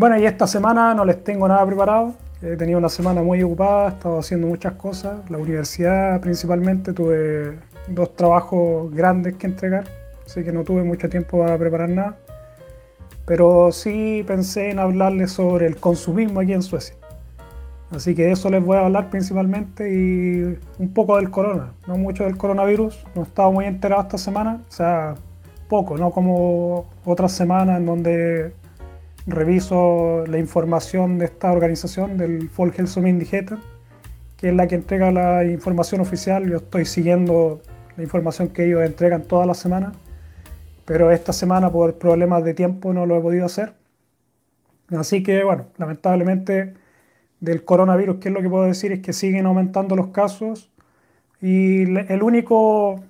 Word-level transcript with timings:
Bueno, 0.00 0.18
y 0.18 0.24
esta 0.24 0.46
semana 0.46 0.94
no 0.94 1.04
les 1.04 1.22
tengo 1.22 1.46
nada 1.46 1.66
preparado. 1.66 2.14
He 2.40 2.56
tenido 2.56 2.78
una 2.78 2.88
semana 2.88 3.22
muy 3.22 3.42
ocupada, 3.42 3.84
he 3.84 3.88
estado 3.90 4.18
haciendo 4.18 4.46
muchas 4.46 4.72
cosas. 4.72 5.28
La 5.28 5.36
universidad 5.36 6.18
principalmente, 6.22 6.94
tuve 6.94 7.58
dos 7.86 8.16
trabajos 8.16 8.90
grandes 8.94 9.36
que 9.36 9.46
entregar, 9.46 9.84
así 10.24 10.42
que 10.42 10.52
no 10.52 10.64
tuve 10.64 10.84
mucho 10.84 11.10
tiempo 11.10 11.40
para 11.40 11.58
preparar 11.58 11.90
nada. 11.90 12.16
Pero 13.26 13.72
sí 13.72 14.24
pensé 14.26 14.70
en 14.70 14.78
hablarles 14.78 15.32
sobre 15.32 15.66
el 15.66 15.76
consumismo 15.76 16.40
aquí 16.40 16.54
en 16.54 16.62
Suecia. 16.62 16.96
Así 17.90 18.14
que 18.14 18.24
de 18.24 18.32
eso 18.32 18.48
les 18.48 18.64
voy 18.64 18.78
a 18.78 18.86
hablar 18.86 19.10
principalmente 19.10 19.92
y 19.92 20.58
un 20.78 20.94
poco 20.94 21.16
del 21.16 21.30
corona, 21.30 21.74
no 21.86 21.98
mucho 21.98 22.24
del 22.24 22.38
coronavirus. 22.38 23.04
No 23.14 23.20
he 23.20 23.24
estado 23.26 23.52
muy 23.52 23.66
enterado 23.66 24.00
esta 24.00 24.16
semana, 24.16 24.62
o 24.66 24.72
sea, 24.72 25.16
poco, 25.68 25.98
no 25.98 26.10
como 26.10 26.86
otras 27.04 27.32
semanas 27.32 27.76
en 27.76 27.84
donde 27.84 28.59
reviso 29.26 30.24
la 30.26 30.38
información 30.38 31.18
de 31.18 31.26
esta 31.26 31.52
organización, 31.52 32.16
del 32.16 32.48
Folkhälsomyndigheten, 32.48 33.58
que 34.36 34.48
es 34.48 34.54
la 34.54 34.66
que 34.66 34.74
entrega 34.76 35.10
la 35.10 35.44
información 35.44 36.00
oficial. 36.00 36.48
Yo 36.48 36.58
estoy 36.58 36.84
siguiendo 36.84 37.60
la 37.96 38.02
información 38.02 38.48
que 38.48 38.64
ellos 38.66 38.82
entregan 38.82 39.22
toda 39.22 39.46
la 39.46 39.54
semana, 39.54 39.92
pero 40.84 41.10
esta 41.10 41.32
semana 41.32 41.70
por 41.70 41.98
problemas 41.98 42.44
de 42.44 42.54
tiempo 42.54 42.92
no 42.92 43.06
lo 43.06 43.18
he 43.18 43.20
podido 43.20 43.46
hacer. 43.46 43.74
Así 44.96 45.22
que, 45.22 45.44
bueno, 45.44 45.66
lamentablemente 45.78 46.74
del 47.40 47.64
coronavirus, 47.64 48.16
¿qué 48.16 48.28
es 48.28 48.34
lo 48.34 48.42
que 48.42 48.48
puedo 48.48 48.64
decir? 48.64 48.92
Es 48.92 49.00
que 49.00 49.12
siguen 49.12 49.46
aumentando 49.46 49.94
los 49.96 50.08
casos 50.08 50.70
y 51.40 51.82
el 51.82 52.22
único 52.22 53.00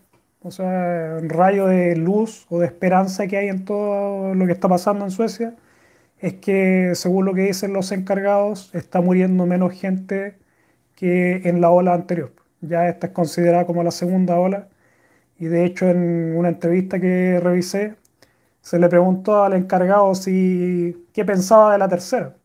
o 0.43 0.51
sea, 0.51 1.19
rayo 1.23 1.67
de 1.67 1.97
luz 1.97 2.47
o 2.49 2.59
de 2.61 2.67
esperanza 2.67 3.27
que 3.27 3.37
hay 3.37 3.49
en 3.49 3.65
todo 3.65 4.35
lo 4.35 4.47
que 4.47 4.53
está 4.53 4.69
pasando 4.69 5.05
en 5.05 5.11
Suecia 5.11 5.55
es 6.21 6.35
que, 6.35 6.93
según 6.95 7.25
lo 7.27 7.35
que 7.35 7.43
dicen 7.43 7.73
los 7.73 7.93
encargados, 7.93 8.75
está 8.75 9.01
muriendo 9.01 9.47
menos 9.47 9.73
gente 9.73 10.39
que 10.97 11.43
en 11.49 11.61
la 11.61 11.71
ola 11.71 11.95
anterior. 11.95 12.33
Ya 12.61 12.89
esta 12.89 13.09
es 13.09 13.13
considerada 13.15 13.67
como 13.67 13.83
la 13.83 13.91
segunda 13.91 14.39
ola. 14.39 14.69
Y 15.39 15.47
de 15.47 15.65
hecho, 15.65 15.89
en 15.89 16.37
una 16.37 16.51
entrevista 16.51 17.01
que 17.01 17.41
revisé, 17.41 17.97
se 18.63 18.79
le 18.79 18.89
preguntó 18.89 19.43
al 19.45 19.55
encargado 19.55 20.15
si 20.15 21.07
qué 21.15 21.25
pensaba 21.25 21.73
de 21.73 21.79
la 21.79 21.89
tercera. 21.89 22.37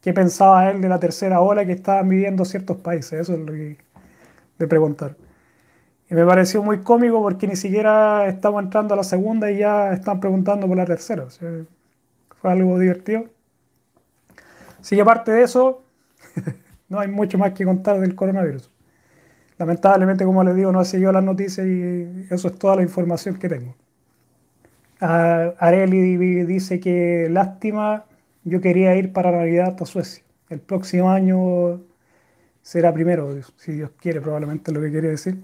¿Qué 0.00 0.12
pensaba 0.14 0.70
él 0.70 0.80
de 0.80 0.88
la 0.88 1.00
tercera 1.00 1.40
ola 1.40 1.66
que 1.66 1.72
estaban 1.72 2.08
viviendo 2.08 2.44
ciertos 2.44 2.78
países? 2.78 3.14
Eso 3.20 3.34
es 3.34 3.40
lo 3.40 3.52
que 3.52 3.78
preguntaron. 4.68 5.16
Y 6.10 6.14
me 6.14 6.24
pareció 6.26 6.62
muy 6.62 6.78
cómico 6.82 7.20
porque 7.22 7.46
ni 7.46 7.56
siquiera 7.56 8.26
estamos 8.28 8.62
entrando 8.64 8.94
a 8.94 8.96
la 8.98 9.04
segunda 9.04 9.50
y 9.50 9.58
ya 9.58 9.92
están 9.92 10.20
preguntando 10.20 10.66
por 10.68 10.76
la 10.76 10.86
tercera. 10.86 11.26
Fue 12.40 12.52
algo 12.52 12.78
divertido. 12.78 13.26
Así 14.80 14.96
que 14.96 15.02
aparte 15.02 15.32
de 15.32 15.42
eso, 15.42 15.82
no 16.88 17.00
hay 17.00 17.08
mucho 17.08 17.38
más 17.38 17.52
que 17.52 17.64
contar 17.64 18.00
del 18.00 18.14
coronavirus. 18.14 18.70
Lamentablemente, 19.58 20.24
como 20.24 20.44
les 20.44 20.54
digo, 20.54 20.70
no 20.70 20.80
he 20.80 20.84
seguido 20.84 21.10
las 21.12 21.24
noticias 21.24 21.66
y 21.66 22.26
eso 22.30 22.48
es 22.48 22.58
toda 22.58 22.76
la 22.76 22.82
información 22.82 23.38
que 23.38 23.48
tengo. 23.48 23.74
Uh, 25.00 25.54
Areli 25.58 26.16
dice 26.44 26.80
que 26.80 27.28
lástima, 27.30 28.04
yo 28.44 28.60
quería 28.60 28.96
ir 28.96 29.12
para 29.12 29.30
Navidad 29.32 29.76
a 29.80 29.86
Suecia. 29.86 30.24
El 30.48 30.60
próximo 30.60 31.10
año 31.10 31.80
será 32.62 32.92
primero, 32.92 33.36
si 33.56 33.72
Dios 33.72 33.90
quiere, 34.00 34.20
probablemente 34.20 34.72
lo 34.72 34.80
que 34.80 34.90
quiere 34.90 35.08
decir. 35.08 35.42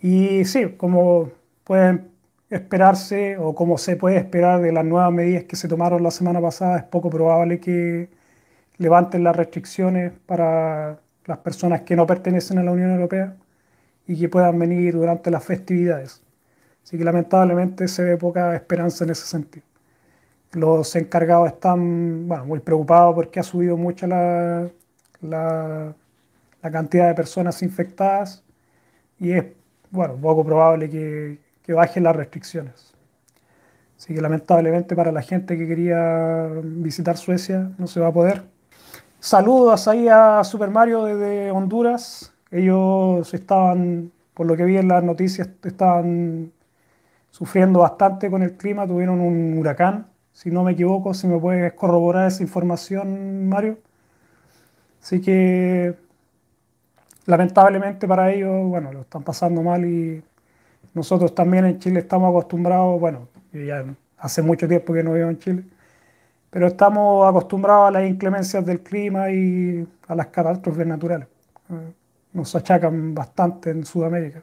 Y 0.00 0.44
sí, 0.44 0.74
como 0.76 1.30
pueden 1.64 2.10
esperarse 2.50 3.36
o 3.38 3.54
como 3.54 3.78
se 3.78 3.96
puede 3.96 4.16
esperar 4.18 4.60
de 4.60 4.72
las 4.72 4.84
nuevas 4.84 5.12
medidas 5.12 5.44
que 5.44 5.56
se 5.56 5.68
tomaron 5.68 6.02
la 6.02 6.10
semana 6.10 6.40
pasada, 6.40 6.78
es 6.78 6.84
poco 6.84 7.10
probable 7.10 7.60
que 7.60 8.08
levanten 8.78 9.24
las 9.24 9.36
restricciones 9.36 10.12
para 10.26 11.00
las 11.24 11.38
personas 11.38 11.82
que 11.82 11.96
no 11.96 12.06
pertenecen 12.06 12.58
a 12.58 12.62
la 12.62 12.72
Unión 12.72 12.92
Europea 12.92 13.36
y 14.06 14.18
que 14.18 14.28
puedan 14.28 14.58
venir 14.58 14.94
durante 14.94 15.30
las 15.30 15.44
festividades. 15.44 16.22
Así 16.84 16.96
que 16.98 17.04
lamentablemente 17.04 17.88
se 17.88 18.04
ve 18.04 18.16
poca 18.16 18.54
esperanza 18.54 19.04
en 19.04 19.10
ese 19.10 19.26
sentido. 19.26 19.66
Los 20.52 20.94
encargados 20.96 21.48
están 21.48 22.28
bueno, 22.28 22.46
muy 22.46 22.60
preocupados 22.60 23.14
porque 23.14 23.40
ha 23.40 23.42
subido 23.42 23.76
mucho 23.76 24.06
la, 24.06 24.68
la, 25.20 25.94
la 26.62 26.70
cantidad 26.70 27.08
de 27.08 27.14
personas 27.14 27.62
infectadas 27.62 28.44
y 29.18 29.32
es 29.32 29.46
bueno, 29.90 30.16
poco 30.16 30.44
probable 30.44 30.88
que, 30.90 31.45
que 31.66 31.72
bajen 31.72 32.04
las 32.04 32.14
restricciones. 32.14 32.94
Así 33.98 34.14
que 34.14 34.20
lamentablemente 34.20 34.94
para 34.94 35.10
la 35.10 35.22
gente 35.22 35.58
que 35.58 35.66
quería 35.66 36.48
visitar 36.62 37.16
Suecia 37.16 37.70
no 37.76 37.86
se 37.86 37.98
va 37.98 38.08
a 38.08 38.12
poder. 38.12 38.44
Saludos 39.18 39.88
ahí 39.88 40.06
a 40.08 40.44
Super 40.44 40.70
Mario 40.70 41.04
desde 41.04 41.50
Honduras. 41.50 42.32
Ellos 42.50 43.34
estaban, 43.34 44.12
por 44.34 44.46
lo 44.46 44.56
que 44.56 44.64
vi 44.64 44.76
en 44.76 44.88
las 44.88 45.02
noticias, 45.02 45.48
estaban 45.64 46.52
sufriendo 47.30 47.80
bastante 47.80 48.30
con 48.30 48.42
el 48.42 48.56
clima, 48.56 48.86
tuvieron 48.86 49.20
un 49.20 49.58
huracán, 49.58 50.06
si 50.32 50.50
no 50.50 50.62
me 50.62 50.72
equivoco, 50.72 51.12
si 51.12 51.26
me 51.26 51.38
puedes 51.38 51.72
corroborar 51.72 52.28
esa 52.28 52.42
información, 52.42 53.48
Mario. 53.48 53.78
Así 55.02 55.20
que 55.20 55.94
lamentablemente 57.26 58.06
para 58.06 58.32
ellos, 58.32 58.66
bueno, 58.68 58.92
lo 58.92 59.00
están 59.00 59.22
pasando 59.22 59.62
mal 59.62 59.84
y 59.84 60.22
nosotros 60.96 61.34
también 61.34 61.66
en 61.66 61.78
Chile 61.78 62.00
estamos 62.00 62.30
acostumbrados, 62.30 62.98
bueno, 62.98 63.28
ya 63.52 63.84
hace 64.16 64.40
mucho 64.40 64.66
tiempo 64.66 64.94
que 64.94 65.02
no 65.02 65.12
vivo 65.12 65.28
en 65.28 65.38
Chile, 65.38 65.62
pero 66.48 66.68
estamos 66.68 67.28
acostumbrados 67.28 67.88
a 67.88 67.90
las 67.90 68.08
inclemencias 68.08 68.64
del 68.64 68.80
clima 68.80 69.30
y 69.30 69.86
a 70.08 70.14
las 70.14 70.28
catástrofes 70.28 70.86
naturales. 70.86 71.28
Eh, 71.68 71.92
nos 72.32 72.56
achacan 72.56 73.14
bastante 73.14 73.70
en 73.70 73.84
Sudamérica. 73.84 74.42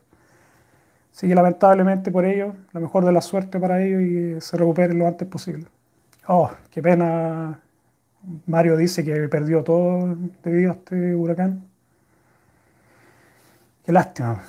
Así 1.12 1.28
que 1.28 1.34
lamentablemente 1.34 2.12
por 2.12 2.24
ello, 2.24 2.54
la 2.72 2.80
mejor 2.80 3.04
de 3.04 3.12
la 3.12 3.22
suerte 3.22 3.60
para 3.60 3.82
ellos 3.82 4.02
y 4.04 4.40
se 4.40 4.56
recuperen 4.56 5.00
lo 5.00 5.08
antes 5.08 5.28
posible. 5.28 5.66
Oh, 6.28 6.52
qué 6.70 6.84
pena. 6.84 7.60
Mario 8.46 8.78
dice 8.78 9.04
que 9.04 9.28
perdió 9.28 9.64
todo 9.64 10.16
debido 10.44 10.72
a 10.72 10.76
este 10.76 11.16
huracán. 11.16 11.64
Qué 13.84 13.92
lástima 13.92 14.44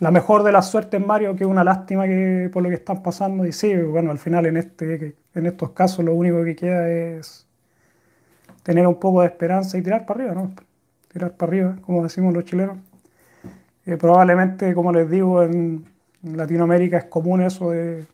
la 0.00 0.10
mejor 0.10 0.42
de 0.42 0.52
las 0.52 0.70
suertes, 0.70 1.04
Mario, 1.04 1.36
que 1.36 1.44
es 1.44 1.50
una 1.50 1.62
lástima 1.62 2.06
que, 2.06 2.50
por 2.52 2.62
lo 2.62 2.70
que 2.70 2.76
están 2.76 3.02
pasando. 3.02 3.46
Y 3.46 3.52
sí, 3.52 3.74
bueno, 3.76 4.10
al 4.10 4.18
final 4.18 4.46
en, 4.46 4.56
este, 4.56 5.14
en 5.34 5.46
estos 5.46 5.70
casos 5.70 6.04
lo 6.04 6.14
único 6.14 6.42
que 6.42 6.56
queda 6.56 6.88
es 6.88 7.46
tener 8.62 8.86
un 8.86 8.98
poco 8.98 9.20
de 9.20 9.28
esperanza 9.28 9.76
y 9.78 9.82
tirar 9.82 10.06
para 10.06 10.24
arriba, 10.24 10.34
¿no? 10.34 10.52
Tirar 11.12 11.32
para 11.32 11.50
arriba, 11.50 11.76
como 11.82 12.02
decimos 12.02 12.32
los 12.32 12.44
chilenos. 12.44 12.78
Eh, 13.86 13.96
probablemente, 13.96 14.74
como 14.74 14.92
les 14.92 15.08
digo, 15.10 15.42
en, 15.42 15.84
Latinoamérica 16.22 16.98
es 16.98 17.04
común 17.06 17.40
eso 17.42 17.70
de, 17.70 18.06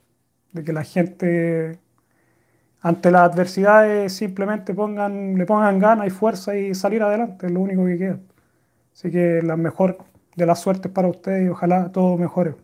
que 0.65 0.73
la 0.73 0.85
gente 0.85 1.79
ante 2.81 3.11
las 3.11 3.23
adversidades 3.33 4.13
simplemente 4.13 4.75
pongan, 4.75 5.37
le 5.37 5.45
pongan 5.45 5.81
ganas 5.81 6.07
y 6.07 6.11
fuerza 6.11 6.57
y 6.57 6.73
salir 6.75 7.03
adelante, 7.03 7.47
es 7.47 7.53
lo 7.53 7.61
único 7.61 7.85
que 7.85 7.99
queda. 7.99 8.19
Así 8.95 9.11
que 9.11 9.43
la 9.43 9.57
mejor 9.57 9.99
de 10.37 10.47
la 10.47 10.55
suerte 10.55 10.89
para 10.89 11.09
ustedes 11.09 11.47
y 11.47 11.49
ojalá 11.49 11.91
todo 11.91 12.17
mejore. 12.17 12.55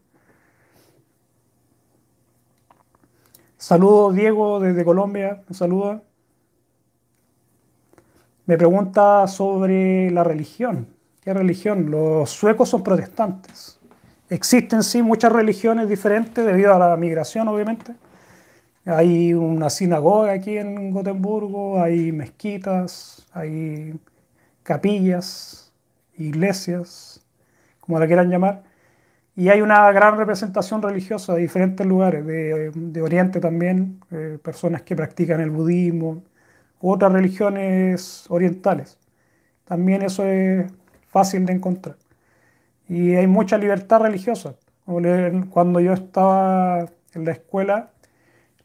Saludos 3.56 4.14
Diego 4.14 4.60
desde 4.60 4.84
Colombia, 4.84 5.42
un 5.48 5.54
saludo. 5.54 6.02
Me 8.46 8.58
pregunta 8.58 9.26
sobre 9.28 10.10
la 10.10 10.24
religión. 10.24 10.88
¿Qué 11.22 11.32
religión? 11.32 11.90
Los 11.90 12.30
suecos 12.30 12.68
son 12.68 12.82
protestantes. 12.82 13.78
Existen 14.28 14.82
sí 14.82 15.02
muchas 15.02 15.32
religiones 15.32 15.88
diferentes 15.88 16.44
debido 16.44 16.74
a 16.74 16.78
la 16.78 16.96
migración, 16.96 17.46
obviamente. 17.48 17.94
Hay 18.84 19.32
una 19.32 19.70
sinagoga 19.70 20.32
aquí 20.32 20.58
en 20.58 20.90
Gotemburgo, 20.90 21.80
hay 21.80 22.10
mezquitas, 22.10 23.24
hay 23.32 23.94
capillas, 24.64 25.72
iglesias, 26.16 27.11
como 27.82 27.98
la 27.98 28.06
quieran 28.06 28.30
llamar, 28.30 28.62
y 29.34 29.48
hay 29.48 29.62
una 29.62 29.90
gran 29.92 30.18
representación 30.18 30.82
religiosa 30.82 31.34
de 31.34 31.42
diferentes 31.42 31.86
lugares, 31.86 32.24
de, 32.26 33.02
Oriente 33.02 33.40
también, 33.40 34.00
eh, 34.10 34.38
personas 34.42 34.82
que 34.82 34.94
practican 34.94 35.40
el 35.40 35.50
budismo, 35.50 36.22
otras 36.80 37.12
religiones 37.12 38.26
orientales. 38.28 38.98
También 39.64 40.02
eso 40.02 40.24
es 40.26 40.70
fácil 41.08 41.46
de 41.46 41.54
encontrar. 41.54 41.96
Y 42.88 43.14
hay 43.14 43.26
mucha 43.26 43.56
libertad 43.58 44.00
religiosa. 44.02 44.56
Cuando 44.84 45.80
yo 45.80 45.92
estaba 45.94 46.86
en 47.14 47.24
la 47.24 47.32
escuela, 47.32 47.92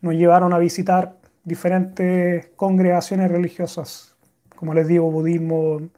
nos 0.02 0.16
llevaron 0.16 0.54
a 0.54 0.58
visitar 0.58 1.18
diferentes 1.44 2.48
congregaciones 2.56 3.31
religiosas, 3.31 4.16
como 4.56 4.74
les 4.74 4.88
digo, 4.88 5.10
budismo, 5.12 5.90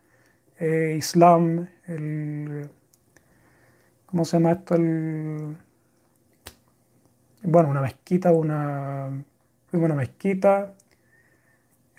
eh, 0.60 0.96
islam, 0.98 1.68
el 1.88 2.70
¿cómo 4.10 4.26
se 4.26 4.38
llama 4.38 4.54
esto? 4.54 4.76
El, 4.76 5.56
bueno, 7.44 7.70
una 7.70 7.82
mezquita, 7.82 8.32
una, 8.32 9.24
una 9.72 9.96
mezquita, 9.96 10.74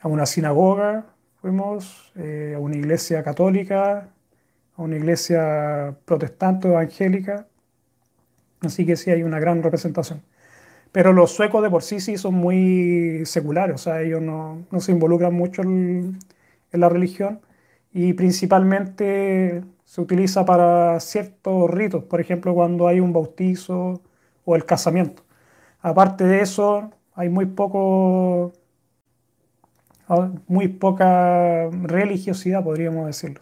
a 0.00 0.08
una 0.08 0.26
sinagoga, 0.26 1.06
fuimos 1.40 2.12
eh, 2.16 2.54
a 2.56 2.58
una 2.58 2.76
iglesia 2.76 3.22
católica, 3.22 4.08
a 4.76 4.82
una 4.82 4.96
iglesia 4.96 5.96
protestante 6.04 6.68
o 6.68 6.72
evangélica, 6.72 7.46
así 8.60 8.84
que 8.84 8.96
sí 8.96 9.10
hay 9.10 9.22
una 9.22 9.38
gran 9.38 9.62
representación. 9.62 10.22
Pero 10.92 11.12
los 11.12 11.30
suecos 11.32 11.62
de 11.62 11.70
por 11.70 11.84
sí 11.84 12.00
sí 12.00 12.16
son 12.18 12.34
muy 12.34 13.22
seculares, 13.24 13.76
o 13.76 13.78
sea, 13.78 14.02
ellos 14.02 14.20
no, 14.20 14.66
no 14.70 14.80
se 14.80 14.90
involucran 14.90 15.32
mucho 15.32 15.62
en, 15.62 16.18
en 16.72 16.80
la 16.80 16.88
religión 16.88 17.40
y 17.92 18.14
principalmente 18.14 19.62
se 19.90 20.00
utiliza 20.00 20.44
para 20.44 21.00
ciertos 21.00 21.68
ritos, 21.68 22.04
por 22.04 22.20
ejemplo, 22.20 22.54
cuando 22.54 22.86
hay 22.86 23.00
un 23.00 23.12
bautizo 23.12 24.00
o 24.44 24.54
el 24.54 24.64
casamiento. 24.64 25.24
Aparte 25.80 26.22
de 26.22 26.42
eso, 26.42 26.92
hay 27.12 27.28
muy 27.28 27.46
poco 27.46 28.52
ah, 30.06 30.30
muy 30.46 30.68
poca 30.68 31.68
religiosidad, 31.70 32.62
podríamos 32.62 33.04
decirlo. 33.04 33.40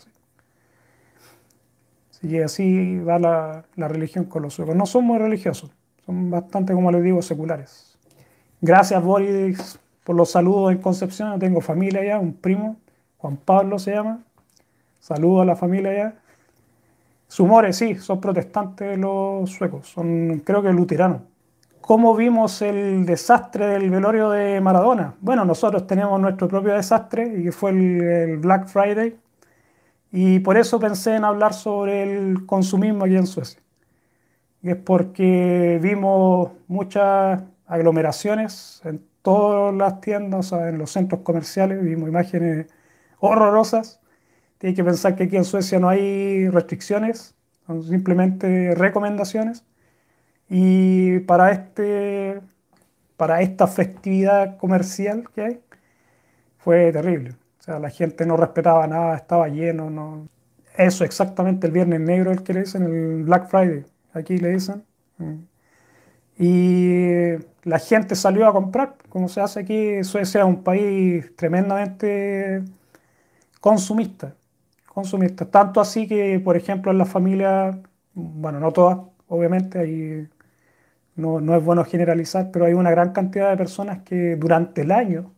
Así 2.13 2.29
que 2.29 2.43
así 2.43 2.97
va 2.97 3.19
la, 3.19 3.67
la 3.77 3.89
religión 3.89 4.25
con 4.25 4.41
los 4.41 4.55
suecos. 4.55 4.75
No 4.75 4.87
son 4.87 5.05
muy 5.05 5.19
religiosos, 5.19 5.71
son 6.07 6.31
bastante, 6.31 6.73
como 6.73 6.91
les 6.91 7.03
digo, 7.03 7.21
seculares. 7.21 7.99
Gracias, 8.63 9.03
Boris, 9.03 9.79
por 10.03 10.17
los 10.17 10.31
saludos 10.31 10.73
en 10.73 10.79
Concepción. 10.79 11.39
tengo 11.39 11.61
familia 11.61 12.01
allá, 12.01 12.19
un 12.19 12.33
primo, 12.33 12.79
Juan 13.19 13.37
Pablo 13.37 13.79
se 13.79 13.91
llama. 13.91 14.25
Saludos 14.99 15.43
a 15.43 15.45
la 15.45 15.55
familia 15.55 15.91
allá. 15.91 16.15
Sumores, 17.29 17.77
sí, 17.77 17.95
son 17.97 18.21
protestantes 18.21 18.99
los 18.99 19.51
suecos, 19.51 19.87
son 19.89 20.41
creo 20.45 20.63
que 20.63 20.73
luteranos. 20.73 21.21
¿Cómo 21.83 22.15
vimos 22.17 22.61
el 22.63 23.07
desastre 23.07 23.67
del 23.67 23.91
velorio 23.91 24.31
de 24.31 24.61
Maradona? 24.61 25.15
Bueno, 25.21 25.45
nosotros 25.45 25.87
tenemos 25.87 26.21
nuestro 26.21 26.49
propio 26.49 26.75
desastre 26.75 27.27
y 27.39 27.45
que 27.45 27.53
fue 27.53 27.71
el, 27.71 28.39
Black 28.39 28.67
Friday. 28.67 29.19
Y 30.13 30.41
por 30.41 30.57
eso 30.59 30.81
pensé 30.81 31.17
en 31.17 31.25
hablar 31.25 31.55
sobre 31.55 32.03
el 32.03 32.47
consumismo 32.47 33.05
aquí 33.05 33.17
en 33.17 33.27
Suecia. 33.27 33.61
Es 34.63 34.77
porque 34.77 35.79
vimos 35.83 36.51
muchas 36.67 37.43
aglomeraciones 37.67 38.83
en 38.85 39.03
todas 39.23 39.75
las 39.75 40.01
tiendas, 40.01 40.53
en 40.53 40.79
los 40.79 40.91
centros 40.91 41.23
comerciales, 41.23 41.83
vimos 41.83 42.09
imágenes 42.09 42.67
horrorosas. 43.19 44.01
Tienes 44.59 44.77
que 44.77 44.85
pensar 44.85 45.15
que 45.17 45.25
aquí 45.25 45.37
en 45.37 45.45
Suecia 45.45 45.79
no 45.79 45.89
hay 45.89 46.49
restricciones, 46.49 47.35
son 47.67 47.83
simplemente 47.85 48.75
recomendaciones. 48.75 49.65
Y 50.49 51.21
para, 51.21 51.53
este, 51.53 52.41
para 53.17 53.43
esta 53.43 53.67
festividad 53.67 54.57
comercial 54.57 55.29
que 55.35 55.41
hay, 55.43 55.61
fue 56.59 56.93
terrible. 56.93 57.31
O 57.61 57.63
sea, 57.63 57.79
la 57.79 57.91
gente 57.91 58.27
no 58.27 58.37
respetaba 58.37 58.87
nada, 58.87 59.17
estaba 59.17 59.49
lleno. 59.49 59.91
No... 59.91 60.29
Eso 60.77 61.05
exactamente 61.05 61.67
el 61.67 61.73
Viernes 61.73 62.01
Negro, 62.01 62.33
el 62.33 62.43
que 62.43 62.55
le 62.55 62.61
dicen, 62.61 62.85
el 62.85 63.25
Black 63.25 63.49
Friday, 63.49 63.85
aquí 64.13 64.39
le 64.39 64.51
dicen. 64.51 64.85
Mm. 65.19 65.35
Y 66.39 67.33
la 67.65 67.79
gente 67.79 68.15
salió 68.15 68.47
a 68.47 68.53
comprar, 68.53 68.97
como 69.09 69.29
se 69.29 69.41
hace 69.41 69.61
aquí. 69.61 70.05
Suecia 70.05 70.41
es 70.41 70.47
un 70.47 70.63
país 70.63 71.35
tremendamente 71.37 72.63
consumista. 73.61 74.35
Consumista. 74.99 75.49
Tanto 75.49 75.81
así 75.81 76.09
que, 76.09 76.41
por 76.41 76.57
ejemplo, 76.57 76.91
en 76.91 76.99
las 76.99 77.09
familias, 77.09 77.77
bueno, 78.15 78.59
no 78.59 78.73
todas, 78.73 78.99
obviamente, 79.29 79.79
hay 79.79 80.29
no, 81.17 81.57
es 81.57 81.65
bueno 81.65 81.85
generalizar, 81.85 82.51
pero 82.53 82.65
hay 82.67 82.75
una 82.75 82.91
gran 82.91 83.13
cantidad 83.13 83.51
de 83.51 83.57
personas 83.57 84.03
que 84.03 84.37
durante 84.37 84.83
el 84.83 84.93
año 84.93 85.35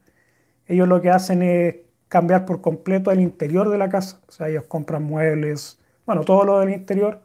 ellos 0.66 0.88
lo 0.88 1.00
que 1.02 1.10
hacen 1.10 1.42
es 1.42 1.76
cambiar 2.08 2.46
por 2.46 2.60
completo 2.62 3.10
el 3.10 3.20
interior 3.20 3.70
de 3.70 3.78
la 3.78 3.88
casa. 3.90 4.20
O 4.28 4.32
sea, 4.32 4.48
ellos 4.48 4.64
compran 4.66 5.02
muebles, 5.04 5.78
bueno, 6.06 6.22
todo 6.24 6.44
lo 6.44 6.60
del 6.60 6.70
interior 6.70 7.20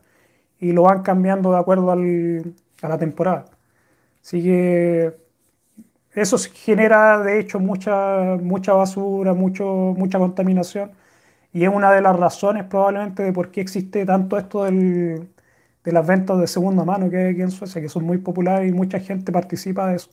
y 0.59 0.73
lo 0.73 0.83
van 0.83 1.03
cambiando 1.03 1.51
de 1.51 1.59
acuerdo 1.59 1.91
a 1.91 2.89
la 2.89 2.97
temporada. 2.97 3.45
Así 4.21 4.43
que 4.43 5.15
eso 6.13 6.37
genera 6.53 7.21
de 7.23 7.39
hecho 7.39 7.59
mucha, 7.59 8.37
mucha 8.41 8.73
basura, 8.73 9.33
mucho, 9.33 9.65
mucha 9.97 10.19
contaminación 10.19 10.91
y 11.55 11.63
es 11.63 11.69
una 11.73 11.91
de 11.93 12.01
las 12.01 12.17
razones 12.19 12.65
probablemente 12.65 13.23
de 13.23 13.31
por 13.31 13.49
qué 13.49 13.61
existe 13.61 14.05
tanto 14.05 14.37
esto 14.37 14.65
del, 14.65 15.29
de 15.85 15.91
las 15.93 16.05
ventas 16.05 16.37
de 16.37 16.47
segunda 16.47 16.83
mano 16.83 17.09
que 17.09 17.17
hay 17.17 17.41
en 17.41 17.49
Suecia, 17.51 17.81
que 17.81 17.87
son 17.87 18.03
muy 18.03 18.17
populares 18.17 18.69
y 18.69 18.73
mucha 18.73 18.99
gente 18.99 19.31
participa 19.31 19.87
de 19.87 19.95
eso. 19.95 20.09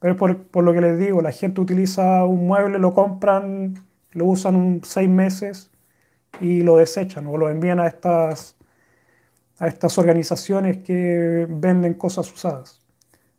Pero 0.00 0.16
por, 0.16 0.44
por 0.48 0.64
lo 0.64 0.72
que 0.72 0.80
les 0.80 0.98
digo, 1.00 1.20
la 1.22 1.32
gente 1.32 1.60
utiliza 1.60 2.24
un 2.24 2.46
mueble, 2.46 2.78
lo 2.78 2.94
compran, 2.94 3.74
lo 4.12 4.26
usan 4.26 4.82
seis 4.84 5.08
meses 5.08 5.72
y 6.40 6.62
lo 6.62 6.76
desechan 6.76 7.26
o 7.26 7.36
lo 7.38 7.50
envían 7.50 7.80
a 7.80 7.88
estas, 7.88 8.56
a 9.58 9.66
estas 9.68 9.98
organizaciones 9.98 10.78
que 10.78 11.46
venden 11.50 11.94
cosas 11.94 12.32
usadas. 12.32 12.80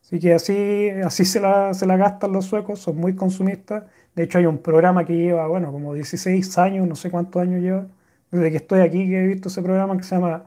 Así 0.03 0.19
que 0.19 0.33
así, 0.33 0.89
así 1.05 1.25
se, 1.25 1.39
la, 1.39 1.73
se 1.73 1.85
la 1.85 1.97
gastan 1.97 2.33
los 2.33 2.45
suecos, 2.45 2.79
son 2.79 2.97
muy 2.97 3.15
consumistas. 3.15 3.85
De 4.15 4.23
hecho 4.23 4.37
hay 4.37 4.45
un 4.45 4.59
programa 4.59 5.05
que 5.05 5.15
lleva, 5.15 5.47
bueno, 5.47 5.71
como 5.71 5.93
16 5.93 6.57
años, 6.57 6.87
no 6.87 6.95
sé 6.95 7.09
cuántos 7.09 7.41
años 7.41 7.61
lleva, 7.61 7.87
desde 8.31 8.51
que 8.51 8.57
estoy 8.57 8.81
aquí 8.81 9.07
que 9.07 9.23
he 9.23 9.27
visto 9.27 9.49
ese 9.49 9.61
programa 9.61 9.97
que 9.97 10.03
se 10.03 10.15
llama 10.15 10.45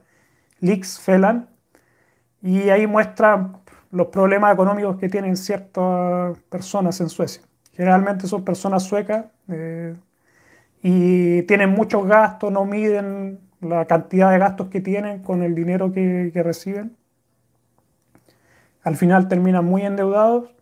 Lix 0.60 1.00
Felan, 1.00 1.48
y 2.42 2.68
ahí 2.70 2.86
muestra 2.86 3.60
los 3.90 4.08
problemas 4.08 4.54
económicos 4.54 4.96
que 4.98 5.08
tienen 5.08 5.36
ciertas 5.36 6.38
personas 6.48 7.00
en 7.00 7.08
Suecia. 7.08 7.42
Generalmente 7.72 8.26
son 8.26 8.44
personas 8.44 8.84
suecas 8.84 9.26
eh, 9.48 9.96
y 10.82 11.42
tienen 11.42 11.70
muchos 11.70 12.06
gastos, 12.06 12.52
no 12.52 12.64
miden 12.64 13.40
la 13.60 13.86
cantidad 13.86 14.30
de 14.30 14.38
gastos 14.38 14.68
que 14.68 14.80
tienen 14.80 15.22
con 15.22 15.42
el 15.42 15.54
dinero 15.54 15.92
que 15.92 16.42
reciben. 16.44 16.96
Al 18.82 18.96
final 18.96 19.26
terminan 19.26 19.64
muy 19.64 19.82
endeudados 19.82 20.55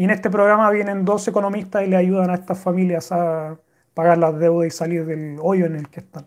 y 0.00 0.04
en 0.04 0.10
este 0.12 0.30
programa 0.30 0.70
vienen 0.70 1.04
dos 1.04 1.28
economistas 1.28 1.82
y 1.82 1.86
le 1.86 1.94
ayudan 1.94 2.30
a 2.30 2.34
estas 2.34 2.58
familias 2.58 3.12
a 3.12 3.58
pagar 3.92 4.16
las 4.16 4.38
deudas 4.38 4.66
y 4.68 4.70
salir 4.70 5.04
del 5.04 5.36
hoyo 5.42 5.66
en 5.66 5.76
el 5.76 5.90
que 5.90 6.00
están. 6.00 6.24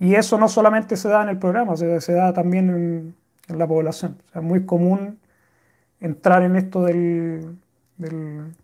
Y 0.00 0.16
eso 0.16 0.38
no 0.38 0.48
solamente 0.48 0.96
se 0.96 1.08
da 1.08 1.22
en 1.22 1.28
el 1.28 1.38
programa, 1.38 1.76
se, 1.76 2.00
se 2.00 2.14
da 2.14 2.32
también 2.32 3.14
en, 3.48 3.56
la 3.56 3.68
población. 3.68 4.20
es 4.34 4.42
muy 4.42 4.66
común 4.66 5.20
entrar 6.00 6.42
en 6.42 6.56
esto 6.56 6.82
del, 6.82 7.58
del, 7.96 8.56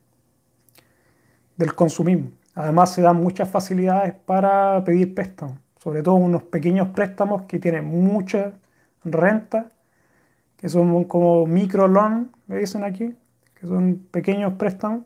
consumismo. 1.76 2.32
Además 2.56 2.92
se 2.92 3.02
dan 3.02 3.14
muchas 3.14 3.48
facilidades 3.48 4.14
para 4.14 4.82
pedir 4.84 5.14
préstamos, 5.14 5.56
sobre 5.76 6.02
todo 6.02 6.16
unos 6.16 6.42
pequeños 6.42 6.88
préstamos 6.88 7.42
que 7.42 7.60
tienen 7.60 7.84
mucha 7.84 8.54
renta, 9.04 9.68
que 10.56 10.68
son 10.68 11.04
como 11.04 11.46
microloan, 11.46 12.32
me 12.48 12.56
dicen 12.56 12.82
aquí, 12.82 13.14
que 13.60 13.66
son 13.66 14.06
pequeños 14.10 14.54
préstamos. 14.54 15.04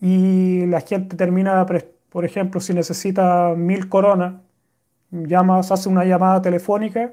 Y 0.00 0.66
la 0.66 0.80
gente 0.80 1.16
termina, 1.16 1.66
por 2.10 2.24
ejemplo, 2.24 2.60
si 2.60 2.74
necesita 2.74 3.54
mil 3.56 3.88
coronas, 3.88 4.34
llamas, 5.10 5.72
haces 5.72 5.86
una 5.86 6.04
llamada 6.04 6.42
telefónica 6.42 7.12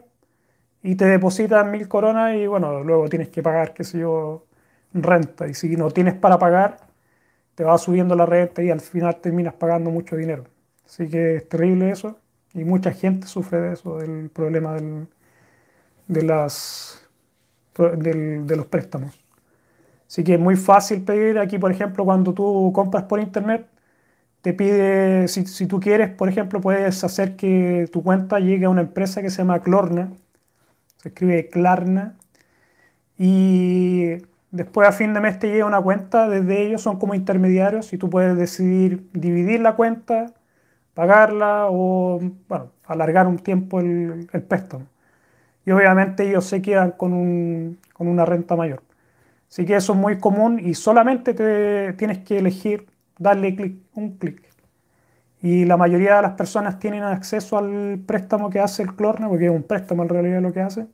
y 0.83 0.95
te 0.95 1.05
depositan 1.05 1.71
mil 1.71 1.87
coronas 1.87 2.35
y 2.35 2.47
bueno, 2.47 2.83
luego 2.83 3.09
tienes 3.09 3.29
que 3.29 3.43
pagar, 3.43 3.73
qué 3.73 3.83
sé 3.83 3.99
yo, 3.99 4.45
renta. 4.93 5.47
Y 5.47 5.53
si 5.55 5.75
no 5.77 5.91
tienes 5.91 6.15
para 6.15 6.39
pagar, 6.39 6.77
te 7.55 7.63
va 7.63 7.77
subiendo 7.77 8.15
la 8.15 8.25
renta 8.25 8.63
y 8.63 8.69
al 8.71 8.81
final 8.81 9.17
terminas 9.21 9.55
pagando 9.55 9.91
mucho 9.91 10.15
dinero. 10.17 10.45
Así 10.85 11.09
que 11.09 11.37
es 11.37 11.49
terrible 11.49 11.91
eso 11.91 12.19
y 12.53 12.65
mucha 12.65 12.91
gente 12.93 13.27
sufre 13.27 13.61
de 13.61 13.73
eso, 13.73 13.97
del 13.99 14.29
problema 14.29 14.75
de, 16.07 16.23
las, 16.23 17.07
de 17.77 18.55
los 18.55 18.67
préstamos. 18.67 19.22
Así 20.13 20.23
que 20.23 20.35
es 20.35 20.39
muy 20.39 20.55
fácil 20.57 21.03
pedir 21.03 21.39
aquí, 21.39 21.57
por 21.57 21.71
ejemplo, 21.71 22.05
cuando 22.05 22.35
tú 22.35 22.71
compras 22.75 23.05
por 23.05 23.19
internet, 23.19 23.67
te 24.41 24.53
pide, 24.53 25.27
si, 25.27 25.67
tú 25.67 25.79
quieres, 25.79 26.11
por 26.11 26.29
ejemplo, 26.29 26.61
puedes 26.61 27.03
hacer 27.03 27.35
que 27.37 27.89
tu 27.91 28.03
cuenta 28.03 28.39
llegue 28.39 28.65
a 28.65 28.69
una 28.69 28.81
empresa 28.81 29.23
que 29.23 29.31
se 29.31 29.39
llama 29.39 29.61
Clorna, 29.61 30.13
se 30.97 31.09
escribe 31.09 31.49
Klarna, 31.49 32.15
y 33.17 34.17
después 34.51 34.87
a 34.87 34.91
fin 34.91 35.13
de 35.13 35.21
mes 35.21 35.39
te 35.39 35.47
llega 35.49 35.65
una 35.65 35.81
cuenta, 35.81 36.29
desde 36.29 36.61
ellos 36.67 36.81
son 36.81 36.99
como 36.99 37.15
intermediarios 37.15 37.93
y 37.93 37.97
tú 37.97 38.09
puedes 38.09 38.37
decidir 38.37 39.09
dividir 39.13 39.61
la 39.61 39.75
cuenta, 39.75 40.33
pagarla 40.93 41.67
o, 41.69 42.21
bueno, 42.49 42.71
alargar 42.85 43.27
un 43.27 43.39
tiempo 43.39 43.79
el, 43.79 44.29
el 44.33 44.43
préstamo. 44.43 44.87
Y 45.65 45.71
obviamente 45.71 46.29
ellos 46.29 46.45
se 46.45 46.61
quedan 46.61 46.91
con 46.91 47.13
una 47.99 48.25
renta 48.25 48.55
mayor. 48.55 48.83
Así 49.53 49.65
que 49.65 49.75
eso 49.75 49.93
es 49.93 49.99
muy 49.99 50.17
común 50.17 50.59
y 50.59 50.73
solamente 50.73 51.35
te 51.35 51.93
tienes 51.93 52.17
que 52.25 52.39
elegir 52.39 52.87
darle 53.19 53.55
clic, 53.55 53.77
un 53.93 54.17
clic. 54.17 54.41
Y 55.43 55.65
la 55.65 55.77
mayoría 55.77 56.15
de 56.15 56.23
las 56.23 56.33
personas 56.33 56.79
tienen 56.79 57.03
acceso 57.03 57.59
al 57.59 57.99
préstamo 58.03 58.49
que 58.49 58.59
hace 58.59 58.81
el 58.81 58.95
Clorna, 58.95 59.29
porque 59.29 59.45
es 59.45 59.51
un 59.51 59.61
préstamo 59.61 60.01
en 60.03 60.09
realidad 60.09 60.41
lo 60.41 60.53
que 60.53 60.61
hace. 60.61 60.87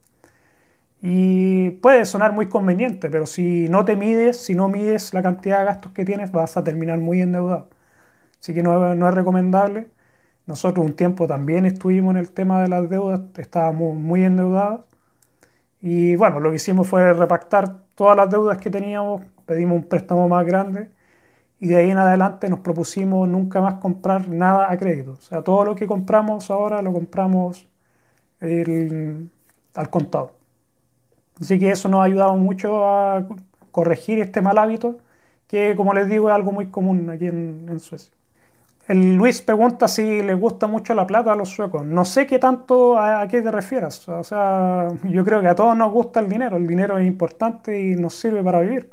Y 1.02 1.72
puede 1.82 2.06
sonar 2.06 2.34
muy 2.34 2.50
conveniente, 2.50 3.10
pero 3.10 3.26
si 3.26 3.70
no 3.70 3.86
te 3.86 3.96
mides, 3.96 4.38
si 4.44 4.56
no 4.56 4.68
mides 4.68 5.14
la 5.14 5.24
cantidad 5.24 5.60
de 5.60 5.66
gastos 5.66 5.94
que 5.94 6.04
tienes, 6.04 6.32
vas 6.32 6.58
a 6.58 6.64
terminar 6.64 6.98
muy 7.00 7.22
endeudado. 7.22 7.70
así 8.42 8.54
que 8.54 8.64
no, 8.64 8.96
no 8.96 9.10
es 9.10 9.16
recomendable. 9.16 9.88
Nosotros 10.48 10.86
un 10.86 10.96
tiempo 10.96 11.28
también 11.28 11.66
estuvimos 11.66 12.12
en 12.16 12.18
el 12.18 12.32
tema 12.32 12.62
de 12.62 12.70
las 12.70 12.90
deudas, 12.90 13.22
estábamos 13.38 13.96
muy 13.96 14.26
endeudados 14.26 14.82
y 15.82 16.16
bueno, 16.16 16.40
lo 16.40 16.50
que 16.50 16.58
hicimos 16.58 16.88
fue 16.88 17.14
repactar 17.14 17.84
todas 18.00 18.16
las 18.16 18.30
deudas 18.30 18.58
que 18.60 18.70
teníamos, 18.70 19.24
pedimos 19.46 19.76
un 19.76 19.84
préstamo 19.84 20.30
más 20.30 20.46
grande 20.46 20.90
y 21.60 21.68
de 21.68 21.76
ahí 21.76 21.92
en 21.92 21.98
adelante 21.98 22.48
nos 22.48 22.62
propusimos 22.62 23.28
nunca 23.28 23.60
más 23.60 23.74
comprar 23.74 24.30
nada 24.30 24.72
a 24.72 24.78
crédito. 24.78 25.12
O 25.12 25.22
sea, 25.22 25.42
todo 25.42 25.66
lo 25.66 25.76
que 25.76 25.86
compramos 25.86 26.50
ahora 26.50 26.82
lo 26.82 26.94
compramos 26.94 27.68
al 28.40 29.90
contado. 29.90 30.32
Así 31.42 31.60
que 31.60 31.72
eso 31.72 31.90
nos 31.90 32.00
ha 32.00 32.04
ayudado 32.06 32.38
mucho 32.38 32.88
a 32.88 33.28
corregir 33.72 34.20
este 34.20 34.42
mal 34.42 34.58
hábito 34.58 35.00
que, 35.48 35.76
como 35.76 35.94
les 35.94 36.08
digo, 36.08 36.30
es 36.30 36.36
algo 36.36 36.54
muy 36.54 36.68
común 36.68 37.10
aquí 37.10 37.28
en, 37.28 37.82
Suecia. 37.82 38.14
El 38.90 39.16
Luis 39.16 39.42
pregunta 39.42 39.88
si 39.88 40.22
le 40.24 40.34
gusta 40.34 40.68
mucho 40.68 40.94
la 40.96 41.06
plata 41.06 41.34
a 41.34 41.36
los 41.36 41.50
suecos. 41.50 41.86
No 41.86 42.06
sé 42.06 42.26
qué 42.28 42.40
tanto 42.40 42.98
a, 42.98 43.22
a, 43.22 43.28
qué 43.28 43.42
te 43.42 43.52
refieras. 43.52 44.10
O 44.10 44.24
sea, 44.24 44.88
yo 45.04 45.24
creo 45.24 45.42
que 45.42 45.48
a 45.48 45.56
todos 45.56 45.78
nos 45.78 45.92
gusta 45.92 46.20
el 46.20 46.28
dinero. 46.28 46.58
El 46.58 46.68
dinero 46.68 46.98
es 46.98 47.08
importante 47.08 47.80
y 47.80 47.96
nos 47.96 48.16
sirve 48.16 48.44
para 48.44 48.62
vivir. 48.62 48.90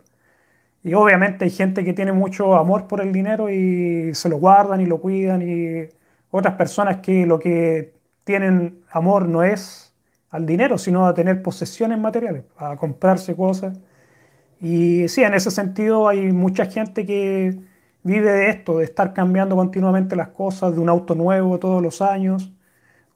Y 0.82 0.94
obviamente 0.94 1.44
hay 1.46 1.50
gente 1.50 1.84
que 1.84 1.92
tiene 1.94 2.12
mucho 2.12 2.56
amor 2.56 2.86
por 2.88 3.00
el 3.00 3.12
dinero 3.12 3.50
y 3.50 4.14
se 4.14 4.28
lo 4.28 4.38
guardan 4.38 4.80
y 4.80 4.86
lo 4.86 5.00
cuidan 5.00 5.42
y 5.42 5.88
otras 6.30 6.54
personas 6.56 6.98
que 6.98 7.26
lo 7.26 7.38
que 7.38 7.94
tienen 8.24 8.84
amor 8.90 9.28
no 9.28 9.42
es 9.42 9.94
al 10.30 10.46
dinero, 10.46 10.78
sino 10.78 11.06
a 11.06 11.14
tener 11.14 11.42
posesiones 11.42 11.98
materiales, 11.98 12.44
a 12.58 12.76
comprarse 12.76 13.34
cosas. 13.36 13.78
Y 14.60 15.08
sí, 15.08 15.22
en 15.22 15.34
ese 15.34 15.50
sentido 15.50 16.08
hay 16.08 16.32
mucha 16.32 16.66
gente 16.66 17.06
que 17.06 17.58
vive 18.06 18.32
de 18.32 18.50
esto, 18.50 18.78
de 18.78 18.84
estar 18.84 19.12
cambiando 19.12 19.56
continuamente 19.56 20.16
las 20.16 20.28
cosas, 20.28 20.74
de 20.74 20.80
un 20.80 20.88
auto 20.88 21.14
nuevo 21.14 21.58
todos 21.58 21.82
los 21.82 22.00
años, 22.00 22.52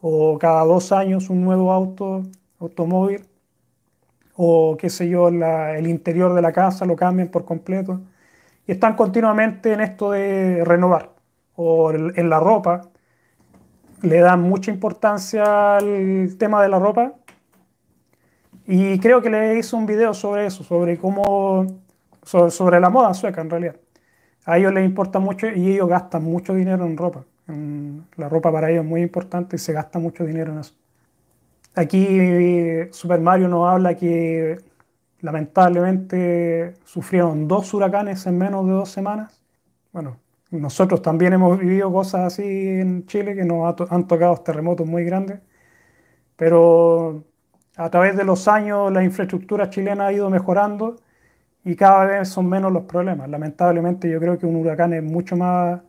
o 0.00 0.38
cada 0.38 0.64
dos 0.64 0.92
años 0.92 1.30
un 1.30 1.44
nuevo 1.44 1.72
auto, 1.72 2.22
automóvil 2.58 3.22
o 4.42 4.76
qué 4.78 4.88
sé 4.88 5.06
yo, 5.08 5.28
el 5.28 5.86
interior 5.86 6.34
de 6.34 6.40
la 6.40 6.50
casa 6.50 6.86
lo 6.86 6.96
cambian 6.96 7.28
por 7.28 7.44
completo. 7.44 8.00
Y 8.66 8.72
están 8.72 8.96
continuamente 8.96 9.74
en 9.74 9.82
esto 9.82 10.12
de 10.12 10.64
renovar. 10.64 11.10
O 11.56 11.92
en 11.92 12.30
la 12.30 12.40
ropa, 12.40 12.82
le 14.00 14.20
dan 14.20 14.40
mucha 14.40 14.70
importancia 14.70 15.76
al 15.76 16.36
tema 16.38 16.62
de 16.62 16.68
la 16.70 16.78
ropa. 16.78 17.12
Y 18.66 18.98
creo 19.00 19.20
que 19.20 19.28
le 19.28 19.58
hice 19.58 19.76
un 19.76 19.84
video 19.84 20.14
sobre 20.14 20.46
eso, 20.46 20.64
sobre 20.64 20.96
cómo, 20.96 21.66
sobre, 22.22 22.80
la 22.80 22.88
moda 22.88 23.12
sueca 23.12 23.42
en 23.42 23.50
realidad. 23.50 23.76
A 24.44 24.58
ellos 24.58 24.72
les 24.72 24.84
importa 24.84 25.18
mucho 25.18 25.48
y 25.48 25.72
ellos 25.72 25.88
gastan 25.88 26.24
mucho 26.24 26.54
dinero 26.54 26.86
en 26.86 26.96
ropa. 26.96 27.24
la 28.16 28.28
ropa 28.28 28.52
para 28.52 28.70
ellos 28.70 28.84
es 28.84 28.88
muy 28.88 29.02
importante 29.02 29.56
y 29.56 29.58
se 29.58 29.72
gasta 29.72 29.98
mucho 29.98 30.24
dinero 30.24 30.52
en 30.52 30.60
eso. 30.60 30.74
Aquí 31.74 32.88
Super 32.92 33.20
Mario 33.20 33.48
nos 33.48 33.68
habla 33.68 33.94
que 33.96 34.58
lamentablemente 35.20 36.74
sufrieron 36.84 37.46
dos 37.46 37.72
huracanes 37.74 38.26
en 38.26 38.38
menos 38.38 38.66
de 38.66 38.72
dos 38.72 38.90
semanas. 38.90 39.40
Bueno, 39.92 40.18
nosotros 40.50 41.02
también 41.02 41.32
hemos 41.32 41.58
vivido 41.58 41.92
cosas 41.92 42.32
así 42.32 42.42
en 42.42 43.06
Chile 43.06 43.34
que 43.34 43.44
nos 43.44 43.74
han 43.90 44.06
tocado 44.06 44.36
terremotos 44.38 44.86
muy 44.86 45.04
grandes, 45.04 45.40
pero 46.36 47.24
a 47.76 47.90
través 47.90 48.16
de 48.16 48.24
los 48.24 48.48
años 48.48 48.92
la 48.92 49.04
infraestructura 49.04 49.70
chilena 49.70 50.06
ha 50.06 50.12
ido 50.12 50.28
mejorando 50.30 50.96
y 51.64 51.76
cada 51.76 52.04
vez 52.06 52.28
son 52.28 52.48
menos 52.48 52.72
los 52.72 52.84
problemas. 52.84 53.28
Lamentablemente 53.28 54.10
yo 54.10 54.20
creo 54.20 54.38
que 54.38 54.46
un 54.46 54.56
huracán 54.56 54.92
es 54.94 55.02
mucho 55.02 55.36
más 55.36 55.80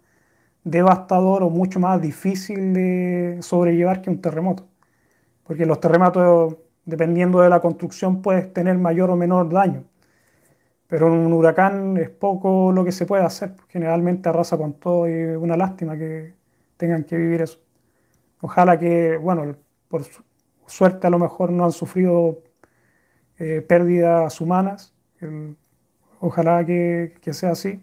devastador 0.63 1.43
o 1.43 1.49
mucho 1.49 1.79
más 1.79 2.01
difícil 2.01 2.73
de 2.73 3.39
sobrellevar 3.41 4.01
que 4.01 4.09
un 4.09 4.21
terremoto 4.21 4.71
porque 5.51 5.65
los 5.65 5.81
terremotos, 5.81 6.55
dependiendo 6.85 7.41
de 7.41 7.49
la 7.49 7.59
construcción, 7.59 8.21
puedes 8.21 8.53
tener 8.53 8.77
mayor 8.77 9.09
o 9.09 9.17
menor 9.17 9.49
daño. 9.49 9.83
Pero 10.87 11.07
un 11.07 11.33
huracán 11.33 11.97
es 11.97 12.09
poco 12.09 12.71
lo 12.71 12.85
que 12.85 12.93
se 12.93 13.05
puede 13.05 13.23
hacer, 13.23 13.55
generalmente 13.67 14.29
arrasa 14.29 14.57
con 14.57 14.73
todo 14.79 15.09
y 15.09 15.11
es 15.11 15.37
una 15.37 15.57
lástima 15.57 15.97
que 15.97 16.35
tengan 16.77 17.03
que 17.03 17.17
vivir 17.17 17.41
eso. 17.41 17.59
Ojalá 18.41 18.79
que, 18.79 19.17
bueno, 19.17 19.55
por 19.89 20.03
suerte 20.67 21.07
a 21.07 21.09
lo 21.09 21.19
mejor 21.19 21.51
no 21.51 21.65
han 21.65 21.73
sufrido 21.73 22.39
eh, 23.37 23.61
pérdidas 23.61 24.39
humanas, 24.39 24.93
ojalá 26.21 26.65
que, 26.65 27.13
que 27.21 27.33
sea 27.33 27.51
así. 27.51 27.81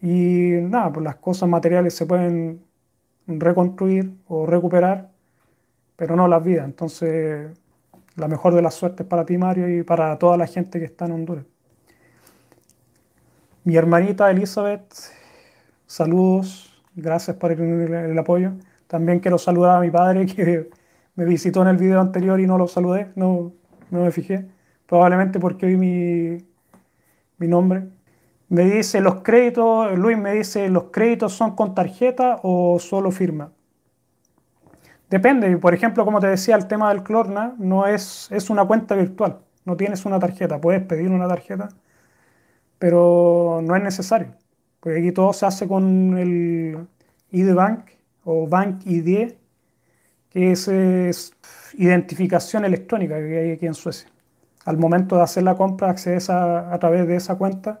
Y 0.00 0.52
nada, 0.62 0.92
pues 0.92 1.04
las 1.04 1.16
cosas 1.16 1.48
materiales 1.48 1.94
se 1.94 2.06
pueden 2.06 2.62
reconstruir 3.26 4.14
o 4.28 4.46
recuperar 4.46 5.10
pero 5.98 6.14
no 6.14 6.28
las 6.28 6.44
vidas. 6.44 6.64
Entonces, 6.64 7.50
la 8.14 8.28
mejor 8.28 8.54
de 8.54 8.62
las 8.62 8.74
suertes 8.74 9.04
para 9.04 9.26
ti, 9.26 9.36
Mario, 9.36 9.68
y 9.68 9.82
para 9.82 10.16
toda 10.16 10.36
la 10.36 10.46
gente 10.46 10.78
que 10.78 10.84
está 10.84 11.06
en 11.06 11.12
Honduras. 11.12 11.44
Mi 13.64 13.74
hermanita 13.76 14.30
Elizabeth, 14.30 14.94
saludos, 15.88 16.72
gracias 16.94 17.36
por 17.36 17.50
el, 17.50 18.16
apoyo. 18.16 18.52
También 18.86 19.18
quiero 19.18 19.38
saludar 19.38 19.78
a 19.78 19.80
mi 19.80 19.90
padre 19.90 20.24
que 20.26 20.70
me 21.16 21.24
visitó 21.24 21.62
en 21.62 21.68
el 21.68 21.76
video 21.76 22.00
anterior 22.00 22.38
y 22.38 22.46
no 22.46 22.58
lo 22.58 22.68
saludé, 22.68 23.10
no, 23.16 23.52
no 23.90 24.04
me 24.04 24.12
fijé. 24.12 24.46
Probablemente 24.86 25.40
porque 25.40 25.66
vi 25.66 25.76
mi, 25.76 26.46
mi 27.38 27.48
nombre. 27.48 27.88
Me 28.48 28.64
dice 28.64 29.00
los 29.00 29.22
créditos, 29.22 29.96
Luis 29.98 30.16
me 30.18 30.34
dice, 30.34 30.68
¿los 30.68 30.84
créditos 30.84 31.32
son 31.34 31.54
con 31.54 31.74
tarjeta 31.74 32.40
o 32.42 32.78
solo 32.78 33.10
firma? 33.10 33.52
Depende, 35.10 35.56
por 35.58 35.74
ejemplo, 35.74 36.04
como 36.04 36.20
te 36.20 36.26
decía, 36.28 36.54
el 36.56 36.66
tema 36.66 36.90
del 36.90 37.02
Clorna 37.02 37.54
no 37.58 37.86
es, 37.86 38.28
es 38.30 38.50
una 38.50 38.64
cuenta 38.66 38.94
virtual, 38.94 39.38
no 39.64 39.76
tienes 39.76 40.04
una 40.04 40.18
tarjeta, 40.18 40.60
puedes 40.60 40.82
pedir 40.82 41.10
una 41.10 41.26
tarjeta, 41.26 41.68
pero 42.78 43.60
no 43.62 43.74
es 43.76 43.82
necesario, 43.82 44.34
porque 44.80 44.98
aquí 44.98 45.12
todo 45.12 45.32
se 45.32 45.46
hace 45.46 45.66
con 45.66 46.18
el 46.18 46.86
ID 47.30 47.54
Bank 47.54 47.90
o 48.24 48.46
Bank 48.46 48.82
ID, 48.86 49.32
que 50.30 50.52
es, 50.52 51.32
identificación 51.74 52.64
electrónica 52.64 53.16
que 53.18 53.38
hay 53.38 53.50
aquí 53.52 53.66
en 53.66 53.74
Suecia. 53.74 54.10
Al 54.68 54.76
momento 54.76 55.16
de 55.16 55.22
hacer 55.22 55.44
la 55.44 55.54
compra 55.56 55.90
accedes 55.90 56.28
a, 56.30 56.74
a 56.74 56.78
través 56.78 57.06
de 57.08 57.16
esa 57.16 57.36
cuenta 57.36 57.80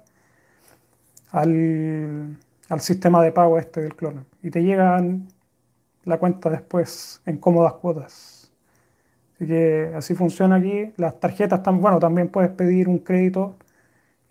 al, 1.30 2.38
al 2.68 2.80
sistema 2.80 3.22
de 3.22 3.30
pago 3.32 3.58
este 3.58 3.82
del 3.82 3.94
Clorna 3.94 4.24
y 4.42 4.50
te 4.50 4.62
llegan 4.62 5.28
la 6.04 6.18
cuenta 6.18 6.48
después 6.50 7.20
en 7.26 7.36
cómodas 7.38 7.74
cuotas. 7.74 8.50
Así 9.36 9.46
que 9.46 9.92
así 9.94 10.14
funciona 10.14 10.56
aquí. 10.56 10.92
Las 10.96 11.20
tarjetas, 11.20 11.58
están, 11.60 11.80
bueno, 11.82 11.98
también 11.98 12.28
puedes 12.30 12.50
pedir 12.50 12.88
un 12.88 12.98
crédito 13.00 13.56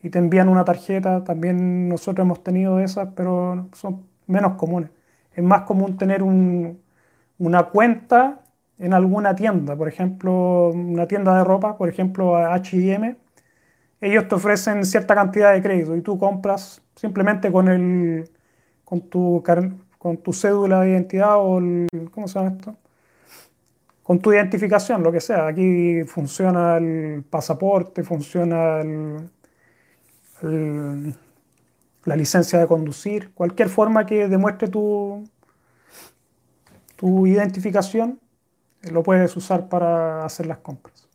y 0.02 0.10
te 0.10 0.20
envían 0.20 0.50
una 0.50 0.66
tarjeta. 0.66 1.24
También 1.24 1.90
nosotros 1.90 2.26
hemos 2.26 2.44
tenido 2.44 2.80
esas, 2.80 3.10
pero 3.16 3.70
son 3.74 4.04
menos 4.28 4.56
comunes. 4.56 4.90
Es 5.34 5.44
más 5.44 5.62
común 5.64 5.98
tener 5.98 6.24
una 6.24 7.64
cuenta 7.66 8.42
en 8.80 8.94
alguna 8.94 9.36
tienda, 9.36 9.76
por 9.76 9.88
ejemplo, 9.88 10.70
una 10.70 11.08
tienda 11.08 11.38
de 11.38 11.44
ropa, 11.44 11.78
por 11.78 11.90
ejemplo, 11.90 12.36
H&M. 12.38 13.16
Ellos 14.02 14.28
te 14.28 14.36
ofrecen 14.36 14.86
cierta 14.86 15.16
cantidad 15.16 15.54
de 15.54 15.62
crédito 15.62 15.96
y 15.96 16.02
tú 16.02 16.20
compras 16.20 16.82
simplemente 16.96 17.52
con 17.52 17.68
el 17.68 18.30
con 18.84 19.02
tu 19.10 19.44
con 19.98 20.18
tu 20.18 20.34
cédula 20.34 20.82
de 20.82 20.92
identidad 20.92 21.38
o 21.38 21.60
el, 21.60 21.88
¿cómo 22.12 22.28
se 22.28 22.40
llama 22.40 22.56
esto? 22.56 22.76
Con 24.04 24.20
tu 24.20 24.32
identificación, 24.32 25.04
lo 25.04 25.12
que 25.12 25.20
sea. 25.20 25.48
Aquí 25.48 26.04
funciona 26.06 26.78
el 26.78 27.24
pasaporte, 27.30 28.04
funciona 28.04 28.82
la 32.06 32.16
licencia 32.16 32.60
de 32.60 32.68
conducir, 32.68 33.32
cualquier 33.34 33.70
forma 33.70 34.06
que 34.06 34.28
demuestre 34.28 34.70
tu, 34.70 35.28
tu 36.96 37.28
identificación, 37.28 38.20
lo 38.84 39.04
puedes 39.04 39.36
usar 39.36 39.70
para 39.70 40.26
hacer 40.26 40.46
las 40.46 40.60
compras. 40.60 41.08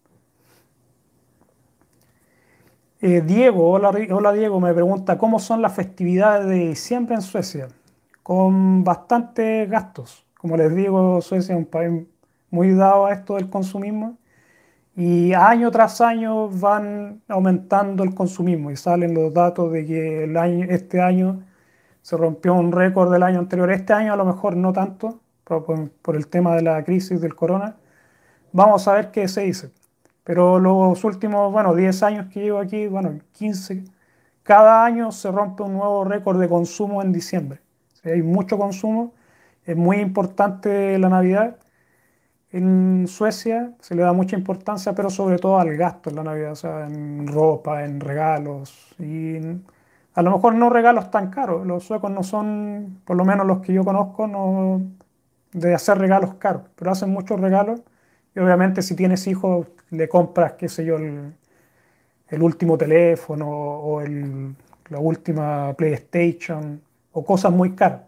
Eh, 3.00 3.20
Diego, 3.20 3.70
hola, 3.70 3.90
hola 4.10 4.32
Diego, 4.32 4.60
me 4.60 4.72
pregunta, 4.72 5.18
¿cómo 5.18 5.40
son 5.40 5.60
las 5.60 5.74
festividades 5.74 6.46
de 6.46 6.68
diciembre 6.68 7.16
en 7.16 7.22
Suecia? 7.22 7.68
con 8.22 8.84
bastantes 8.84 9.68
gastos. 9.70 10.26
Como 10.38 10.56
les 10.56 10.74
digo, 10.74 11.20
Suecia 11.20 11.54
es 11.54 11.58
un 11.58 11.66
país 11.66 12.06
muy 12.50 12.74
dado 12.74 13.06
a 13.06 13.12
esto 13.12 13.36
del 13.36 13.50
consumismo 13.50 14.18
y 14.96 15.32
año 15.34 15.70
tras 15.70 16.00
año 16.00 16.48
van 16.48 17.22
aumentando 17.28 18.04
el 18.04 18.14
consumismo 18.14 18.70
y 18.70 18.76
salen 18.76 19.14
los 19.14 19.32
datos 19.32 19.72
de 19.72 19.86
que 19.86 20.24
el 20.24 20.36
año, 20.36 20.66
este 20.68 21.00
año 21.00 21.44
se 22.02 22.16
rompió 22.16 22.54
un 22.54 22.72
récord 22.72 23.12
del 23.12 23.22
año 23.22 23.38
anterior. 23.38 23.70
Este 23.70 23.92
año 23.92 24.12
a 24.12 24.16
lo 24.16 24.24
mejor 24.24 24.56
no 24.56 24.72
tanto 24.72 25.20
por, 25.60 25.90
por 25.90 26.16
el 26.16 26.26
tema 26.28 26.56
de 26.56 26.62
la 26.62 26.82
crisis 26.84 27.20
del 27.20 27.34
corona. 27.34 27.76
Vamos 28.52 28.88
a 28.88 28.94
ver 28.94 29.10
qué 29.10 29.28
se 29.28 29.42
dice. 29.42 29.72
Pero 30.24 30.58
los 30.58 31.04
últimos, 31.04 31.52
bueno, 31.52 31.74
10 31.74 32.02
años 32.04 32.26
que 32.32 32.40
llevo 32.42 32.58
aquí, 32.58 32.86
bueno, 32.86 33.18
15, 33.32 33.84
cada 34.42 34.84
año 34.84 35.12
se 35.12 35.30
rompe 35.30 35.62
un 35.62 35.74
nuevo 35.74 36.04
récord 36.04 36.40
de 36.40 36.48
consumo 36.48 37.02
en 37.02 37.12
diciembre 37.12 37.60
Hay 38.04 38.22
mucho 38.22 38.58
consumo, 38.58 39.14
es 39.64 39.76
muy 39.76 39.98
importante 39.98 40.98
la 40.98 41.08
Navidad. 41.08 41.58
En 42.52 43.06
Suecia 43.08 43.72
se 43.80 43.94
le 43.94 44.02
da 44.02 44.12
mucha 44.12 44.36
importancia, 44.36 44.94
pero 44.94 45.10
sobre 45.10 45.38
todo 45.38 45.58
al 45.58 45.76
gasto 45.76 46.10
en 46.10 46.16
la 46.16 46.24
Navidad, 46.24 46.52
o 46.52 46.56
sea, 46.56 46.86
en 46.86 47.26
ropa, 47.28 47.84
en 47.84 48.00
regalos. 48.00 48.94
Y 48.98 49.38
a 50.14 50.22
lo 50.22 50.30
mejor 50.32 50.54
no 50.54 50.70
regalos 50.70 51.10
tan 51.10 51.30
caros. 51.30 51.66
Los 51.66 51.84
suecos 51.84 52.10
no 52.10 52.22
son, 52.22 53.00
por 53.04 53.16
lo 53.16 53.24
menos 53.24 53.46
los 53.46 53.60
que 53.60 53.72
yo 53.72 53.84
conozco, 53.84 54.26
no 54.26 54.82
de 55.52 55.74
hacer 55.74 55.98
regalos 55.98 56.34
caros, 56.34 56.62
pero 56.76 56.90
hacen 56.90 57.10
muchos 57.10 57.40
regalos. 57.40 57.80
Y 58.34 58.40
obviamente 58.40 58.82
si 58.82 58.96
tienes 58.96 59.26
hijos, 59.26 59.66
le 59.90 60.08
compras, 60.08 60.54
qué 60.54 60.68
sé 60.68 60.84
yo, 60.84 60.96
el, 60.96 61.34
el 62.28 62.42
último 62.42 62.78
teléfono 62.78 63.48
o 63.48 64.00
el, 64.00 64.54
la 64.88 64.98
última 64.98 65.74
PlayStation 65.74 66.80
o 67.12 67.24
cosas 67.24 67.52
muy 67.52 67.74
caras. 67.74 68.02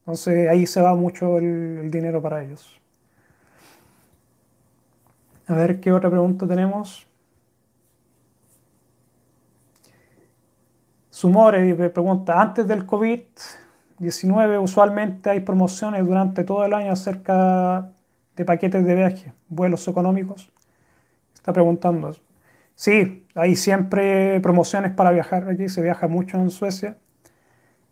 Entonces 0.00 0.48
ahí 0.48 0.66
se 0.66 0.80
va 0.80 0.94
mucho 0.94 1.38
el, 1.38 1.90
dinero 1.90 2.22
para 2.22 2.42
ellos. 2.42 2.80
A 5.48 5.54
ver 5.54 5.80
qué 5.80 5.92
otra 5.92 6.10
pregunta 6.10 6.46
tenemos. 6.46 7.06
Sumore 11.10 11.74
pregunta, 11.90 12.40
antes 12.40 12.66
del 12.68 12.84
COVID-19 13.98 14.62
usualmente 14.62 15.30
hay 15.30 15.40
promociones 15.40 16.04
durante 16.04 16.44
todo 16.44 16.64
el 16.64 16.74
año 16.74 16.92
acerca 16.92 17.90
de 18.36 18.44
paquetes 18.44 18.84
de 18.84 18.94
viaje, 18.94 19.32
vuelos 19.48 19.86
económicos. 19.88 20.50
Está 21.34 21.52
preguntando. 21.52 22.12
Sí, 22.74 23.26
hay 23.34 23.56
siempre 23.56 24.40
promociones 24.40 24.92
para 24.92 25.10
viajar 25.10 25.48
aquí, 25.48 25.68
se 25.68 25.82
viaja 25.82 26.08
mucho 26.08 26.38
en 26.38 26.50
Suecia. 26.50 26.96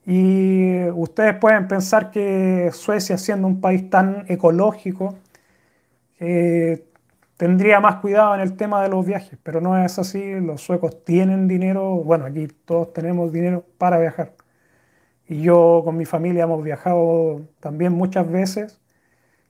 Y 0.07 0.85
ustedes 0.91 1.37
pueden 1.37 1.67
pensar 1.67 2.11
que 2.11 2.71
Suecia, 2.73 3.17
siendo 3.17 3.49
un 3.49 3.61
país 3.61 3.89
tan 3.89 4.27
ecológico, 4.29 5.15
eh, 6.21 6.85
tendría 7.39 7.81
más 7.81 7.97
cuidado 7.97 8.35
en 8.35 8.41
el 8.41 8.57
tema 8.57 8.83
de 8.83 8.91
los 8.91 9.07
viajes, 9.07 9.39
pero 9.43 9.61
no 9.63 9.83
es 9.83 9.99
así. 9.99 10.41
Los 10.41 10.61
suecos 10.63 11.05
tienen 11.05 11.49
dinero, 11.49 11.97
bueno, 11.97 12.27
aquí 12.27 12.49
todos 12.67 12.93
tenemos 12.93 13.33
dinero 13.33 13.65
para 13.79 13.99
viajar. 13.99 14.35
Y 15.29 15.43
yo 15.43 15.83
con 15.85 15.97
mi 15.97 16.05
familia 16.05 16.45
hemos 16.45 16.63
viajado 16.63 17.43
también 17.61 17.93
muchas 17.93 18.31
veces. 18.31 18.81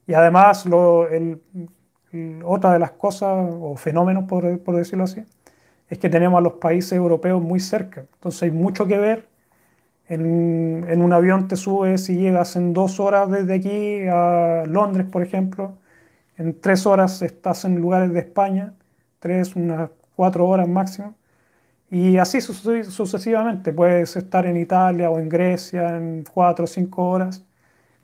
Y 0.06 0.14
además, 0.14 0.66
lo, 0.66 1.08
el, 1.08 1.40
otra 2.44 2.72
de 2.72 2.78
las 2.78 2.92
cosas 2.92 3.48
o 3.50 3.76
fenómenos, 3.76 4.24
por, 4.24 4.60
por, 4.60 4.76
decirlo 4.76 5.04
así, 5.04 5.24
es 5.88 5.98
que 5.98 6.08
tenemos 6.08 6.38
a 6.38 6.40
los 6.42 6.54
países 6.54 6.92
europeos 6.92 7.42
muy 7.42 7.60
cerca. 7.60 8.02
Entonces 8.14 8.44
hay 8.44 8.50
mucho 8.52 8.86
que 8.86 8.98
ver. 8.98 9.28
En, 10.08 10.84
en 10.88 11.02
un 11.02 11.12
avión 11.12 11.48
te 11.48 11.56
subes 11.56 12.10
y 12.10 12.16
llegas 12.18 12.56
en 12.56 12.74
dos 12.74 13.00
horas 13.00 13.30
desde 13.30 13.54
aquí 13.54 14.06
a 14.08 14.64
Londres, 14.66 15.06
por 15.10 15.22
ejemplo. 15.22 15.78
En 16.36 16.60
tres 16.60 16.86
horas 16.86 17.22
estás 17.22 17.64
en 17.64 17.76
lugares 17.76 18.12
de 18.12 18.20
España, 18.20 18.74
tres, 19.20 19.56
unas 19.56 19.90
cuatro 20.16 20.46
horas 20.48 20.68
máximo. 20.68 21.14
Y 21.94 22.18
así 22.18 22.40
sucesivamente. 22.40 23.72
Puedes 23.72 24.16
estar 24.16 24.46
en 24.46 24.56
Italia 24.56 25.10
o 25.10 25.18
en 25.20 25.28
Grecia 25.28 25.96
en 25.96 26.24
cuatro 26.24 26.64
o 26.64 26.66
cinco 26.66 27.08
horas 27.08 27.44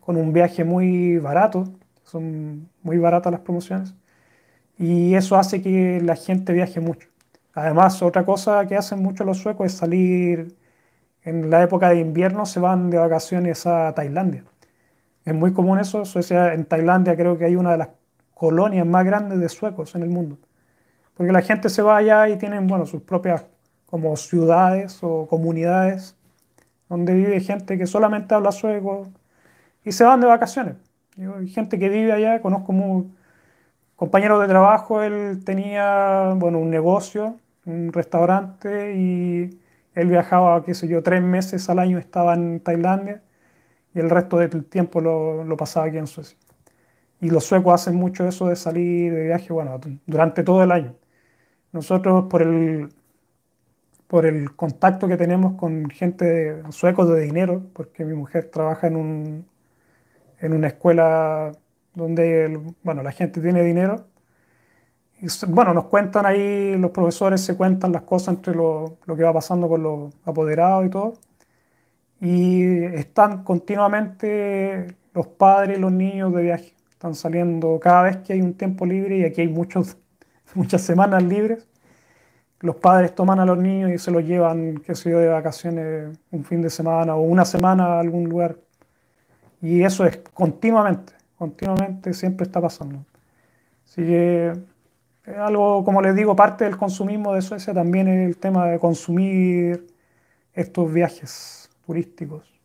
con 0.00 0.16
un 0.16 0.32
viaje 0.32 0.64
muy 0.64 1.18
barato. 1.18 1.64
Son 2.04 2.68
muy 2.82 2.98
baratas 2.98 3.32
las 3.32 3.40
promociones 3.40 3.94
y 4.78 5.14
eso 5.14 5.36
hace 5.36 5.62
que 5.62 6.00
la 6.02 6.16
gente 6.16 6.52
viaje 6.52 6.80
mucho. 6.80 7.08
Además, 7.54 8.02
otra 8.02 8.24
cosa 8.24 8.66
que 8.66 8.76
hacen 8.76 9.02
mucho 9.02 9.24
los 9.24 9.38
suecos 9.38 9.66
es 9.66 9.74
salir 9.74 10.56
en 11.24 11.50
la 11.50 11.62
época 11.62 11.90
de 11.90 12.00
invierno, 12.00 12.46
se 12.46 12.60
van 12.60 12.90
de 12.90 12.98
vacaciones 12.98 13.66
a 13.66 13.92
Tailandia. 13.94 14.44
Es 15.24 15.34
muy 15.34 15.52
común 15.52 15.80
eso. 15.80 16.04
Suecia, 16.04 16.54
en 16.54 16.64
Tailandia 16.66 17.16
creo 17.16 17.38
que 17.38 17.46
hay 17.46 17.56
una 17.56 17.72
de 17.72 17.78
las 17.78 17.88
colonias 18.34 18.86
más 18.86 19.04
grandes 19.04 19.40
de 19.40 19.48
suecos 19.48 19.94
en 19.96 20.02
el 20.04 20.10
mundo. 20.10 20.38
Porque 21.14 21.32
la 21.32 21.42
gente 21.42 21.68
se 21.70 21.82
va 21.82 21.96
allá 21.98 22.28
y 22.28 22.38
tienen, 22.38 22.66
bueno, 22.68 22.86
sus 22.86 23.02
propias 23.02 23.44
como 23.90 24.16
ciudades 24.16 25.00
o 25.02 25.26
comunidades 25.26 26.16
donde 26.88 27.14
vive 27.14 27.40
gente 27.40 27.78
que 27.78 27.86
solamente 27.86 28.34
habla 28.34 28.52
sueco 28.52 29.08
y 29.84 29.92
se 29.92 30.04
van 30.04 30.20
de 30.20 30.26
vacaciones. 30.26 30.76
Hay 31.18 31.48
gente 31.48 31.78
que 31.78 31.88
vive 31.88 32.12
allá, 32.12 32.40
conozco 32.40 32.72
muy, 32.72 33.06
compañero 34.00 34.40
de 34.40 34.48
trabajo, 34.48 35.02
él 35.02 35.44
tenía, 35.44 36.32
bueno, 36.36 36.58
un 36.58 36.70
negocio, 36.70 37.36
un 37.66 37.92
restaurante 37.92 38.94
y 38.96 39.60
él 39.94 40.08
viajaba, 40.08 40.64
qué 40.64 40.74
sé 40.74 40.88
yo, 40.88 41.02
tres 41.02 41.22
meses 41.22 41.68
al 41.68 41.78
año 41.78 41.98
estaba 41.98 42.32
en 42.32 42.60
Tailandia 42.60 43.22
y 43.94 44.00
el 44.00 44.08
resto 44.08 44.38
del 44.38 44.64
tiempo 44.64 45.02
lo, 45.02 45.44
lo 45.44 45.56
pasaba 45.56 45.86
aquí 45.86 45.98
en 45.98 46.06
Suecia. 46.06 46.38
Y 47.20 47.30
los 47.30 47.44
suecos 47.44 47.74
hacen 47.74 47.96
mucho 47.96 48.26
eso 48.26 48.48
de 48.48 48.56
salir 48.56 49.12
de 49.14 49.24
viaje, 49.24 49.52
bueno, 49.52 49.78
durante 50.06 50.42
todo 50.44 50.62
el 50.62 50.72
año. 50.72 50.94
Nosotros 51.72 52.26
por 52.30 52.42
el, 52.42 52.88
por 54.10 54.26
el 54.26 54.56
contacto 54.56 55.06
que 55.06 55.16
tenemos 55.16 55.54
con 55.54 55.88
gente 55.88 56.64
suecos 56.70 57.08
de 57.10 57.20
dinero, 57.20 57.62
porque 57.72 58.04
mi 58.04 58.14
mujer 58.14 58.50
trabaja 58.50 58.88
en, 58.88 58.96
un, 58.96 59.46
en 60.40 60.52
una 60.52 60.66
escuela 60.66 61.52
donde 61.94 62.60
bueno, 62.82 63.04
la 63.04 63.12
gente 63.12 63.40
tiene 63.40 63.62
dinero. 63.62 64.08
Y, 65.20 65.28
bueno, 65.46 65.72
nos 65.74 65.84
cuentan 65.84 66.26
ahí, 66.26 66.76
los 66.76 66.90
profesores 66.90 67.40
se 67.40 67.56
cuentan 67.56 67.92
las 67.92 68.02
cosas 68.02 68.34
entre 68.34 68.52
lo, 68.56 68.98
lo 69.06 69.16
que 69.16 69.22
va 69.22 69.32
pasando 69.32 69.68
con 69.68 69.82
los 69.84 70.12
apoderados 70.24 70.86
y 70.86 70.90
todo. 70.90 71.12
Y 72.20 72.64
están 72.84 73.44
continuamente 73.44 74.96
los 75.14 75.28
padres 75.28 75.78
y 75.78 75.80
los 75.80 75.92
niños 75.92 76.34
de 76.34 76.42
viaje. 76.42 76.74
Están 76.90 77.14
saliendo 77.14 77.78
cada 77.78 78.02
vez 78.02 78.16
que 78.18 78.32
hay 78.32 78.42
un 78.42 78.54
tiempo 78.54 78.86
libre 78.86 79.18
y 79.18 79.24
aquí 79.24 79.42
hay 79.42 79.48
muchos, 79.48 79.98
muchas 80.54 80.82
semanas 80.82 81.22
libres. 81.22 81.69
Los 82.60 82.76
padres 82.76 83.14
toman 83.14 83.40
a 83.40 83.46
los 83.46 83.58
niños 83.58 83.90
y 83.90 83.98
se 83.98 84.10
los 84.10 84.24
llevan, 84.24 84.78
qué 84.78 84.94
sé 84.94 85.10
yo, 85.10 85.18
de 85.18 85.28
vacaciones 85.28 86.18
un 86.30 86.44
fin 86.44 86.62
de 86.62 86.70
semana 86.70 87.16
o 87.16 87.22
una 87.22 87.44
semana 87.44 87.86
a 87.86 88.00
algún 88.00 88.28
lugar. 88.28 88.56
Y 89.62 89.82
eso 89.82 90.04
es 90.04 90.18
continuamente 90.34 91.20
continuamente 91.40 92.12
siempre 92.12 92.44
está 92.44 92.60
pasando. 92.60 93.02
Así 93.86 94.02
que 94.02 94.52
algo, 95.38 95.82
como 95.84 96.02
les 96.02 96.14
digo, 96.14 96.36
parte 96.36 96.64
del 96.64 96.76
consumismo 96.76 97.32
de 97.34 97.40
Suecia 97.40 97.72
también 97.72 98.08
es 98.08 98.28
el 98.28 98.36
tema 98.36 98.66
de 98.66 98.78
consumir 98.78 99.86
estos 100.52 100.92
viajes 100.92 101.70
turísticos. 101.86 102.60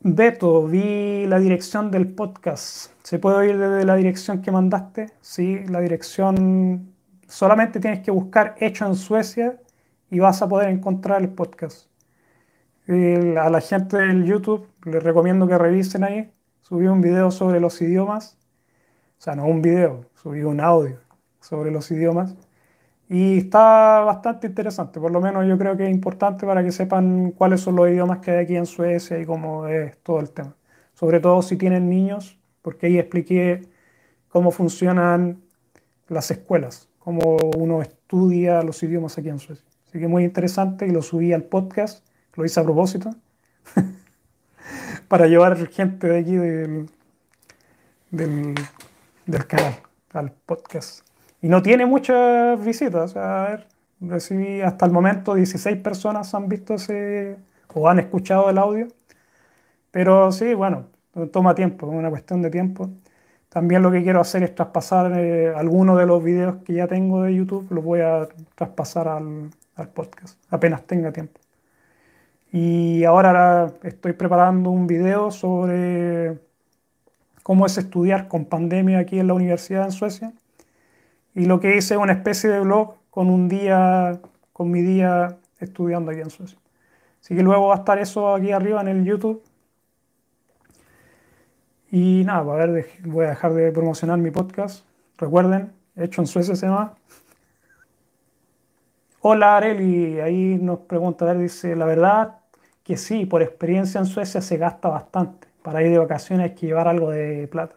Beto, 0.00 0.66
vi 0.66 1.26
la 1.26 1.38
dirección 1.38 1.90
del 1.90 2.08
podcast. 2.08 2.92
¿Se 3.02 3.18
puede 3.18 3.38
oír 3.38 3.56
desde 3.56 3.86
la 3.86 3.96
dirección 3.96 4.42
que 4.42 4.50
mandaste? 4.50 5.06
Sí, 5.22 5.64
la 5.70 5.80
dirección 5.80 6.92
solamente 7.28 7.80
tienes 7.80 8.00
que 8.00 8.10
buscar 8.10 8.56
hecho 8.58 8.86
en 8.86 8.96
Suecia 8.96 9.60
y 10.10 10.18
vas 10.18 10.42
a 10.42 10.48
poder 10.48 10.70
encontrar 10.70 11.22
el 11.22 11.28
podcast. 11.30 11.88
a 12.88 13.50
la 13.50 13.60
gente 13.60 13.98
del 13.98 14.24
YouTube 14.24 14.66
les 14.84 15.02
recomiendo 15.02 15.46
que 15.46 15.58
revisen 15.58 16.04
ahí. 16.04 16.30
Subí 16.62 16.86
un 16.86 17.00
video 17.00 17.30
sobre 17.30 17.60
los 17.60 17.80
idiomas, 17.80 18.36
o 19.18 19.22
sea, 19.22 19.34
no 19.36 19.46
un 19.46 19.62
video, 19.62 20.06
subí 20.14 20.42
un 20.42 20.60
audio 20.60 20.98
sobre 21.40 21.70
los 21.70 21.90
idiomas. 21.90 22.36
Y 23.08 23.38
está 23.38 24.00
bastante 24.00 24.48
interesante, 24.48 25.00
por 25.00 25.10
lo 25.10 25.20
menos 25.20 25.46
yo 25.46 25.56
creo 25.58 25.76
que 25.76 25.84
es 25.84 25.90
importante 25.90 26.46
para 26.46 26.62
que 26.62 26.72
sepan 26.72 27.32
cuáles 27.32 27.62
son 27.62 27.76
los 27.76 27.88
idiomas 27.88 28.18
que 28.18 28.32
hay 28.32 28.44
aquí 28.44 28.56
en 28.56 28.66
Suecia 28.66 29.18
y 29.18 29.24
cómo 29.24 29.66
es 29.66 29.96
todo 30.02 30.20
el 30.20 30.30
tema. 30.30 30.54
Sobre 30.94 31.20
todo 31.20 31.40
si 31.42 31.56
tienen 31.56 31.88
niños, 31.88 32.38
porque 32.62 32.86
ahí 32.86 32.98
expliqué 32.98 33.62
cómo 34.28 34.50
funcionan 34.50 35.42
las 36.08 36.30
escuelas, 36.30 36.88
cómo 37.08 37.38
uno 37.56 37.80
estudia 37.80 38.62
los 38.62 38.82
idiomas 38.82 39.16
aquí 39.16 39.30
en 39.30 39.38
Suecia. 39.38 39.64
Así 39.86 39.98
que 39.98 40.08
muy 40.08 40.24
interesante 40.24 40.86
y 40.86 40.90
lo 40.90 41.00
subí 41.00 41.32
al 41.32 41.42
podcast, 41.42 42.06
lo 42.34 42.44
hice 42.44 42.60
a 42.60 42.64
propósito. 42.64 43.14
para 45.08 45.26
llevar 45.26 45.56
gente 45.68 46.06
de 46.06 46.18
aquí 46.18 46.36
del, 46.36 46.90
del, 48.10 49.46
canal 49.46 49.76
al 50.12 50.32
podcast. 50.32 51.00
Y 51.40 51.48
no 51.48 51.62
tiene 51.62 51.86
muchas 51.86 52.62
visitas. 52.62 53.16
a 53.16 53.48
ver, 53.48 53.68
recibí 54.02 54.60
hasta 54.60 54.84
el 54.84 54.92
momento 54.92 55.34
16 55.34 55.78
personas 55.78 56.34
han 56.34 56.46
visto 56.46 56.74
ese 56.74 57.38
o 57.72 57.88
han 57.88 58.00
escuchado 58.00 58.50
el 58.50 58.58
audio. 58.58 58.86
Pero 59.90 60.30
sí, 60.30 60.52
bueno, 60.52 60.88
toma 61.32 61.54
tiempo, 61.54 61.90
es 61.90 61.98
una 61.98 62.10
cuestión 62.10 62.42
de 62.42 62.50
tiempo. 62.50 62.90
También 63.58 63.82
lo 63.82 63.90
que 63.90 64.04
quiero 64.04 64.20
hacer 64.20 64.44
es 64.44 64.54
traspasar 64.54 65.18
eh, 65.18 65.52
algunos 65.52 65.98
de 65.98 66.06
los 66.06 66.22
videos 66.22 66.58
que 66.64 66.74
ya 66.74 66.86
tengo 66.86 67.24
de 67.24 67.34
YouTube, 67.34 67.66
los 67.70 67.82
voy 67.82 68.02
a 68.02 68.28
traspasar 68.54 69.08
al, 69.08 69.50
al 69.74 69.88
podcast, 69.88 70.38
apenas 70.48 70.84
tenga 70.84 71.10
tiempo. 71.10 71.40
Y 72.52 73.02
ahora 73.02 73.72
estoy 73.82 74.12
preparando 74.12 74.70
un 74.70 74.86
video 74.86 75.32
sobre 75.32 76.38
cómo 77.42 77.66
es 77.66 77.76
estudiar 77.78 78.28
con 78.28 78.44
pandemia 78.44 79.00
aquí 79.00 79.18
en 79.18 79.26
la 79.26 79.34
universidad 79.34 79.86
en 79.86 79.90
Suecia. 79.90 80.32
Y 81.34 81.46
lo 81.46 81.58
que 81.58 81.76
hice 81.76 81.94
es 81.94 82.00
una 82.00 82.12
especie 82.12 82.48
de 82.48 82.60
blog 82.60 82.94
con 83.10 83.28
un 83.28 83.48
día, 83.48 84.20
con 84.52 84.70
mi 84.70 84.82
día 84.82 85.36
estudiando 85.58 86.12
aquí 86.12 86.20
en 86.20 86.30
Suecia. 86.30 86.60
Así 87.20 87.34
que 87.34 87.42
luego 87.42 87.66
va 87.66 87.74
a 87.74 87.78
estar 87.78 87.98
eso 87.98 88.36
aquí 88.36 88.52
arriba 88.52 88.80
en 88.82 88.86
el 88.86 89.04
YouTube. 89.04 89.42
Y 91.90 92.22
nada, 92.24 92.44
pues, 92.44 92.54
a 92.54 92.66
ver, 92.66 92.86
voy 93.04 93.24
a 93.26 93.30
dejar 93.30 93.54
de 93.54 93.72
promocionar 93.72 94.18
mi 94.18 94.30
podcast. 94.30 94.84
Recuerden, 95.16 95.72
hecho 95.96 96.20
en 96.20 96.26
Suecia 96.26 96.54
se 96.54 96.66
llama. 96.66 96.94
Hola 99.20 99.56
Areli, 99.56 100.20
ahí 100.20 100.58
nos 100.60 100.80
pregunta, 100.80 101.24
a 101.24 101.32
ver, 101.32 101.38
dice, 101.42 101.74
la 101.74 101.86
verdad 101.86 102.40
que 102.84 102.96
sí, 102.96 103.26
por 103.26 103.42
experiencia 103.42 103.98
en 103.98 104.06
Suecia 104.06 104.40
se 104.40 104.56
gasta 104.56 104.88
bastante. 104.88 105.48
Para 105.62 105.82
ir 105.82 105.90
de 105.90 105.98
vacaciones 105.98 106.50
hay 106.50 106.54
que 106.54 106.66
llevar 106.66 106.88
algo 106.88 107.10
de 107.10 107.48
plata. 107.48 107.76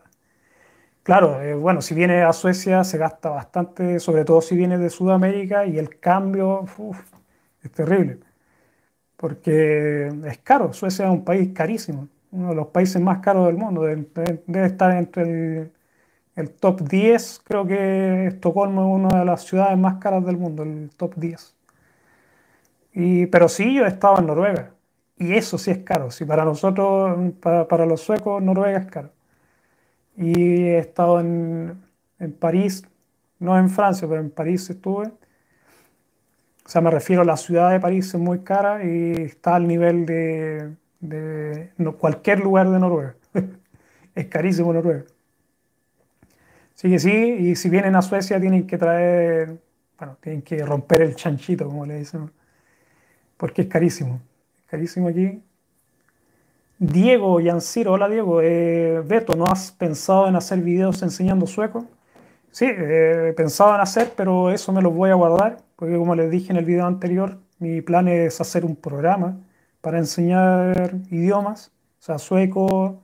Claro, 1.04 1.42
eh, 1.42 1.56
bueno, 1.56 1.82
si 1.82 1.96
viene 1.96 2.22
a 2.24 2.32
Suecia 2.34 2.84
se 2.84 2.98
gasta 2.98 3.30
bastante, 3.30 4.00
sobre 4.00 4.24
todo 4.24 4.42
si 4.42 4.56
viene 4.56 4.78
de 4.78 4.90
Sudamérica 4.90 5.66
y 5.66 5.80
el 5.80 6.00
cambio 6.00 6.66
es 7.64 7.72
terrible, 7.72 8.20
porque 9.18 10.08
es 10.26 10.38
caro. 10.40 10.74
Suecia 10.74 11.06
es 11.06 11.12
un 11.12 11.24
país 11.24 11.52
carísimo, 11.54 12.08
uno 12.32 12.50
de 12.50 12.56
los 12.56 12.68
países 12.68 13.02
más 13.02 13.20
caros 13.20 13.48
del 13.48 13.58
mundo, 13.58 13.84
debe, 13.84 14.66
estar 14.66 14.96
entre 14.98 15.72
el, 16.36 16.52
top 16.52 16.82
10, 16.82 17.42
creo 17.44 17.66
que 17.66 18.28
Estocolmo 18.28 18.82
es 18.82 19.06
una 19.06 19.20
de 19.20 19.26
las 19.26 19.44
ciudades 19.44 19.78
más 19.78 19.96
caras 19.98 20.26
del 20.26 20.38
mundo, 20.38 20.64
el 20.64 20.90
top 20.98 21.16
10. 21.16 21.56
Y, 22.94 23.26
pero 23.28 23.48
sí, 23.50 23.74
yo 23.74 23.86
he 23.86 23.88
estado 23.88 24.20
en 24.20 24.28
Noruega, 24.28 24.72
y 25.18 25.34
eso 25.34 25.58
sí 25.58 25.72
es 25.72 25.80
caro, 25.80 26.12
si 26.12 26.26
para 26.26 26.46
nosotros, 26.46 27.34
para, 27.42 27.68
para 27.68 27.86
los 27.86 28.02
suecos, 28.02 28.42
Noruega 28.42 28.80
es 28.80 28.88
caro 28.88 29.12
y 30.18 30.64
he 30.68 30.80
estado 30.80 31.20
en, 31.20 31.82
en, 32.20 32.34
París, 32.34 32.84
no 33.40 33.58
en 33.58 33.70
Francia, 33.70 34.08
pero 34.08 34.22
en 34.22 34.30
París 34.30 34.70
estuve. 34.70 35.08
O 36.66 36.70
sea, 36.70 36.82
me 36.82 36.92
refiero 36.92 37.24
a 37.24 37.26
la 37.26 37.38
ciudad 37.38 37.72
de 37.72 37.80
París, 37.80 38.14
es 38.14 38.20
muy 38.20 38.40
cara 38.40 38.84
y 38.84 39.14
está 39.24 39.56
al 39.56 39.68
nivel 39.68 40.06
de, 40.06 40.76
de 41.02 41.72
cualquier 42.00 42.40
lugar 42.40 42.70
de 42.70 42.80
Noruega. 42.80 43.16
es 44.16 44.28
carísimo 44.28 44.72
Noruega. 44.72 45.04
Así 46.76 46.90
que 46.90 47.00
sí, 47.00 47.12
y 47.12 47.56
si 47.56 47.70
vienen 47.70 47.96
a 47.96 48.02
Suecia 48.02 48.40
tienen 48.40 48.66
que 48.66 48.78
traer, 48.78 49.60
bueno, 49.98 50.18
tienen 50.22 50.42
que 50.42 50.64
romper 50.66 51.02
el 51.02 51.16
chanchito, 51.16 51.66
como 51.66 51.86
le 51.86 52.00
dicen, 52.00 52.32
porque 53.38 53.64
es 53.64 53.68
carísimo. 53.68 54.22
Es 54.62 54.66
carísimo 54.68 55.08
aquí. 55.08 55.42
Diego 56.80 57.40
Yanciro, 57.40 57.94
hola 57.94 58.10
Diego. 58.10 58.42
Eh, 58.42 59.04
Beto, 59.06 59.36
¿no 59.36 59.46
has 59.46 59.72
pensado 59.72 60.28
en 60.28 60.36
hacer 60.36 60.60
videos 60.62 61.02
enseñando 61.04 61.46
sueco? 61.46 61.86
Sí, 62.52 62.66
eh, 62.66 63.28
he 63.30 63.34
pensado 63.34 63.76
en 63.76 63.82
hacer, 63.82 64.14
pero 64.18 64.52
eso 64.52 64.74
me 64.74 64.82
lo 64.82 64.92
voy 64.92 65.12
a 65.12 65.16
guardar, 65.16 65.58
porque 65.76 65.96
como 65.96 66.16
les 66.16 66.32
dije 66.32 66.52
en 66.52 66.58
el 66.58 66.66
video 66.66 66.86
anterior, 66.88 67.38
mi 67.60 67.82
plan 67.82 68.08
es 68.08 68.42
hacer 68.42 68.66
un 68.66 68.76
programa 68.76 69.38
para 69.82 69.98
enseñar 69.98 70.94
idiomas, 71.10 71.72
o 72.00 72.04
sea, 72.04 72.20
sueco, 72.20 73.02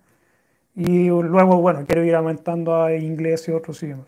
y 0.75 1.09
luego, 1.09 1.57
bueno, 1.61 1.85
quiero 1.87 2.03
ir 2.05 2.15
aumentando 2.15 2.83
a 2.83 2.95
inglés 2.95 3.47
y 3.47 3.51
otros 3.51 3.81
idiomas. 3.83 4.07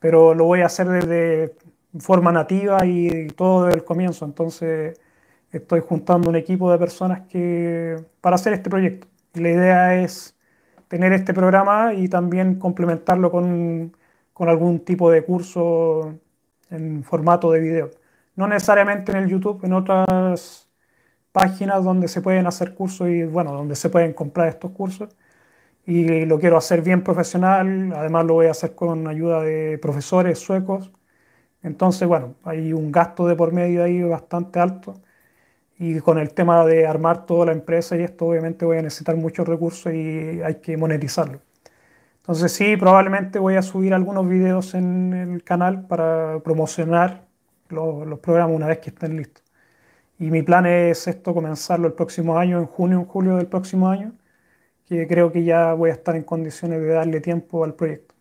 Pero 0.00 0.34
lo 0.34 0.44
voy 0.44 0.60
a 0.60 0.66
hacer 0.66 0.88
desde 0.88 1.54
forma 1.98 2.32
nativa 2.32 2.84
y 2.86 3.28
todo 3.28 3.64
desde 3.64 3.78
el 3.78 3.84
comienzo, 3.84 4.24
entonces 4.26 5.00
estoy 5.50 5.80
juntando 5.80 6.28
un 6.30 6.36
equipo 6.36 6.70
de 6.70 6.78
personas 6.78 7.22
que, 7.28 7.96
para 8.20 8.36
hacer 8.36 8.52
este 8.52 8.70
proyecto. 8.70 9.08
La 9.34 9.50
idea 9.50 10.02
es 10.02 10.36
tener 10.88 11.12
este 11.12 11.34
programa 11.34 11.94
y 11.94 12.08
también 12.08 12.56
complementarlo 12.58 13.30
con, 13.30 13.96
con 14.32 14.48
algún 14.48 14.80
tipo 14.84 15.10
de 15.10 15.24
curso 15.24 16.18
en 16.70 17.02
formato 17.04 17.50
de 17.52 17.60
video. 17.60 17.90
No 18.36 18.46
necesariamente 18.46 19.12
en 19.12 19.18
el 19.18 19.28
YouTube, 19.28 19.64
en 19.64 19.72
otras 19.72 20.67
páginas 21.32 21.84
donde 21.84 22.08
se 22.08 22.20
pueden 22.22 22.46
hacer 22.46 22.74
cursos 22.74 23.08
y 23.08 23.24
bueno, 23.24 23.52
donde 23.52 23.76
se 23.76 23.90
pueden 23.90 24.12
comprar 24.12 24.48
estos 24.48 24.72
cursos. 24.72 25.10
Y 25.86 26.26
lo 26.26 26.38
quiero 26.40 26.58
hacer 26.58 26.82
bien 26.82 27.02
profesional, 27.04 27.92
además 27.96 28.26
lo 28.26 28.34
voy 28.34 28.46
a 28.46 28.52
hacer 28.52 28.74
con 28.74 29.08
ayuda 29.08 29.42
de 29.42 29.78
profesores 29.78 30.38
suecos. 30.38 30.92
Entonces, 31.62 32.08
bueno, 32.08 32.36
hay 32.44 32.72
un 32.72 32.92
gasto 32.92 33.26
de 33.26 33.36
por 33.36 33.52
medio 33.52 33.84
ahí 33.84 34.02
bastante 34.02 34.60
alto 34.60 34.94
y 35.78 36.00
con 36.00 36.18
el 36.18 36.34
tema 36.34 36.64
de 36.66 36.86
armar 36.86 37.26
toda 37.26 37.46
la 37.46 37.52
empresa 37.52 37.96
y 37.96 38.02
esto 38.02 38.26
obviamente 38.26 38.64
voy 38.64 38.78
a 38.78 38.82
necesitar 38.82 39.16
muchos 39.16 39.48
recursos 39.48 39.92
y 39.94 40.42
hay 40.42 40.56
que 40.56 40.76
monetizarlo. 40.76 41.40
Entonces 42.18 42.52
sí, 42.52 42.76
probablemente 42.76 43.38
voy 43.38 43.56
a 43.56 43.62
subir 43.62 43.94
algunos 43.94 44.28
videos 44.28 44.74
en 44.74 45.14
el 45.14 45.44
canal 45.44 45.86
para 45.86 46.40
promocionar 46.44 47.26
los, 47.70 48.06
los 48.06 48.18
programas 48.20 48.56
una 48.56 48.66
vez 48.68 48.78
que 48.80 48.90
estén 48.90 49.16
listos. 49.16 49.47
Y 50.18 50.30
mi 50.30 50.42
plan 50.42 50.66
es 50.66 51.06
esto, 51.06 51.34
comenzarlo 51.34 51.86
el 51.86 51.94
próximo 51.94 52.38
año, 52.38 52.58
en 52.58 52.66
junio, 52.66 52.98
en 52.98 53.04
julio 53.06 53.36
del 53.36 53.46
próximo 53.46 53.88
año, 53.88 54.12
que 54.86 55.06
creo 55.08 55.32
que 55.32 55.44
ya 55.44 55.74
voy 55.74 55.90
a 55.90 55.94
estar 55.94 56.16
en 56.16 56.24
condiciones 56.24 56.80
de 56.80 56.88
darle 56.88 57.20
tiempo 57.20 57.64
al 57.64 57.74
proyecto. 57.74 58.14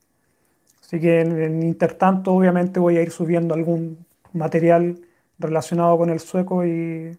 Así 0.82 1.00
que 1.00 1.22
en, 1.22 1.40
en 1.42 1.64
intertanto, 1.64 2.34
obviamente 2.34 2.80
voy 2.80 2.98
a 2.98 3.02
ir 3.02 3.12
subiendo 3.12 3.56
algún 3.56 4.06
material 4.34 5.00
relacionado 5.40 5.98
con 5.98 6.10
el 6.10 6.20
sueco 6.20 6.66
y 6.66 7.18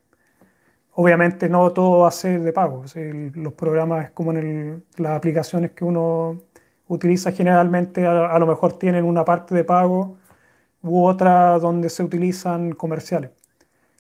Obviamente 1.01 1.49
no 1.49 1.73
todo 1.73 2.01
va 2.01 2.09
a 2.09 2.11
ser 2.11 2.41
de 2.43 2.53
pago. 2.53 2.83
los 3.35 3.53
programas 3.53 4.11
como 4.11 4.33
en 4.33 4.85
las 4.97 5.13
aplicaciones 5.17 5.71
que 5.71 5.85
uno 5.85 6.43
utiliza 6.89 7.31
generalmente 7.31 8.05
a, 8.05 8.37
lo 8.37 8.47
mejor 8.49 8.79
tienen 8.79 9.05
una 9.05 9.25
parte 9.25 9.55
de 9.55 9.63
pago 9.63 10.19
u 10.83 11.05
otra 11.07 11.59
donde 11.61 11.89
se 11.89 12.03
utilizan 12.03 12.73
comerciales. 12.73 13.31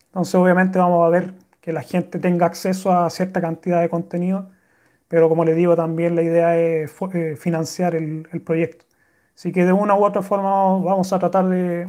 Entonces 0.09 0.35
obviamente 0.37 0.79
vamos 0.79 1.07
a 1.07 1.11
ver 1.11 1.35
que 1.61 1.73
la 1.73 1.83
gente 1.83 2.18
tenga 2.18 2.47
acceso 2.47 2.92
a 2.92 3.11
cierta 3.11 3.40
cantidad 3.40 3.81
de 3.81 3.88
contenido, 3.88 4.51
pero 5.09 5.29
como 5.29 5.44
les 5.44 5.57
digo 5.57 5.77
también 5.77 6.16
la 6.16 6.23
idea 6.23 6.59
es 6.59 6.92
eh, 7.14 7.37
financiar 7.37 7.94
el, 7.94 8.27
proyecto. 8.44 8.87
Así 9.37 9.53
que 9.53 9.64
de 9.64 9.73
una 9.73 9.94
u 9.97 10.05
otra 10.05 10.23
forma 10.23 10.51
vamos 10.51 11.12
a 11.12 11.18
tratar 11.18 11.49
de, 11.49 11.87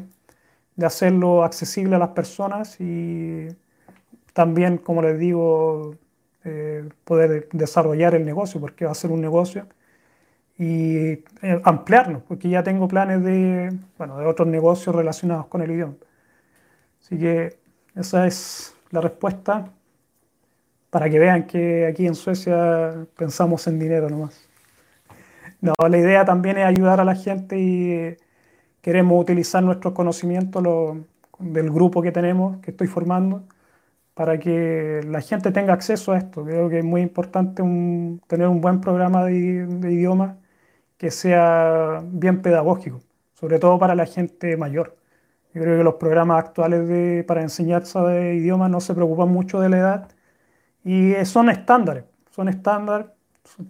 de 0.75 0.86
hacerlo 0.86 1.43
accesible 1.43 1.95
a 1.95 1.99
las 1.99 2.10
personas 2.10 2.79
y 2.79 3.47
también, 4.34 4.77
como 4.77 5.01
les 5.01 5.19
digo, 5.19 5.95
eh, 6.45 6.88
poder 7.03 7.49
desarrollar 7.51 8.15
el 8.15 8.25
negocio, 8.25 8.62
porque 8.62 8.86
va 8.86 8.91
a 8.91 8.95
ser 8.95 9.12
un 9.12 9.21
negocio, 9.21 9.67
y 10.58 11.23
eh, 11.41 11.62
ampliarnos, 11.63 12.23
porque 12.23 12.49
ya 12.49 12.63
tengo 12.63 12.88
planes 12.88 13.23
de, 13.23 13.73
bueno, 13.97 14.17
de 14.17 14.25
otros 14.25 14.47
negocios 14.47 14.95
relacionados 14.95 15.47
con 15.47 15.62
el 15.62 15.71
idioma. 15.71 15.95
Así 17.01 17.17
que 17.17 17.60
esa 17.95 18.28
es 18.28 18.75
la 18.91 19.02
respuesta 19.02 19.71
para 20.89 21.10
que 21.10 21.19
vean 21.19 21.45
que 21.47 21.86
aquí 21.86 22.08
en 22.08 22.15
Suecia 22.15 23.06
pensamos 23.17 23.67
en 23.67 23.80
dinero 23.80 24.10
nomás. 24.10 24.49
No, 25.62 25.73
la 25.89 25.97
idea 25.97 26.25
también 26.25 26.58
es 26.58 26.65
ayudar 26.65 26.99
a 26.99 27.04
la 27.04 27.15
gente 27.15 27.60
y 27.60 28.17
queremos 28.82 29.21
utilizar 29.21 29.63
nuestros 29.63 29.93
conocimientos 29.93 30.63
del 31.39 31.71
grupo 31.71 32.02
que 32.02 32.12
tenemos, 32.12 32.60
que 32.60 32.71
estoy 32.71 32.88
formando, 32.88 33.43
para 34.13 34.39
que 34.39 35.02
la 35.08 35.21
gente 35.21 35.52
tenga 35.52 35.73
acceso 35.73 36.12
a 36.13 36.17
esto. 36.17 36.43
Creo 36.45 36.69
que 36.69 36.80
es 36.80 36.86
muy 36.86 37.02
importante 37.02 37.63
tener 38.28 38.47
un 38.47 38.62
buen 38.62 38.82
programa 38.82 39.23
de, 39.25 39.34
idioma 39.34 40.38
que 40.97 41.12
sea 41.12 42.02
bien 42.06 42.41
pedagógico, 42.41 43.02
sobre 43.34 43.60
todo 43.60 43.80
para 43.80 43.95
la 43.95 44.06
gente 44.06 44.58
mayor. 44.58 44.98
Yo 45.53 45.62
creo 45.62 45.77
que 45.77 45.83
los 45.83 45.95
programas 45.95 46.39
actuales 46.45 46.88
de, 46.88 47.23
para 47.27 47.41
enseñanza 47.41 48.03
de 48.03 48.35
idiomas 48.35 48.69
no 48.69 48.79
se 48.81 48.93
preocupan 48.93 49.29
mucho 49.29 49.59
de 49.59 49.69
la 49.69 49.77
edad 49.79 50.09
y 50.83 51.13
son 51.25 51.49
estándares, 51.49 52.05
son 52.31 52.49
estándar 52.49 53.15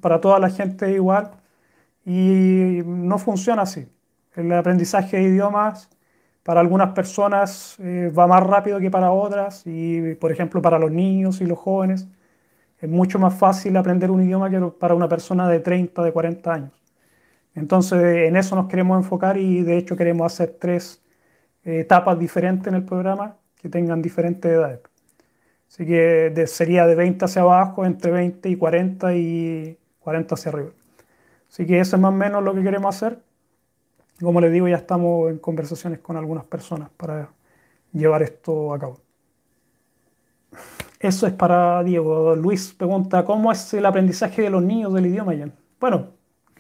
para 0.02 0.22
toda 0.22 0.40
la 0.40 0.50
gente 0.50 0.92
igual 0.92 1.32
y 2.06 2.82
no 2.86 3.18
funciona 3.20 3.64
así. 3.64 3.88
El 4.36 4.52
aprendizaje 4.54 5.18
de 5.18 5.24
idiomas 5.24 5.90
para 6.44 6.62
algunas 6.62 6.92
personas 6.94 7.78
eh, 7.80 8.12
va 8.18 8.28
más 8.28 8.44
rápido 8.44 8.80
que 8.80 8.92
para 8.92 9.12
otras 9.12 9.64
y, 9.66 10.16
por 10.16 10.32
ejemplo, 10.32 10.62
para 10.62 10.80
los 10.80 10.92
niños 10.92 11.42
y 11.42 11.46
los 11.46 11.60
jóvenes 11.60 12.08
es 12.80 12.90
mucho 12.90 13.20
más 13.20 13.36
fácil 13.36 13.78
aprender 13.78 14.12
un 14.12 14.24
idioma 14.24 14.50
que 14.50 14.60
para 14.80 14.96
una 14.96 15.10
persona 15.10 15.48
de 15.50 15.60
30, 15.60 16.04
de 16.04 16.12
40 16.14 16.54
años. 16.54 16.72
Entonces, 17.56 18.28
en 18.28 18.38
eso 18.38 18.56
nos 18.56 18.68
queremos 18.68 18.98
enfocar 18.98 19.38
y 19.38 19.64
de 19.64 19.78
hecho 19.78 19.96
queremos 19.98 20.34
hacer 20.34 20.58
tres 20.60 21.02
etapas 21.70 22.18
diferentes 22.18 22.68
en 22.68 22.76
el 22.76 22.84
programa 22.84 23.38
que 23.62 23.70
tengan 23.70 24.02
diferentes 24.02 24.52
edades. 24.52 24.80
Así 25.70 25.86
que 25.86 26.46
sería 26.48 26.88
de 26.88 26.96
20 26.96 27.26
hacia 27.26 27.44
abajo, 27.44 27.86
entre 27.86 28.12
20 28.12 28.50
y 28.50 28.56
40 28.56 29.16
y 29.16 29.78
40 30.00 30.36
hacia 30.36 30.52
arriba. 30.52 30.70
Así 31.50 31.66
que 31.66 31.80
eso 31.80 31.96
es 31.96 32.02
más 32.02 32.10
o 32.10 32.16
menos 32.16 32.44
lo 32.44 32.54
que 32.54 32.64
queremos 32.64 32.96
hacer. 32.96 33.20
Como 34.20 34.42
les 34.42 34.52
digo, 34.52 34.68
ya 34.68 34.78
estamos 34.78 35.30
en 35.30 35.40
conversaciones 35.40 36.00
con 36.00 36.18
algunas 36.18 36.46
personas 36.46 36.90
para 36.98 37.30
llevar 37.94 38.24
esto 38.24 38.74
a 38.74 38.80
cabo. 38.80 39.00
Eso 41.00 41.28
es 41.28 41.34
para 41.34 41.84
Diego. 41.84 42.36
Luis 42.36 42.74
pregunta, 42.74 43.24
¿cómo 43.24 43.52
es 43.52 43.74
el 43.74 43.86
aprendizaje 43.86 44.42
de 44.42 44.50
los 44.50 44.62
niños 44.62 44.94
del 44.94 45.06
idioma, 45.06 45.34
ya? 45.34 45.50
Bueno, 45.80 46.10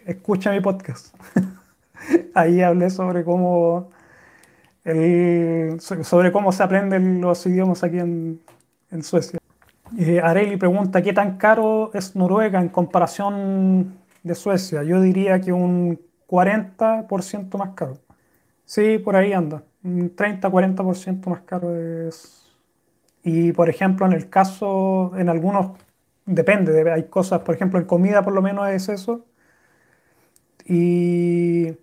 escucha 0.06 0.52
mi 0.52 0.62
podcast. 0.62 1.13
Ahí 2.34 2.62
hablé 2.62 2.89
sobre 2.89 3.26
cómo, 3.26 3.89
sobre 4.84 6.32
cómo 6.32 6.52
se 6.52 6.63
aprenden 6.63 7.22
los 7.22 7.46
idiomas 7.46 7.84
aquí 7.84 8.00
en, 8.00 8.39
Suecia. 9.02 9.39
Eh, 9.98 10.20
Areli 10.22 10.58
pregunta, 10.58 11.02
¿qué 11.02 11.13
tan 11.13 11.38
caro 11.38 11.92
es 11.94 12.15
Noruega 12.15 12.60
en 12.60 12.70
comparación 12.70 14.00
de 14.24 14.36
Suecia, 14.36 14.84
yo 14.84 15.02
diría 15.02 15.39
que 15.42 15.52
un 15.54 16.00
40% 16.28 17.58
más 17.58 17.72
caro. 17.76 17.98
Sí, 18.65 19.00
por 19.00 19.15
ahí 19.15 19.34
anda. 19.34 19.63
Un 19.84 20.15
30-40% 20.15 21.30
más 21.30 21.42
caro 21.42 21.76
es. 21.76 22.46
Y 23.24 23.52
por 23.54 23.70
ejemplo, 23.70 24.06
en 24.06 24.13
el 24.13 24.30
caso, 24.30 25.13
en 25.18 25.30
algunos, 25.30 25.78
depende, 26.26 26.92
hay 26.92 27.04
cosas, 27.06 27.42
por 27.42 27.56
ejemplo, 27.56 27.80
en 27.80 27.86
comida 27.86 28.24
por 28.24 28.34
lo 28.34 28.42
menos 28.42 28.70
es 28.70 28.89
eso. 28.89 29.26
Y 30.65 31.74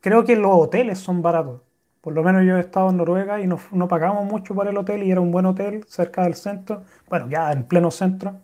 creo 0.00 0.24
que 0.24 0.36
los 0.36 0.52
hoteles 0.54 0.98
son 0.98 1.22
baratos. 1.22 1.61
Por 2.02 2.14
lo 2.14 2.24
menos 2.24 2.44
yo 2.44 2.56
he 2.56 2.60
estado 2.60 2.90
en 2.90 2.96
Noruega 2.96 3.40
y 3.40 3.46
no, 3.46 3.88
pagamos 3.88 4.26
mucho 4.26 4.54
por 4.54 4.66
el 4.66 4.76
hotel 4.76 5.04
y 5.04 5.12
era 5.12 5.20
un 5.20 5.30
buen 5.30 5.46
hotel 5.46 5.84
cerca 5.88 6.24
del 6.24 6.34
centro, 6.34 6.82
bueno, 7.08 7.28
ya 7.30 7.52
en 7.52 7.64
pleno 7.64 7.92
centro, 7.92 8.40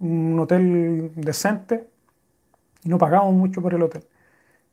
un 0.00 0.38
hotel 0.40 1.12
decente 1.14 1.86
y 2.84 2.88
no 2.88 2.98
pagamos 2.98 3.34
mucho 3.34 3.60
por 3.62 3.74
el 3.74 3.82
hotel. 3.82 4.04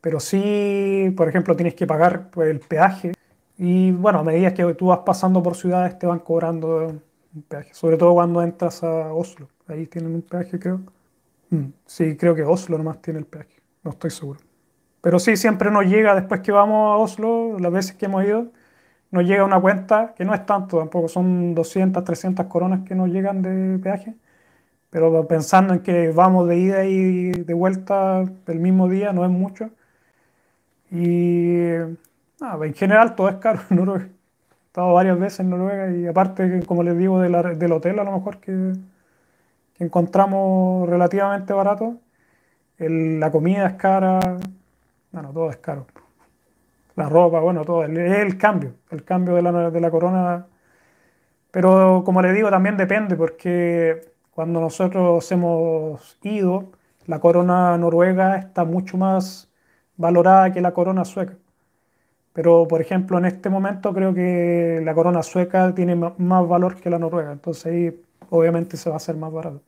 Pero 0.01 0.19
sí, 0.19 1.13
por 1.17 1.27
ejemplo, 1.29 1.55
tienes 1.55 1.75
que 1.75 1.87
pagar 1.87 2.29
el 2.37 2.59
peaje 2.61 3.13
y 3.57 3.91
bueno, 3.91 4.19
a 4.19 4.23
medida 4.23 4.53
que 4.53 4.73
tú 4.75 4.87
vas 4.87 4.99
pasando 4.99 5.43
por 5.43 5.55
ciudades 5.57 5.99
te 5.99 6.07
van 6.07 6.19
cobrando 6.19 7.01
un 7.35 7.41
peaje, 7.43 7.73
sobre 7.73 7.97
todo 7.97 8.13
cuando 8.13 8.41
entras 8.41 8.83
a 8.83 9.13
Oslo. 9.13 9.49
Ahí 9.67 9.87
tienen 9.87 10.15
un 10.15 10.21
peaje, 10.21 10.59
creo. 10.59 10.81
Mm, 11.49 11.65
sí, 11.85 12.15
creo 12.17 12.35
que 12.35 12.43
Oslo 12.43 12.77
nomás 12.77 13.01
tiene 13.01 13.19
el 13.19 13.25
peaje, 13.25 13.61
no 13.83 13.91
estoy 13.91 14.11
seguro. 14.11 14.44
Pero 15.05 15.19
sí, 15.19 15.37
siempre 15.37 15.69
nos 15.69 15.85
llega, 15.85 16.15
después 16.15 16.41
que 16.41 16.51
vamos 16.51 16.91
a 16.91 16.97
Oslo, 16.97 17.59
las 17.59 17.71
veces 17.71 17.95
que 17.95 18.07
hemos 18.07 18.25
ido, 18.25 18.47
nos 19.11 19.23
llega 19.25 19.45
una 19.45 19.61
cuenta, 19.61 20.15
que 20.15 20.25
no 20.25 20.33
es 20.33 20.45
tanto 20.47 20.79
tampoco, 20.79 21.07
son 21.09 21.53
200, 21.53 22.03
300 22.03 22.47
coronas 22.47 22.81
que 22.87 22.95
nos 22.95 23.09
llegan 23.11 23.43
de 23.43 23.77
peaje. 23.79 24.15
Pero 24.89 25.27
pensando 25.27 25.75
en 25.75 25.81
que 25.81 26.09
vamos 26.11 26.47
de 26.47 26.57
ida 26.57 26.85
y 26.85 27.31
de 27.33 27.53
vuelta 27.53 28.23
el 28.47 28.59
mismo 28.59 28.89
día, 28.89 29.13
no 29.13 29.25
es 29.25 29.31
mucho. 29.31 29.69
Y 30.89 31.65
en 31.69 32.73
general 32.75 33.15
todo 33.15 33.29
es 33.29 33.35
caro 33.35 33.61
en 33.69 33.77
Noruega. 33.77 34.05
He 34.05 34.67
estado 34.67 34.93
varias 34.93 35.19
veces 35.19 35.41
en 35.41 35.51
Noruega 35.51 35.91
y 35.91 36.07
aparte, 36.07 36.63
como 36.65 36.83
les 36.83 36.97
digo, 36.97 37.19
del 37.19 37.71
hotel 37.71 37.99
a 37.99 38.03
lo 38.03 38.11
mejor 38.11 38.39
que 38.39 38.73
encontramos 39.79 40.89
relativamente 40.89 41.53
barato, 41.53 41.99
la 42.79 43.31
comida 43.31 43.67
es 43.67 43.73
cara, 43.75 44.19
bueno, 45.15 45.31
todo 45.31 45.49
es 45.49 45.57
caro. 45.57 45.87
La 46.95 47.09
ropa, 47.09 47.39
bueno, 47.39 47.63
todo. 47.65 47.85
Es 47.85 47.89
el 48.19 48.37
cambio, 48.37 48.75
el 48.91 49.03
cambio 49.05 49.35
de 49.35 49.41
la, 49.41 49.71
de 49.71 49.79
la 49.81 49.91
corona. 49.91 50.47
Pero 51.51 52.03
como 52.05 52.21
le 52.21 52.33
digo, 52.33 52.49
también 52.49 52.77
depende, 52.77 53.15
porque 53.15 54.13
cuando 54.31 54.59
nosotros 54.59 55.31
hemos 55.31 56.17
ido, 56.23 56.71
la 57.07 57.19
corona 57.19 57.77
noruega 57.77 58.37
está 58.37 58.65
mucho 58.65 58.97
más 58.97 59.49
valorada 59.97 60.51
que 60.53 60.61
la 60.61 60.73
corona 60.73 61.05
sueca. 61.05 61.37
Pero, 62.33 62.67
por 62.67 62.81
ejemplo, 62.81 63.17
en 63.17 63.25
este 63.25 63.49
momento 63.49 63.93
creo 63.93 64.13
que 64.13 64.81
la 64.83 64.93
corona 64.93 65.23
sueca 65.23 65.73
tiene 65.73 65.95
más 65.95 66.47
valor 66.47 66.75
que 66.81 66.89
la 66.89 66.99
noruega. 66.99 67.31
Entonces 67.31 67.65
ahí 67.67 68.03
obviamente 68.29 68.77
se 68.77 68.89
va 68.89 68.95
a 68.95 68.97
hacer 68.97 69.15
más 69.17 69.31
barato. 69.31 69.61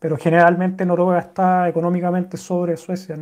Pero 0.00 0.16
generalmente 0.16 0.86
Noruega 0.86 1.20
está 1.20 1.68
económicamente 1.68 2.36
sobre 2.36 2.76
Suecia 2.76 3.16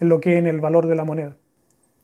en 0.00 0.08
lo 0.08 0.20
que 0.20 0.38
en 0.38 0.46
el 0.46 0.60
valor 0.60 0.86
de 0.86 0.94
la 0.94 1.04
moneda. 1.04 1.36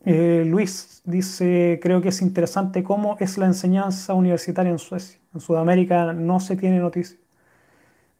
Eh, 0.05 0.45
Luis 0.47 1.03
dice, 1.05 1.79
creo 1.83 2.03
que 2.03 2.09
es 2.11 2.21
interesante 2.21 2.83
cómo 2.83 3.17
es 3.21 3.39
la 3.39 3.47
enseñanza 3.47 4.15
universitaria 4.15 4.71
en 4.71 4.79
Suecia. 4.79 5.19
En 5.35 5.41
Sudamérica 5.41 6.13
no 6.13 6.41
se 6.41 6.57
tiene 6.57 6.79
noticia. 6.79 7.19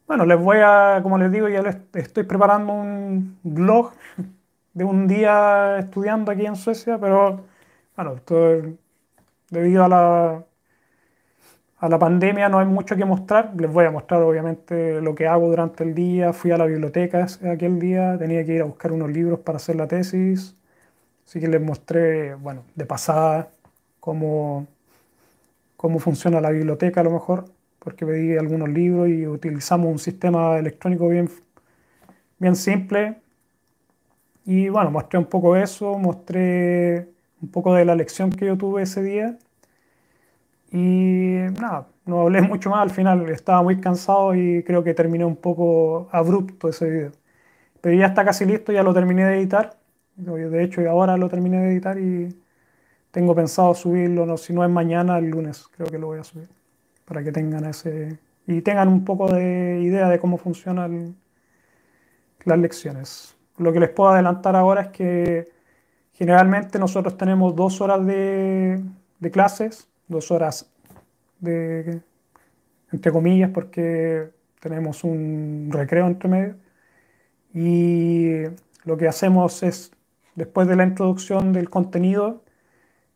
Bueno, 0.07 0.25
les 0.25 0.39
voy 0.39 0.57
a, 0.63 0.99
como 1.01 1.17
les 1.17 1.31
digo, 1.31 1.47
ya 1.47 1.61
les 1.61 1.77
estoy 1.93 2.23
preparando 2.23 2.73
un 2.73 3.37
blog 3.43 3.91
de 4.73 4.83
un 4.83 5.07
día 5.07 5.79
estudiando 5.79 6.31
aquí 6.31 6.45
en 6.45 6.55
Suecia, 6.55 6.97
pero 6.99 7.45
bueno, 7.95 8.15
debido 9.49 9.85
a 9.85 9.87
la, 9.87 10.43
a 11.77 11.89
la 11.89 11.99
pandemia 11.99 12.49
no 12.49 12.59
hay 12.59 12.65
mucho 12.65 12.95
que 12.95 13.05
mostrar. 13.05 13.53
Les 13.57 13.71
voy 13.71 13.85
a 13.85 13.91
mostrar 13.91 14.21
obviamente 14.23 15.01
lo 15.01 15.13
que 15.15 15.27
hago 15.27 15.47
durante 15.49 15.83
el 15.83 15.93
día. 15.93 16.33
Fui 16.33 16.51
a 16.51 16.57
la 16.57 16.65
biblioteca 16.65 17.27
aquel 17.51 17.79
día, 17.79 18.17
tenía 18.17 18.45
que 18.45 18.53
ir 18.53 18.61
a 18.61 18.65
buscar 18.65 18.91
unos 18.91 19.11
libros 19.11 19.39
para 19.39 19.57
hacer 19.57 19.75
la 19.75 19.87
tesis. 19.87 20.55
Así 21.27 21.39
que 21.39 21.47
les 21.47 21.61
mostré, 21.61 22.35
bueno, 22.35 22.63
de 22.75 22.85
pasada 22.85 23.49
cómo, 23.99 24.67
cómo 25.77 25.99
funciona 25.99 26.41
la 26.41 26.51
biblioteca 26.51 27.01
a 27.01 27.03
lo 27.03 27.11
mejor, 27.11 27.45
porque 27.79 28.05
pedí 28.05 28.37
algunos 28.37 28.69
libros 28.69 29.09
y 29.09 29.27
utilizamos 29.27 29.91
un 29.91 29.99
sistema 29.99 30.57
electrónico 30.59 31.07
bien, 31.09 31.29
bien 32.39 32.55
simple. 32.55 33.17
Y 34.45 34.69
bueno, 34.69 34.91
mostré 34.91 35.19
un 35.19 35.25
poco 35.25 35.55
eso, 35.55 35.97
mostré 35.97 37.09
un 37.41 37.49
poco 37.51 37.73
de 37.73 37.85
la 37.85 37.95
lección 37.95 38.31
que 38.31 38.45
yo 38.45 38.57
tuve 38.57 38.83
ese 38.83 39.03
día 39.03 39.37
y 40.75 41.37
nada, 41.61 41.87
no 42.05 42.21
hablé 42.23 42.41
mucho 42.41 42.69
más 42.69 42.81
al 42.81 42.89
final, 42.89 43.29
estaba 43.29 43.63
muy 43.63 43.79
cansado 43.79 44.35
y 44.35 44.61
creo 44.63 44.83
que 44.83 44.93
terminé 44.93 45.23
un 45.23 45.37
poco 45.37 46.09
abrupto 46.11 46.67
ese 46.67 46.89
video. 46.89 47.11
Pero 47.81 47.95
ya 47.97 48.07
está 48.07 48.25
casi 48.25 48.45
listo, 48.45 48.73
ya 48.73 48.83
lo 48.83 48.93
terminé 48.93 49.25
de 49.25 49.37
editar. 49.37 49.77
De 50.17 50.63
hecho, 50.63 50.81
ahora 50.89 51.17
lo 51.17 51.29
terminé 51.29 51.59
de 51.61 51.71
editar 51.71 51.97
y 51.97 52.35
tengo 53.11 53.35
pensado 53.35 53.73
subirlo, 53.73 54.25
no, 54.25 54.37
si 54.37 54.53
no 54.53 54.65
es 54.65 54.69
mañana, 54.69 55.17
el 55.17 55.29
lunes, 55.29 55.67
creo 55.71 55.87
que 55.87 55.97
lo 55.99 56.07
voy 56.07 56.19
a 56.19 56.23
subir. 56.25 56.49
Para 57.05 57.23
que 57.23 57.31
tengan 57.31 57.65
ese. 57.65 58.19
y 58.47 58.61
tengan 58.61 58.89
un 58.89 59.05
poco 59.05 59.31
de 59.33 59.79
idea 59.81 60.09
de 60.09 60.19
cómo 60.19 60.37
funcionan 60.37 61.15
las 62.45 62.59
lecciones. 62.59 63.37
Lo 63.57 63.71
que 63.73 63.79
les 63.79 63.89
puedo 63.91 64.09
adelantar 64.11 64.55
ahora 64.55 64.81
es 64.83 64.87
que 64.89 65.47
generalmente 66.13 66.79
nosotros 66.79 67.17
tenemos 67.17 67.55
dos 67.55 67.81
horas 67.81 68.05
de, 68.05 68.83
de 69.19 69.31
clases 69.31 69.89
dos 70.07 70.31
horas 70.31 70.69
de, 71.39 72.01
entre 72.91 73.11
comillas, 73.11 73.49
porque 73.51 74.29
tenemos 74.59 75.03
un 75.03 75.69
recreo 75.71 76.07
entre 76.07 76.29
medio. 76.29 76.55
Y 77.53 78.43
lo 78.83 78.97
que 78.97 79.07
hacemos 79.07 79.63
es, 79.63 79.91
después 80.35 80.67
de 80.67 80.75
la 80.75 80.83
introducción 80.83 81.53
del 81.53 81.69
contenido, 81.69 82.43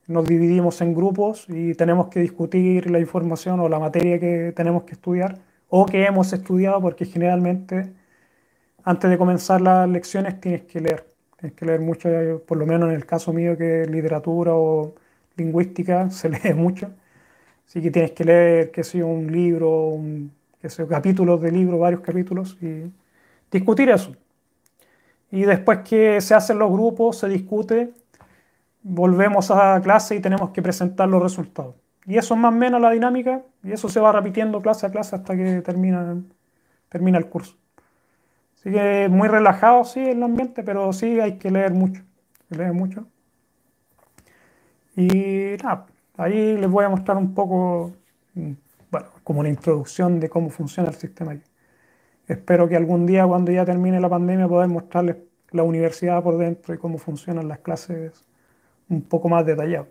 nos 0.07 0.25
dividimos 0.25 0.81
en 0.81 0.95
grupos 0.95 1.45
y 1.47 1.75
tenemos 1.75 2.07
que 2.07 2.19
discutir 2.19 2.89
la 2.89 2.99
información 2.99 3.59
o 3.59 3.69
la 3.69 3.79
materia 3.79 4.19
que 4.19 4.53
tenemos 4.55 4.83
que 4.83 4.93
estudiar 4.93 5.37
o 5.69 5.85
que 5.85 6.03
hemos 6.05 6.33
estudiado, 6.33 6.81
porque 6.81 7.05
generalmente 7.05 7.93
antes 8.83 9.09
de 9.09 9.17
comenzar 9.17 9.61
las 9.61 9.87
lecciones 9.87 10.41
tienes 10.41 10.63
que 10.63 10.81
leer. 10.81 11.05
Tienes 11.39 11.55
que 11.55 11.65
leer 11.65 11.79
mucho, 11.79 12.09
por 12.47 12.57
lo 12.57 12.65
menos 12.65 12.89
en 12.89 12.95
el 12.95 13.05
caso 13.05 13.31
mío, 13.31 13.55
que 13.57 13.83
es 13.83 13.89
literatura 13.89 14.55
o 14.55 14.95
lingüística 15.39 16.09
se 16.09 16.29
lee 16.29 16.53
mucho. 16.53 16.91
Así 17.67 17.81
que 17.81 17.91
tienes 17.91 18.11
que 18.11 18.23
leer, 18.23 18.71
qué 18.71 18.83
sé 18.83 19.03
un 19.03 19.31
libro, 19.31 19.89
un, 19.89 20.31
qué 20.61 20.69
capítulos 20.87 21.41
de 21.41 21.51
libro, 21.51 21.79
varios 21.79 22.01
capítulos 22.01 22.57
y 22.61 22.91
discutir 23.51 23.89
eso. 23.89 24.15
Y 25.31 25.43
después 25.43 25.79
que 25.87 26.21
se 26.21 26.33
hacen 26.33 26.57
los 26.57 26.71
grupos, 26.71 27.19
se 27.19 27.29
discute, 27.29 27.93
volvemos 28.81 29.51
a 29.51 29.79
clase 29.81 30.15
y 30.15 30.19
tenemos 30.19 30.49
que 30.51 30.61
presentar 30.61 31.07
los 31.07 31.21
resultados. 31.21 31.75
Y 32.05 32.17
eso 32.17 32.33
es 32.33 32.39
más 32.39 32.51
o 32.51 32.55
menos 32.57 32.81
la 32.81 32.89
dinámica 32.89 33.43
y 33.63 33.71
eso 33.71 33.87
se 33.89 33.99
va 33.99 34.11
repitiendo 34.11 34.61
clase 34.61 34.87
a 34.87 34.91
clase 34.91 35.15
hasta 35.15 35.35
que 35.35 35.61
termina, 35.61 36.17
termina 36.89 37.17
el 37.19 37.27
curso. 37.27 37.55
Así 38.55 38.71
que 38.71 39.07
muy 39.09 39.27
relajado, 39.27 39.83
sí, 39.85 39.99
el 40.01 40.21
ambiente, 40.23 40.63
pero 40.63 40.91
sí 40.91 41.19
hay 41.19 41.37
que 41.37 41.51
leer 41.51 41.73
mucho. 41.73 42.01
Leer 42.49 42.73
mucho. 42.73 43.05
Y 44.99 45.55
nada, 45.63 45.85
ahí 46.17 46.57
les 46.57 46.69
voy 46.69 46.83
a 46.83 46.89
mostrar 46.89 47.15
un 47.15 47.33
poco, 47.33 47.93
mm, 48.33 48.51
bueno, 48.91 49.07
como 49.23 49.39
una 49.39 49.47
introducción 49.47 50.19
de 50.19 50.29
cómo 50.29 50.49
funciona 50.49 50.89
el 50.89 50.95
sistema. 50.95 51.37
Espero 52.27 52.67
que 52.67 52.75
algún 52.75 53.05
día, 53.05 53.25
cuando 53.25 53.49
ya 53.49 53.63
termine 53.63 54.01
la 54.01 54.09
pandemia, 54.09 54.49
poder 54.49 54.67
mostrarles 54.67 55.15
la 55.51 55.63
universidad 55.63 56.21
por 56.21 56.37
dentro 56.37 56.73
y 56.73 56.77
cómo 56.77 56.97
funcionan 56.97 57.47
las 57.47 57.59
clases 57.59 58.27
un 58.89 59.01
poco 59.03 59.29
más 59.29 59.45
detallado. 59.45 59.87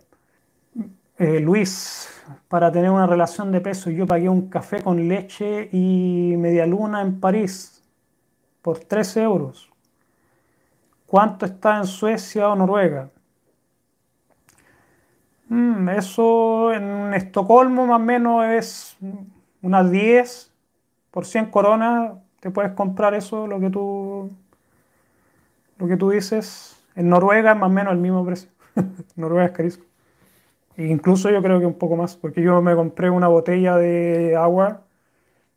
Eh, 1.17 1.39
Luis, 1.39 2.07
para 2.47 2.71
tener 2.71 2.91
una 2.91 3.07
relación 3.07 3.51
de 3.51 3.61
peso, 3.61 3.89
yo 3.89 4.05
pagué 4.05 4.29
un 4.29 4.47
café 4.47 4.83
con 4.83 5.07
leche 5.07 5.69
y 5.71 6.35
media 6.37 6.67
luna 6.67 7.01
en 7.01 7.19
París 7.19 7.83
por 8.61 8.77
13 8.77 9.23
euros. 9.23 9.71
¿Cuánto 11.07 11.47
está 11.47 11.77
en 11.77 11.85
Suecia 11.87 12.47
o 12.49 12.55
Noruega? 12.55 13.09
Mm, 15.49 15.89
eso 15.89 16.73
en 16.73 17.13
Estocolmo 17.13 17.87
más 17.87 17.99
o 17.99 18.03
menos 18.03 18.45
es 18.45 18.97
unas 19.61 19.91
10 19.91 20.51
por 21.11 21.25
100 21.25 21.47
coronas. 21.51 22.13
Te 22.39 22.51
puedes 22.51 22.73
comprar 22.73 23.13
eso, 23.15 23.47
lo 23.47 23.59
que 23.59 23.69
tú, 23.69 24.31
lo 25.77 25.87
que 25.87 25.97
tú 25.97 26.09
dices. 26.11 26.77
En 26.95 27.09
Noruega 27.09 27.55
más 27.55 27.69
o 27.69 27.73
menos 27.73 27.93
el 27.93 27.99
mismo 27.99 28.25
precio. 28.25 28.49
Noruega 29.15 29.45
es 29.47 29.51
carísimo. 29.51 29.85
E 30.77 30.87
incluso 30.87 31.29
yo 31.31 31.41
creo 31.41 31.59
que 31.59 31.65
un 31.65 31.77
poco 31.77 31.95
más, 31.97 32.15
porque 32.17 32.41
yo 32.41 32.61
me 32.61 32.75
compré 32.75 33.09
una 33.09 33.27
botella 33.27 33.77
de 33.77 34.35
agua 34.37 34.83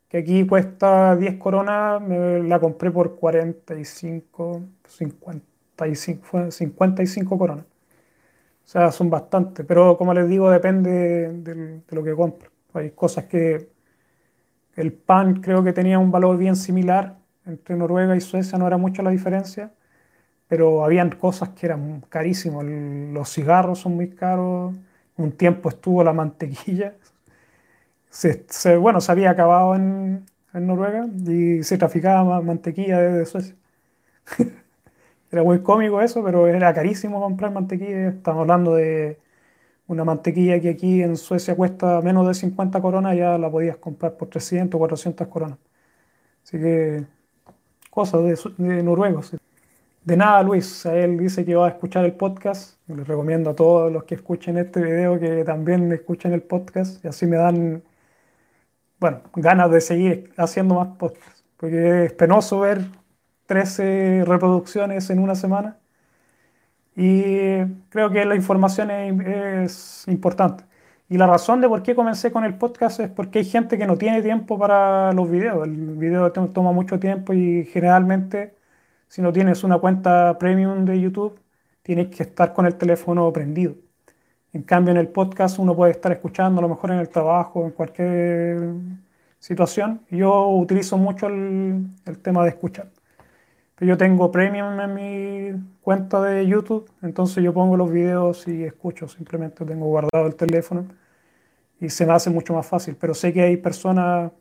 que 0.08 0.18
aquí 0.18 0.46
cuesta 0.46 1.16
10 1.16 1.38
coronas, 1.38 2.00
me 2.02 2.40
la 2.42 2.60
compré 2.60 2.90
por 2.90 3.16
45, 3.16 4.62
55, 4.88 6.50
55 6.50 7.38
coronas. 7.38 7.66
Sea, 8.72 8.90
son 8.90 9.10
bastantes, 9.10 9.66
pero 9.66 9.98
como 9.98 10.14
les 10.14 10.26
digo, 10.26 10.50
depende 10.50 11.28
de, 11.30 11.82
lo 11.90 12.02
que 12.02 12.14
compro. 12.14 12.50
Hay 12.72 12.92
cosas 12.92 13.26
que 13.26 13.68
el 14.76 14.94
pan 14.94 15.42
creo 15.42 15.62
que 15.62 15.74
tenía 15.74 15.98
un 15.98 16.10
valor 16.10 16.38
bien 16.38 16.56
similar 16.56 17.18
entre 17.44 17.76
Noruega 17.76 18.16
y 18.16 18.22
Suecia, 18.22 18.56
no 18.58 18.66
era 18.66 18.78
mucha 18.78 19.02
la 19.02 19.10
diferencia, 19.10 19.72
pero 20.48 20.84
habían 20.84 21.10
cosas 21.10 21.50
que 21.50 21.66
eran 21.66 22.02
carísimas. 22.08 22.64
Los 22.66 23.30
cigarros 23.30 23.80
son 23.80 23.96
muy 23.96 24.10
caros, 24.10 24.74
un 25.18 25.32
tiempo 25.32 25.68
estuvo 25.70 26.04
la 26.04 26.14
mantequilla. 26.14 26.94
Se, 28.10 28.76
bueno, 28.76 29.00
se 29.00 29.12
había 29.12 29.30
acabado 29.30 29.74
en, 29.74 30.24
en 30.54 30.66
Noruega 30.66 31.06
y 31.28 31.62
se 31.62 31.78
traficaba 31.78 32.40
mantequilla 32.42 33.00
desde 33.00 33.26
Suecia. 33.26 33.56
Era 35.32 35.42
muy 35.42 35.62
cómico 35.62 36.00
eso, 36.02 36.22
pero 36.22 36.46
era 36.46 36.74
carísimo 36.74 37.20
comprar 37.20 37.52
mantequilla. 37.52 38.08
Estamos 38.08 38.42
hablando 38.42 38.74
de 38.74 39.18
una 39.86 40.04
mantequilla 40.04 40.60
que 40.60 40.70
aquí 40.70 41.02
en 41.02 41.16
Suecia 41.16 41.56
cuesta 41.56 42.02
menos 42.02 42.28
de 42.28 42.34
50 42.34 42.80
coronas, 42.82 43.16
ya 43.16 43.38
la 43.38 43.50
podías 43.50 43.78
comprar 43.78 44.16
por 44.16 44.28
300 44.28 44.76
o 44.76 44.78
400 44.78 45.28
coronas. 45.28 45.58
Así 46.44 46.58
que 46.58 47.06
cosas 47.90 48.22
de, 48.58 48.82
noruegos. 48.82 49.32
De 50.04 50.16
nada, 50.16 50.42
Luis. 50.42 50.86
Él 50.86 51.18
dice 51.18 51.44
que 51.44 51.54
va 51.54 51.66
a 51.66 51.70
escuchar 51.70 52.04
el 52.04 52.14
podcast. 52.14 52.78
les 52.88 53.06
recomiendo 53.08 53.50
a 53.50 53.56
todos 53.56 53.92
los 53.92 54.04
que 54.04 54.16
escuchen 54.16 54.58
este 54.58 54.82
video 54.82 55.18
que 55.18 55.44
también 55.44 55.90
escuchen 55.92 56.32
el 56.34 56.42
podcast 56.42 57.04
y 57.04 57.08
así 57.08 57.26
me 57.26 57.36
dan, 57.36 57.82
bueno, 59.00 59.22
ganas 59.36 59.70
de 59.70 59.80
seguir 59.80 60.32
haciendo 60.36 60.74
más 60.76 60.88
podcasts. 60.98 61.44
Porque 61.56 62.06
es 62.06 62.12
penoso 62.14 62.60
ver 62.60 62.82
13 63.46 64.24
reproducciones 64.26 65.10
en 65.10 65.18
una 65.18 65.34
semana. 65.34 65.78
Y 66.94 67.64
creo 67.88 68.10
que 68.10 68.24
la 68.24 68.34
información 68.36 68.90
es, 68.90 70.04
importante. 70.08 70.64
Y 71.08 71.18
la 71.18 71.26
razón 71.26 71.60
de 71.60 71.68
por 71.68 71.82
qué 71.82 71.94
comencé 71.94 72.32
con 72.32 72.44
el 72.44 72.54
podcast 72.56 73.00
es 73.00 73.10
porque 73.10 73.40
hay 73.40 73.44
gente 73.44 73.78
que 73.78 73.86
no 73.86 73.96
tiene 73.98 74.22
tiempo 74.22 74.58
para 74.58 75.12
los 75.12 75.30
videos. 75.30 75.66
El 75.66 75.96
video 75.96 76.32
toma 76.32 76.72
mucho 76.72 76.98
tiempo 76.98 77.32
y 77.34 77.64
generalmente 77.66 78.54
si 79.08 79.22
no 79.22 79.32
tienes 79.32 79.64
una 79.64 79.78
cuenta 79.78 80.38
premium 80.38 80.84
de 80.86 81.00
YouTube, 81.00 81.38
tienes 81.82 82.08
que 82.08 82.22
estar 82.24 82.54
con 82.54 82.66
el 82.66 82.76
teléfono 82.76 83.32
prendido. 83.32 83.76
En 84.52 84.62
cambio, 84.62 84.92
en 84.92 84.98
el 84.98 85.08
podcast 85.08 85.58
uno 85.58 85.74
puede 85.76 85.92
estar 85.92 86.12
escuchando 86.12 86.60
a 86.60 86.62
lo 86.62 86.68
mejor 86.68 86.92
en 86.92 86.98
el 86.98 87.08
trabajo, 87.08 87.64
en 87.64 87.72
cualquier 87.72 88.74
situación. 89.38 90.02
Yo 90.10 90.48
utilizo 90.48 90.98
mucho 90.98 91.26
el, 91.28 91.86
el 92.06 92.18
tema 92.20 92.42
de 92.44 92.50
escuchar. 92.50 92.90
Yo 93.80 93.96
tengo 93.96 94.30
premium 94.30 94.78
en 94.80 94.94
mi 94.94 95.60
cuenta 95.80 96.22
de 96.22 96.46
YouTube, 96.46 96.88
entonces 97.02 97.42
yo 97.42 97.52
pongo 97.52 97.76
los 97.76 97.90
videos 97.90 98.46
y 98.46 98.64
escucho, 98.64 99.08
simplemente 99.08 99.64
tengo 99.64 99.86
guardado 99.86 100.26
el 100.26 100.36
teléfono 100.36 100.86
y 101.80 101.90
se 101.90 102.06
me 102.06 102.12
hace 102.12 102.30
mucho 102.30 102.54
más 102.54 102.66
fácil. 102.66 102.96
Pero 102.96 103.14
sé 103.14 103.32
que 103.32 103.42
hay 103.42 103.56
personas 103.56 104.32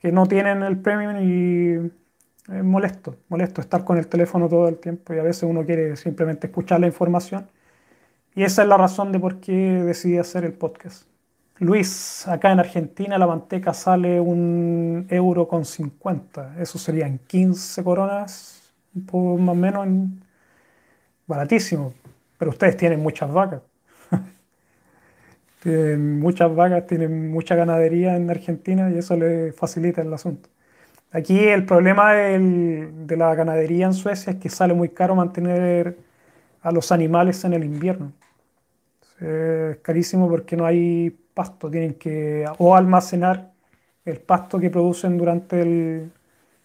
que 0.00 0.12
no 0.12 0.26
tienen 0.26 0.62
el 0.62 0.78
premium 0.80 1.16
y 1.22 1.92
es 2.52 2.64
molesto, 2.64 3.16
molesto 3.28 3.60
estar 3.60 3.84
con 3.84 3.98
el 3.98 4.08
teléfono 4.08 4.48
todo 4.48 4.68
el 4.68 4.78
tiempo 4.78 5.14
y 5.14 5.18
a 5.18 5.22
veces 5.22 5.44
uno 5.44 5.64
quiere 5.64 5.96
simplemente 5.96 6.48
escuchar 6.48 6.80
la 6.80 6.88
información. 6.88 7.48
Y 8.34 8.44
esa 8.44 8.62
es 8.62 8.68
la 8.68 8.78
razón 8.78 9.12
de 9.12 9.20
por 9.20 9.40
qué 9.40 9.52
decidí 9.52 10.18
hacer 10.18 10.44
el 10.44 10.54
podcast. 10.54 11.11
Luis, 11.58 12.26
acá 12.28 12.50
en 12.52 12.60
Argentina 12.60 13.18
la 13.18 13.26
manteca 13.26 13.72
sale 13.72 14.20
un 14.20 15.06
euro 15.10 15.46
con 15.48 15.64
50. 15.64 16.56
Eso 16.60 16.78
serían 16.78 17.18
15 17.18 17.84
coronas, 17.84 18.74
poco 19.06 19.38
más 19.38 19.52
o 19.52 19.54
menos 19.54 19.86
baratísimo. 21.26 21.94
Pero 22.38 22.50
ustedes 22.50 22.76
tienen 22.76 23.00
muchas 23.00 23.32
vacas. 23.32 23.62
tienen 25.62 26.20
muchas 26.20 26.54
vacas, 26.54 26.86
tienen 26.86 27.30
mucha 27.30 27.54
ganadería 27.54 28.16
en 28.16 28.30
Argentina 28.30 28.90
y 28.90 28.98
eso 28.98 29.16
les 29.16 29.54
facilita 29.54 30.02
el 30.02 30.12
asunto. 30.12 30.48
Aquí 31.12 31.38
el 31.40 31.66
problema 31.66 32.14
de 32.14 33.16
la 33.16 33.34
ganadería 33.34 33.86
en 33.86 33.94
Suecia 33.94 34.32
es 34.32 34.38
que 34.38 34.48
sale 34.48 34.74
muy 34.74 34.90
caro 34.90 35.14
mantener 35.14 35.98
a 36.62 36.72
los 36.72 36.92
animales 36.92 37.44
en 37.44 37.54
el 37.54 37.64
invierno. 37.64 38.12
Es 39.20 39.78
carísimo 39.78 40.28
porque 40.28 40.56
no 40.56 40.66
hay 40.66 41.16
pasto, 41.34 41.70
tienen 41.70 41.94
que 41.94 42.44
o 42.58 42.76
almacenar 42.76 43.52
el 44.04 44.20
pasto 44.20 44.58
que 44.58 44.70
producen 44.70 45.16
durante 45.18 46.10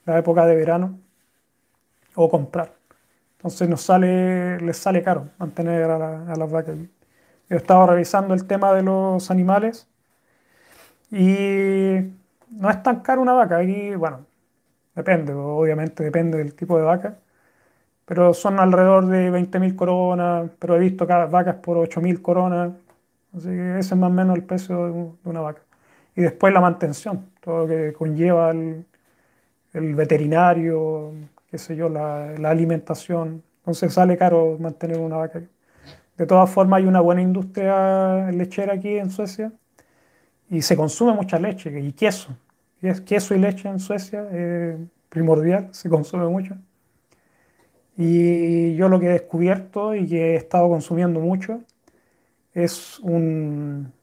la 0.05 0.17
época 0.17 0.45
de 0.45 0.55
verano 0.55 0.99
o 2.15 2.29
comprar. 2.29 2.73
Entonces 3.37 3.69
nos 3.69 3.81
sale, 3.81 4.59
les 4.59 4.77
sale 4.77 5.03
caro 5.03 5.29
mantener 5.37 5.83
a, 5.83 6.35
las 6.35 6.51
vacas. 6.51 6.75
Yo 7.49 7.57
estaba 7.57 7.85
revisando 7.87 8.33
el 8.33 8.45
tema 8.47 8.73
de 8.73 8.83
los 8.83 9.29
animales 9.31 9.87
y 11.11 11.97
no 12.49 12.69
es 12.69 12.83
tan 12.83 13.01
caro 13.01 13.21
una 13.21 13.33
vaca. 13.33 13.57
Aquí, 13.57 13.95
bueno, 13.95 14.25
depende, 14.95 15.33
obviamente 15.33 16.03
depende 16.03 16.39
del 16.39 16.55
tipo 16.55 16.77
de 16.77 16.83
vaca, 16.83 17.17
pero 18.05 18.33
son 18.33 18.59
alrededor 18.59 19.07
de 19.07 19.31
20.000 19.31 19.75
coronas, 19.75 20.49
pero 20.59 20.75
he 20.75 20.79
visto 20.79 21.05
vacas 21.07 21.55
por 21.57 21.77
8.000 21.77 22.21
coronas. 22.21 22.71
Así 23.35 23.47
que 23.47 23.79
ese 23.79 23.93
es 23.93 23.97
más 23.97 24.09
o 24.09 24.13
menos 24.13 24.35
el 24.37 24.43
precio 24.43 25.13
de 25.23 25.29
una 25.29 25.41
vaca. 25.41 25.61
Y 26.15 26.21
después 26.21 26.53
la 26.53 26.61
mantención, 26.61 27.29
todo 27.41 27.59
lo 27.59 27.67
que 27.67 27.93
conlleva 27.93 28.51
el, 28.51 28.85
veterinario, 29.95 31.13
qué 31.51 31.57
sé 31.57 31.75
yo, 31.75 31.89
la, 31.89 32.33
alimentación. 32.49 33.43
Entonces 33.59 33.93
sale 33.93 34.17
caro 34.17 34.57
mantener 34.59 34.99
una 34.99 35.17
vaca. 35.17 35.43
De 36.17 36.25
todas 36.25 36.49
formas, 36.49 36.79
hay 36.79 36.87
una 36.87 37.01
buena 37.01 37.21
industria 37.21 38.31
lechera 38.31 38.73
aquí 38.73 38.97
en 38.97 39.11
Suecia 39.11 39.51
y 40.49 40.61
se 40.63 40.75
consume 40.75 41.13
mucha 41.13 41.37
leche 41.39 41.79
y 41.79 41.91
queso. 41.93 42.35
Queso 43.05 43.35
y 43.35 43.39
leche 43.39 43.69
en 43.69 43.79
Suecia 43.79 44.27
es 44.31 44.77
primordial, 45.09 45.69
se 45.71 45.89
consume 45.89 46.27
mucho. 46.27 46.55
Y 47.97 48.75
yo 48.75 48.89
lo 48.89 48.99
que 48.99 49.07
he 49.07 49.09
descubierto 49.09 49.95
y 49.95 50.07
que 50.07 50.33
he 50.33 50.35
estado 50.35 50.69
consumiendo 50.69 51.19
mucho 51.19 51.61
es 52.63 52.99
un, 52.99 53.93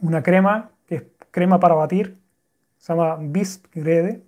una 0.00 0.22
crema 0.22 0.70
que 0.86 0.94
es 0.94 1.04
crema 1.32 1.58
para 1.58 1.74
batir, 1.74 2.18
se 2.78 2.92
llama 2.92 3.16
Beast 3.20 3.66
Grede, 3.74 4.22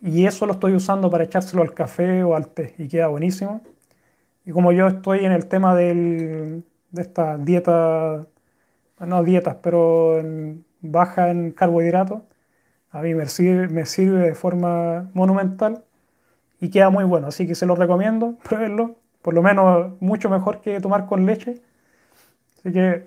y 0.00 0.26
eso 0.26 0.46
lo 0.46 0.54
estoy 0.54 0.74
usando 0.74 1.10
para 1.10 1.24
echárselo 1.24 1.62
al 1.62 1.74
café 1.74 2.24
o 2.24 2.34
al 2.34 2.48
té 2.48 2.74
y 2.78 2.88
queda 2.88 3.08
buenísimo. 3.08 3.62
Y 4.44 4.52
como 4.52 4.72
yo 4.72 4.88
estoy 4.88 5.24
en 5.24 5.32
el 5.32 5.46
tema 5.46 5.74
del, 5.76 6.64
de 6.90 7.02
esta 7.02 7.36
dieta, 7.38 8.26
no 8.98 9.22
dietas, 9.22 9.56
pero 9.62 10.20
baja 10.80 11.30
en 11.30 11.52
carbohidratos, 11.52 12.22
a 12.90 13.02
mí 13.02 13.14
me 13.14 13.26
sirve, 13.26 13.68
me 13.68 13.86
sirve 13.86 14.20
de 14.20 14.34
forma 14.34 15.10
monumental 15.14 15.84
y 16.60 16.70
queda 16.70 16.90
muy 16.90 17.04
bueno. 17.04 17.28
Así 17.28 17.46
que 17.46 17.54
se 17.54 17.66
lo 17.66 17.76
recomiendo, 17.76 18.36
pruébenlo. 18.42 18.96
Por 19.22 19.34
lo 19.34 19.42
menos 19.42 19.92
mucho 20.00 20.30
mejor 20.30 20.60
que 20.60 20.80
tomar 20.80 21.06
con 21.06 21.26
leche 21.26 21.60
Que, 22.72 23.06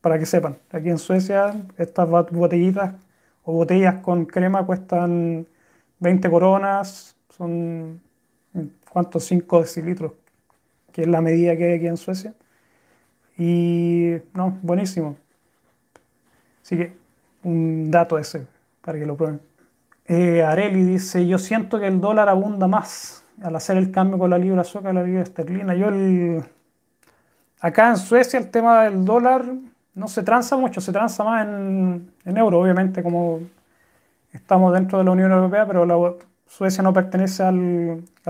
para 0.00 0.18
que 0.18 0.26
sepan, 0.26 0.58
aquí 0.70 0.88
en 0.88 0.98
Suecia 0.98 1.54
estas 1.78 2.08
botellitas 2.08 2.94
o 3.44 3.52
botellas 3.52 3.96
con 4.02 4.24
crema 4.24 4.64
cuestan 4.66 5.46
20 6.00 6.30
coronas, 6.30 7.16
son 7.36 8.00
¿cuántos? 8.90 9.24
5 9.24 9.60
decilitros, 9.60 10.12
que 10.92 11.02
es 11.02 11.08
la 11.08 11.20
medida 11.20 11.56
que 11.56 11.64
hay 11.64 11.76
aquí 11.76 11.86
en 11.86 11.96
Suecia. 11.96 12.34
Y 13.38 14.16
no, 14.34 14.58
buenísimo. 14.62 15.16
Así 16.62 16.76
que 16.76 16.92
un 17.44 17.90
dato 17.90 18.18
ese 18.18 18.46
para 18.80 18.98
que 18.98 19.06
lo 19.06 19.16
prueben. 19.16 19.40
Eh, 20.06 20.42
Areli 20.42 20.84
dice, 20.84 21.26
yo 21.26 21.38
siento 21.38 21.78
que 21.78 21.86
el 21.86 22.00
dólar 22.00 22.28
abunda 22.28 22.66
más 22.68 23.24
al 23.42 23.54
hacer 23.56 23.76
el 23.76 23.90
cambio 23.90 24.18
con 24.18 24.30
la 24.30 24.38
libra 24.38 24.64
sueca 24.64 24.90
y 24.90 24.94
la 24.94 25.02
libra 25.02 25.22
esterlina. 25.22 25.74
Yo 25.74 25.88
el, 25.88 26.44
Acá 27.60 27.88
en 27.88 27.96
Suecia 27.96 28.38
el 28.38 28.50
tema 28.50 28.84
del 28.84 29.04
dólar 29.04 29.44
no 29.94 30.08
se 30.08 30.22
transa 30.22 30.56
mucho, 30.56 30.80
se 30.80 30.92
transa 30.92 31.24
más 31.24 31.46
en, 31.46 32.12
en 32.24 32.36
euro, 32.36 32.60
obviamente, 32.60 33.02
como 33.02 33.40
estamos 34.32 34.72
dentro 34.74 34.98
de 34.98 35.04
la 35.04 35.12
Unión 35.12 35.32
Europea, 35.32 35.66
pero 35.66 36.18
Suecia 36.46 36.82
no 36.82 36.92
pertenece 36.92 37.42
a 37.42 37.52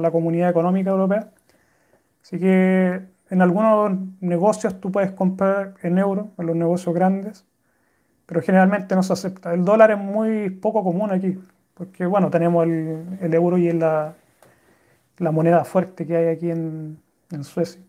la 0.00 0.10
Comunidad 0.10 0.50
Económica 0.50 0.90
Europea. 0.90 1.30
Así 2.22 2.38
que 2.38 3.02
en 3.30 3.42
algunos 3.42 3.98
negocios 4.20 4.80
tú 4.80 4.92
puedes 4.92 5.12
comprar 5.12 5.74
en 5.82 5.98
euro, 5.98 6.30
en 6.38 6.46
los 6.46 6.56
negocios 6.56 6.94
grandes, 6.94 7.44
pero 8.26 8.42
generalmente 8.42 8.94
no 8.94 9.02
se 9.02 9.12
acepta. 9.12 9.52
El 9.54 9.64
dólar 9.64 9.90
es 9.90 9.98
muy 9.98 10.50
poco 10.50 10.84
común 10.84 11.10
aquí, 11.10 11.38
porque 11.74 12.06
bueno, 12.06 12.30
tenemos 12.30 12.64
el, 12.66 13.34
euro 13.34 13.58
y 13.58 13.68
es 13.68 13.74
la, 13.74 14.14
la 15.18 15.30
moneda 15.32 15.64
fuerte 15.64 16.06
que 16.06 16.16
hay 16.16 16.28
aquí 16.28 16.50
en 16.50 16.98
Suecia 17.42 17.85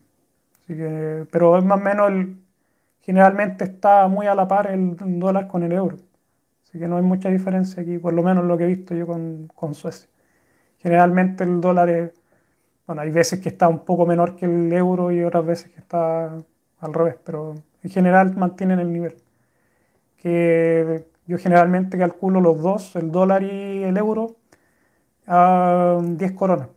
pero 0.68 1.58
es 1.58 1.64
más 1.64 1.80
o 1.80 1.84
menos, 1.84 2.12
generalmente 3.02 3.64
está 3.64 4.08
muy 4.08 4.28
a 4.28 4.36
la 4.36 4.48
par 4.48 4.68
el 4.72 4.96
dólar 5.20 5.48
con 5.48 5.64
el 5.64 5.72
euro. 5.72 5.98
Así 6.64 6.80
que 6.80 6.88
no 6.88 6.98
hay 6.98 7.04
mucha 7.04 7.30
diferencia 7.30 7.82
aquí, 7.82 7.98
por 7.98 8.14
lo 8.14 8.24
menos 8.24 8.46
lo 8.46 8.58
que 8.58 8.66
he 8.66 8.68
visto 8.68 8.94
yo 8.94 9.08
con, 9.08 9.48
con 9.56 9.74
Suecia. 9.74 10.10
Generalmente 10.80 11.44
el 11.44 11.62
dólar 11.62 11.90
es, 11.90 12.12
bueno, 12.86 13.02
hay 13.02 13.12
veces 13.12 13.40
que 13.40 13.50
está 13.50 13.68
un 13.70 13.80
poco 13.86 14.06
menor 14.06 14.36
que 14.36 14.46
el 14.46 14.72
euro 14.74 15.12
y 15.12 15.24
otras 15.24 15.46
veces 15.46 15.72
que 15.72 15.80
está 15.80 16.34
al 16.80 16.94
revés, 16.94 17.16
pero 17.24 17.56
en 17.84 17.90
general 17.90 18.36
mantienen 18.36 18.80
el 18.80 18.92
nivel. 18.92 19.16
Que 20.18 21.06
yo 21.28 21.38
generalmente 21.38 21.98
calculo 21.98 22.42
los 22.42 22.62
dos, 22.62 22.96
el 22.96 23.12
dólar 23.12 23.44
y 23.44 23.84
el 23.84 23.98
euro, 23.98 24.36
a 25.28 26.00
10 26.02 26.32
coronas. 26.34 26.70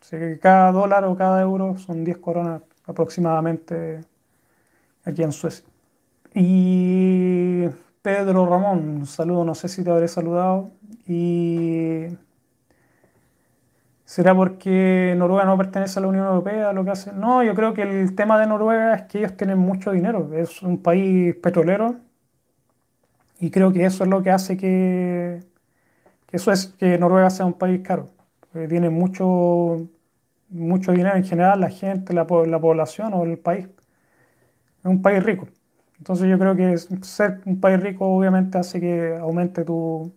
Así 0.00 0.16
que 0.16 0.38
cada 0.38 0.72
dólar 0.72 1.04
o 1.04 1.16
cada 1.16 1.42
euro 1.42 1.76
son 1.78 2.04
10 2.04 2.18
coronas 2.18 2.62
aproximadamente 2.88 4.00
aquí 5.04 5.22
en 5.22 5.32
Suecia. 5.32 5.64
Y 6.34 7.66
Pedro 8.02 8.46
Ramón, 8.46 8.88
un 8.88 9.06
saludo, 9.06 9.44
no 9.44 9.54
sé 9.54 9.68
si 9.68 9.84
te 9.84 9.90
habré 9.90 10.08
saludado. 10.08 10.72
Y 11.06 12.08
¿Será 14.08 14.34
porque 14.34 15.14
Noruega 15.18 15.44
no 15.44 15.58
pertenece 15.58 15.98
a 15.98 16.02
la 16.02 16.08
Unión 16.08 16.24
Europea 16.26 16.72
lo 16.72 16.82
que 16.82 16.90
hace? 16.92 17.12
No, 17.12 17.42
yo 17.42 17.54
creo 17.54 17.74
que 17.74 17.82
el 17.82 18.14
tema 18.14 18.40
de 18.40 18.46
Noruega 18.46 18.94
es 18.94 19.02
que 19.02 19.18
ellos 19.18 19.36
tienen 19.36 19.58
mucho 19.58 19.90
dinero. 19.92 20.32
Es 20.32 20.62
un 20.62 20.82
país 20.82 21.36
petrolero 21.36 21.96
y 23.38 23.50
creo 23.50 23.72
que 23.72 23.84
eso 23.84 24.04
es 24.04 24.10
lo 24.10 24.22
que 24.22 24.30
hace 24.30 24.56
que, 24.56 25.40
eso 26.32 26.52
es 26.52 26.68
que 26.78 26.98
Noruega 26.98 27.30
sea 27.30 27.46
un 27.46 27.54
país 27.54 27.80
caro. 27.82 28.10
tiene 28.68 28.90
mucho, 28.90 29.88
mucho 30.50 30.92
dinero 30.92 31.16
en 31.16 31.24
general, 31.24 31.60
la 31.60 31.70
gente, 31.70 32.12
la, 32.14 32.26
la 32.46 32.60
población 32.60 33.12
o 33.14 33.24
el 33.24 33.38
país. 33.38 33.68
Es 34.80 34.84
un 34.84 35.02
país 35.02 35.22
rico. 35.22 35.48
Entonces 35.98 36.28
yo 36.28 36.38
creo 36.38 36.54
que 36.56 36.78
ser 37.02 37.40
un 37.46 37.60
país 37.60 37.80
rico 37.80 38.06
obviamente 38.06 38.58
hace 38.58 38.80
que 38.80 39.16
aumente 39.20 39.64
tu, 39.64 40.14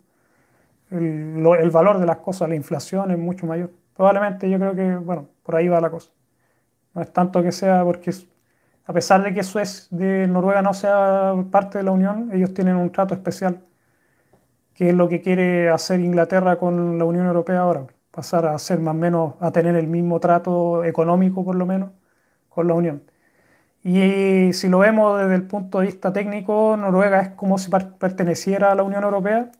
el, 0.90 1.46
el 1.60 1.70
valor 1.70 1.98
de 2.00 2.06
las 2.06 2.18
cosas, 2.18 2.48
la 2.48 2.56
inflación 2.56 3.10
es 3.10 3.18
mucho 3.18 3.46
mayor. 3.46 3.72
Probablemente 3.94 4.50
yo 4.50 4.58
creo 4.58 4.74
que, 4.74 4.96
bueno, 4.96 5.28
por 5.42 5.56
ahí 5.56 5.68
va 5.68 5.80
la 5.80 5.90
cosa. 5.90 6.10
No 6.94 7.02
es 7.02 7.12
tanto 7.12 7.42
que 7.42 7.52
sea 7.52 7.84
porque, 7.84 8.12
a 8.86 8.92
pesar 8.94 9.22
de 9.24 9.34
que 9.34 9.42
Suecia 9.44 9.86
de 9.96 10.28
Noruega 10.28 10.62
no 10.62 10.74
sea 10.74 11.34
parte 11.52 11.78
de 11.78 11.84
la 11.84 11.92
Unión, 11.92 12.30
ellos 12.34 12.54
tienen 12.54 12.76
un 12.76 12.92
trato 12.92 13.14
especial, 13.14 13.62
que 14.74 14.90
es 14.90 14.94
lo 14.94 15.08
que 15.08 15.20
quiere 15.20 15.68
hacer 15.70 16.00
Inglaterra 16.00 16.58
con 16.58 16.98
la 16.98 17.04
Unión 17.04 17.26
Europea 17.26 17.60
ahora, 17.60 17.86
pasar 18.12 18.46
a 18.46 18.58
ser 18.58 18.80
más 18.80 18.94
o 18.94 18.98
menos, 18.98 19.34
a 19.40 19.52
tener 19.52 19.76
el 19.76 19.88
mismo 19.88 20.20
trato 20.20 20.84
económico 20.84 21.44
por 21.44 21.56
lo 21.56 21.66
menos 21.66 21.90
con 22.48 22.68
la 22.68 22.74
Unión. 22.74 23.02
Y 23.84 24.52
si 24.54 24.68
lo 24.68 24.78
vemos 24.80 25.20
desde 25.20 25.34
el 25.36 25.46
punto 25.46 25.80
de 25.80 25.86
vista 25.86 26.12
técnico, 26.12 26.76
Noruega 26.76 27.20
es 27.22 27.28
como 27.30 27.58
si 27.58 27.70
perteneciera 27.70 28.72
a 28.72 28.74
la 28.76 28.84
Unión 28.84 29.04
Europea 29.04 29.50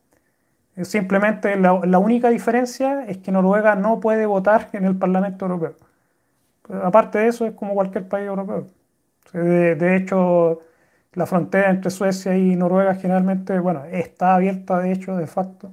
Simplemente 0.83 1.57
la, 1.57 1.99
única 1.99 2.31
diferencia 2.31 3.05
es 3.05 3.19
que 3.19 3.31
Noruega 3.31 3.75
no 3.77 4.01
puede 4.01 4.25
votar 4.27 4.71
en 4.73 4.85
el 4.87 4.97
Parlamento 4.97 5.45
Europeo. 5.45 5.77
aparte 6.83 7.19
de 7.19 7.29
eso, 7.29 7.47
es 7.47 7.55
como 7.55 7.75
cualquier 7.75 8.09
país 8.09 8.27
europeo. 8.27 8.67
De, 9.33 9.97
hecho, 9.97 10.61
la 11.15 11.27
frontera 11.27 11.71
entre 11.71 11.91
Suecia 11.91 12.37
y 12.37 12.57
Noruega 12.57 12.95
generalmente, 12.95 13.59
bueno, 13.61 13.85
está 13.87 14.35
abierta 14.37 14.79
de 14.81 14.93
hecho, 14.93 15.17
de 15.17 15.27
facto. 15.27 15.73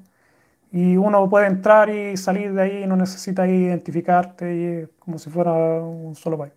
Y 0.72 0.98
uno 0.98 1.30
puede 1.30 1.48
entrar 1.48 1.90
y 1.90 2.16
salir 2.18 2.54
de 2.54 2.62
ahí, 2.62 2.88
no 2.88 2.96
necesita 2.96 3.48
identificarte, 3.48 4.56
y 4.56 4.88
como 5.00 5.18
si 5.18 5.30
fuera 5.30 5.52
un 5.54 6.16
solo 6.16 6.38
país. 6.38 6.54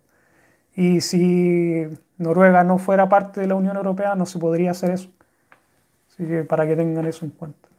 Y 0.75 1.01
si 1.01 1.87
Noruega 2.17 2.63
no 2.63 2.77
fuera 2.77 3.09
parte 3.09 3.41
de 3.41 3.47
la 3.47 3.55
Unión 3.55 3.77
Europea, 3.77 4.15
no 4.15 4.25
se 4.25 4.39
podría 4.39 4.71
hacer 4.71 4.91
eso. 4.91 5.09
Así 6.09 6.25
que 6.25 6.43
para 6.43 6.67
que 6.67 6.75
tengan 6.75 7.05
eso 7.07 7.25
en 7.25 7.31
cuenta. 7.31 7.69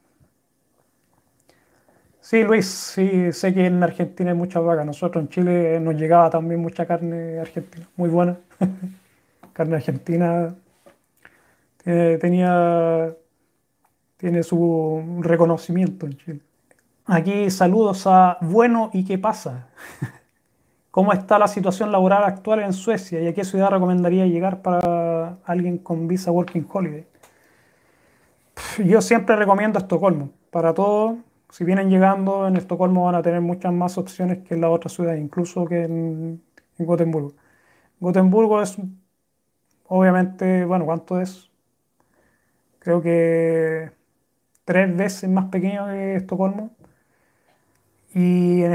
Sí, 2.20 2.42
Luis, 2.42 2.66
sí, 2.66 3.32
sé 3.32 3.52
que 3.54 3.66
en 3.66 3.82
Argentina 3.82 4.30
hay 4.30 4.36
muchas 4.36 4.64
vacas. 4.64 4.86
Nosotros 4.86 5.22
en 5.22 5.28
Chile 5.28 5.78
nos 5.80 5.94
llegaba 5.94 6.30
también 6.30 6.60
mucha 6.60 6.86
carne 6.86 7.38
argentina, 7.38 7.86
muy 7.96 8.08
buena. 8.08 8.38
carne 9.52 9.76
argentina 9.76 10.54
tenía, 11.84 13.14
tiene 14.24 14.42
su 14.42 15.18
reconocimiento 15.20 16.06
en 16.06 16.16
Chile. 16.16 16.40
Aquí 17.04 17.50
saludos 17.50 18.06
a 18.06 18.38
Bueno 18.40 18.88
y 18.94 19.04
qué 19.04 19.18
pasa. 19.18 19.68
¿Cómo 20.90 21.12
está 21.12 21.38
la 21.38 21.46
situación 21.46 21.92
laboral 21.92 22.24
actual 22.24 22.60
en 22.60 22.72
Suecia 22.72 23.20
y 23.20 23.26
a 23.26 23.34
qué 23.34 23.44
ciudad 23.44 23.68
recomendaría 23.68 24.24
llegar 24.24 24.62
para 24.62 25.36
alguien 25.44 25.76
con 25.76 26.08
visa 26.08 26.32
Working 26.32 26.66
Holiday? 26.72 27.06
Yo 28.82 29.02
siempre 29.02 29.36
recomiendo 29.36 29.78
Estocolmo. 29.78 30.30
Para 30.50 30.72
todo, 30.72 31.18
si 31.50 31.64
vienen 31.64 31.90
llegando 31.90 32.48
en 32.48 32.56
Estocolmo 32.56 33.04
van 33.04 33.16
a 33.16 33.22
tener 33.22 33.42
muchas 33.42 33.74
más 33.74 33.98
opciones 33.98 34.38
que 34.38 34.54
en 34.54 34.62
la 34.62 34.70
otra 34.70 34.88
ciudad, 34.88 35.16
incluso 35.16 35.66
que 35.66 35.82
en, 35.82 36.42
Gotemburgo. 36.78 37.34
Gotemburgo 38.00 38.62
es, 38.62 38.78
obviamente, 39.86 40.64
bueno, 40.64 40.86
¿cuánto 40.86 41.20
es? 41.20 41.50
Creo 42.78 43.02
que 43.02 43.93
tres 44.64 44.96
veces 44.96 45.30
más 45.30 45.46
pequeño 45.46 45.86
que 45.88 46.16
Estocolmo. 46.16 46.70
Y 48.14 48.62
en, 48.62 48.72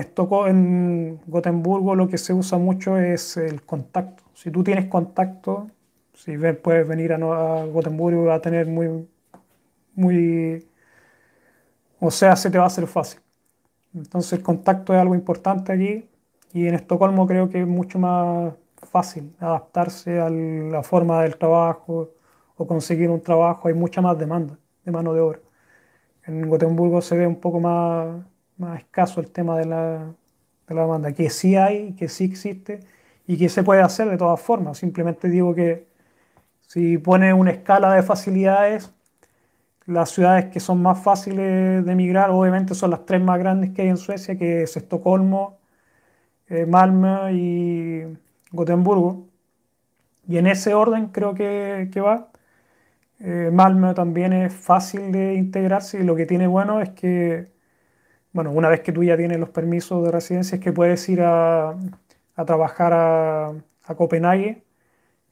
en 0.48 1.22
Gotemburgo 1.28 1.96
lo 1.96 2.08
que 2.10 2.18
se 2.18 2.34
usa 2.34 2.58
mucho 2.58 2.98
es 2.98 3.38
el 3.38 3.62
contacto. 3.64 4.24
Si 4.34 4.52
tú 4.52 4.64
tienes 4.64 4.86
contacto, 4.88 5.70
si 6.14 6.38
puedes 6.38 6.88
venir 6.88 7.14
a, 7.14 7.16
a 7.62 7.66
Gotemburgo 7.66 8.26
va 8.26 8.36
a 8.36 8.42
tener 8.42 8.68
muy, 8.68 9.08
muy 9.96 10.68
o 12.00 12.12
sea, 12.12 12.36
se 12.36 12.50
te 12.50 12.58
va 12.58 12.66
a 12.66 12.68
hacer 12.68 12.88
fácil. 12.88 13.20
Entonces 13.96 14.34
el 14.34 14.44
contacto 14.44 14.94
es 14.94 15.02
algo 15.02 15.16
importante 15.16 15.74
aquí 15.74 16.10
y 16.54 16.68
en 16.68 16.76
Estocolmo 16.76 17.28
creo 17.28 17.50
que 17.50 17.62
es 17.62 17.68
mucho 17.68 18.00
más 18.00 18.54
fácil 18.92 19.36
adaptarse 19.40 20.20
a 20.22 20.30
la 20.30 20.84
forma 20.84 21.24
del 21.24 21.38
trabajo 21.38 22.12
o 22.58 22.68
conseguir 22.68 23.10
un 23.10 23.22
trabajo. 23.22 23.68
Hay 23.70 23.76
mucha 23.76 24.02
más 24.02 24.18
demanda 24.20 24.58
de 24.86 24.92
mano 24.92 25.14
de 25.14 25.22
obra. 25.22 25.40
En 26.30 26.48
Gotemburgo 26.50 27.02
se 27.02 27.18
ve 27.18 27.28
un 27.28 27.40
poco 27.40 27.60
más, 27.60 28.24
más 28.58 28.80
escaso 28.80 29.20
el 29.20 29.32
tema 29.32 29.58
de 29.58 29.66
la, 29.66 30.14
de 30.68 30.76
la 30.76 30.82
demanda, 30.84 31.12
que 31.14 31.30
sí 31.30 31.56
hay, 31.56 31.94
que 31.94 32.08
sí 32.10 32.26
existe 32.26 32.82
y 33.28 33.38
que 33.38 33.50
se 33.50 33.64
puede 33.64 33.82
hacer 33.82 34.10
de 34.10 34.18
todas 34.18 34.40
formas. 34.40 34.78
Simplemente 34.78 35.30
digo 35.30 35.56
que 35.56 35.88
si 36.62 37.00
pone 37.00 37.34
una 37.34 37.52
escala 37.52 37.94
de 37.96 38.04
facilidades, 38.04 38.92
las 39.88 40.12
ciudades 40.12 40.46
que 40.52 40.60
son 40.60 40.82
más 40.82 41.02
fáciles 41.04 41.84
de 41.86 41.92
emigrar, 41.92 42.30
obviamente, 42.32 42.76
son 42.76 42.92
las 42.92 43.06
tres 43.06 43.22
más 43.22 43.40
grandes 43.40 43.72
que 43.72 43.82
hay 43.84 43.90
en 43.90 43.98
Suecia, 43.98 44.38
que 44.38 44.64
es 44.64 44.78
Estocolmo, 44.78 45.58
eh, 46.48 46.66
Malmö 46.68 47.32
y 47.32 48.06
Gotemburgo. 48.52 49.28
Y 50.28 50.38
en 50.38 50.48
ese 50.48 50.76
orden 50.76 51.08
creo 51.08 51.34
que, 51.34 51.90
va. 51.98 52.30
Eh, 53.20 53.50
Malmö 53.52 53.94
también 53.94 54.34
es 54.34 54.54
fácil 54.54 55.12
de 55.12 55.36
integrarse 55.36 56.00
y 56.00 56.04
lo 56.04 56.16
que 56.16 56.26
tiene 56.26 56.48
bueno 56.48 56.82
es 56.82 56.90
que, 56.92 57.52
bueno, 58.34 58.52
una 58.52 58.70
vez 58.70 58.82
que 58.82 58.92
tú 58.92 59.04
ya 59.04 59.18
tienes 59.18 59.40
los 59.40 59.50
permisos 59.50 60.04
de 60.04 60.12
residencia, 60.12 60.56
es 60.58 60.62
que 60.62 60.72
puedes 60.74 61.08
ir 61.10 61.22
a, 61.22 61.76
trabajar 62.46 62.94
a, 62.94 63.50
a, 63.84 63.96
Copenhague 63.96 64.64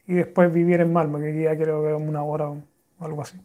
y 0.08 0.16
después 0.16 0.54
vivir 0.54 0.82
en 0.82 0.94
Malmö, 0.94 1.20
que 1.20 1.42
ya 1.44 1.56
creo 1.58 1.84
que 1.84 1.96
es 1.96 2.02
una 2.02 2.24
hora 2.24 2.50
o 2.50 2.62
algo 3.00 3.22
así 3.22 3.40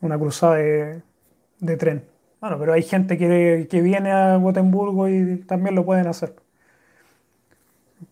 una 0.00 0.18
cruzada 0.18 0.56
de, 0.56 1.76
tren. 1.76 2.04
Bueno, 2.40 2.58
pero 2.58 2.72
hay 2.72 2.82
gente 2.82 3.18
que, 3.18 3.66
que, 3.70 3.80
viene 3.80 4.12
a 4.12 4.36
Gotemburgo 4.36 5.08
y 5.08 5.38
también 5.38 5.74
lo 5.74 5.84
pueden 5.84 6.06
hacer. 6.06 6.34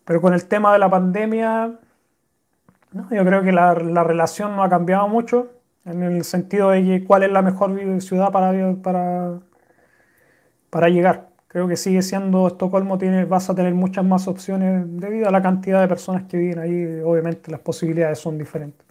Pero 0.05 0.21
con 0.21 0.35
el 0.35 0.47
tema 0.47 0.73
de 0.73 0.79
la 0.79 0.91
pandemia, 0.91 1.79
yo 2.93 3.25
creo 3.25 3.43
que 3.43 3.53
la, 3.53 3.75
relación 3.75 4.57
no 4.57 4.63
ha 4.63 4.69
cambiado 4.71 5.09
mucho, 5.09 5.51
en 5.85 6.03
el 6.03 6.25
sentido 6.25 6.71
de 6.71 6.83
que 6.85 7.05
cuál 7.05 7.25
es 7.25 7.33
la 7.33 7.43
mejor 7.43 7.73
ciudad 8.03 8.33
para, 8.33 8.75
para, 8.83 9.41
para 10.71 10.89
llegar. 10.89 11.31
Creo 11.49 11.69
que 11.69 11.77
sigue 11.77 12.03
siendo 12.03 12.49
Estocolmo, 12.49 12.99
tiene, 12.99 13.25
vas 13.27 13.49
a 13.51 13.55
tener 13.55 13.75
muchas 13.75 14.05
más 14.05 14.27
opciones 14.29 14.85
debido 15.01 15.29
a 15.29 15.31
la 15.31 15.43
cantidad 15.43 15.81
de 15.81 15.89
personas 15.89 16.25
que 16.25 16.37
viven 16.37 16.59
ahí. 16.59 17.01
Obviamente 17.05 17.51
las 17.51 17.61
posibilidades 17.61 18.19
son 18.19 18.39
diferentes. 18.39 18.85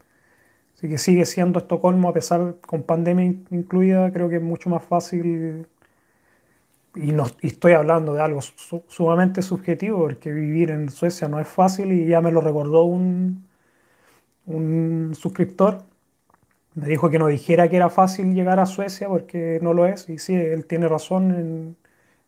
Así 0.76 0.90
que 0.90 0.98
sigue 0.98 1.26
siendo 1.26 1.60
Estocolmo, 1.60 2.10
a 2.10 2.14
pesar 2.14 2.58
con 2.62 2.84
pandemia 2.84 3.26
incluida, 3.52 4.12
creo 4.12 4.30
que 4.30 4.38
es 4.38 4.42
mucho 4.42 4.70
más 4.70 4.84
fácil. 4.84 5.68
Y, 6.96 7.12
no, 7.12 7.26
estoy 7.42 7.74
hablando 7.74 8.14
de 8.14 8.22
algo 8.22 8.42
sumamente 8.88 9.42
subjetivo, 9.42 10.00
porque 10.00 10.32
vivir 10.32 10.72
en 10.72 10.90
Suecia 10.90 11.28
no 11.28 11.40
es 11.40 11.48
fácil 11.48 11.92
y 11.92 12.06
ya 12.08 12.22
me 12.22 12.32
lo 12.32 12.42
recordó 12.42 12.84
un, 12.84 13.46
un 14.46 15.14
suscriptor. 15.16 15.84
Me 16.76 16.88
dijo 16.88 17.10
que 17.10 17.20
no 17.20 17.28
dijera 17.28 17.70
que 17.70 17.76
era 17.76 17.90
fácil 17.90 18.34
llegar 18.34 18.60
a 18.60 18.66
Suecia 18.66 19.08
porque 19.08 19.60
no 19.62 19.74
lo 19.74 19.86
es. 19.86 20.10
Y 20.10 20.18
sí, 20.18 20.34
él 20.36 20.66
tiene 20.66 20.88
razón. 20.88 21.78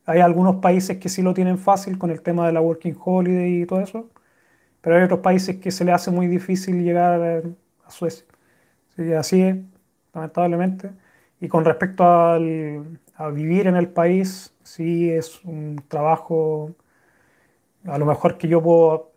hay 0.05 0.21
algunos 0.21 0.57
países 0.57 0.97
que 0.99 1.09
sí 1.09 1.21
lo 1.21 1.33
tienen 1.33 1.57
fácil 1.59 1.97
con 1.97 2.11
el 2.11 2.21
tema 2.21 2.47
de 2.47 2.53
la 2.53 2.61
Working 2.61 2.97
Holiday 3.03 3.63
y 3.63 3.65
todo 3.65 3.81
eso. 3.81 4.09
Pero 4.81 4.97
hay 4.97 5.03
otros 5.03 5.21
países 5.21 5.57
que 5.57 5.71
se 5.71 5.85
le 5.85 5.93
hace 5.93 6.11
muy 6.11 6.27
difícil 6.27 6.83
llegar 6.83 7.21
a 7.85 7.91
Suecia. 7.91 8.25
Sí, 8.95 9.13
así 9.13 9.41
es, 9.41 9.57
lamentablemente. 10.13 10.91
Y 11.41 11.47
con 11.49 11.65
respecto 11.65 12.03
a 12.05 12.39
vivir 13.31 13.67
en 13.67 13.75
el 13.75 13.89
país, 13.89 14.53
sí 14.63 15.11
es 15.11 15.43
un 15.45 15.83
trabajo, 15.87 16.75
a 17.85 17.97
lo 17.97 18.05
mejor 18.05 18.37
que 18.37 18.47
yo 18.47 18.61
puedo 18.61 19.11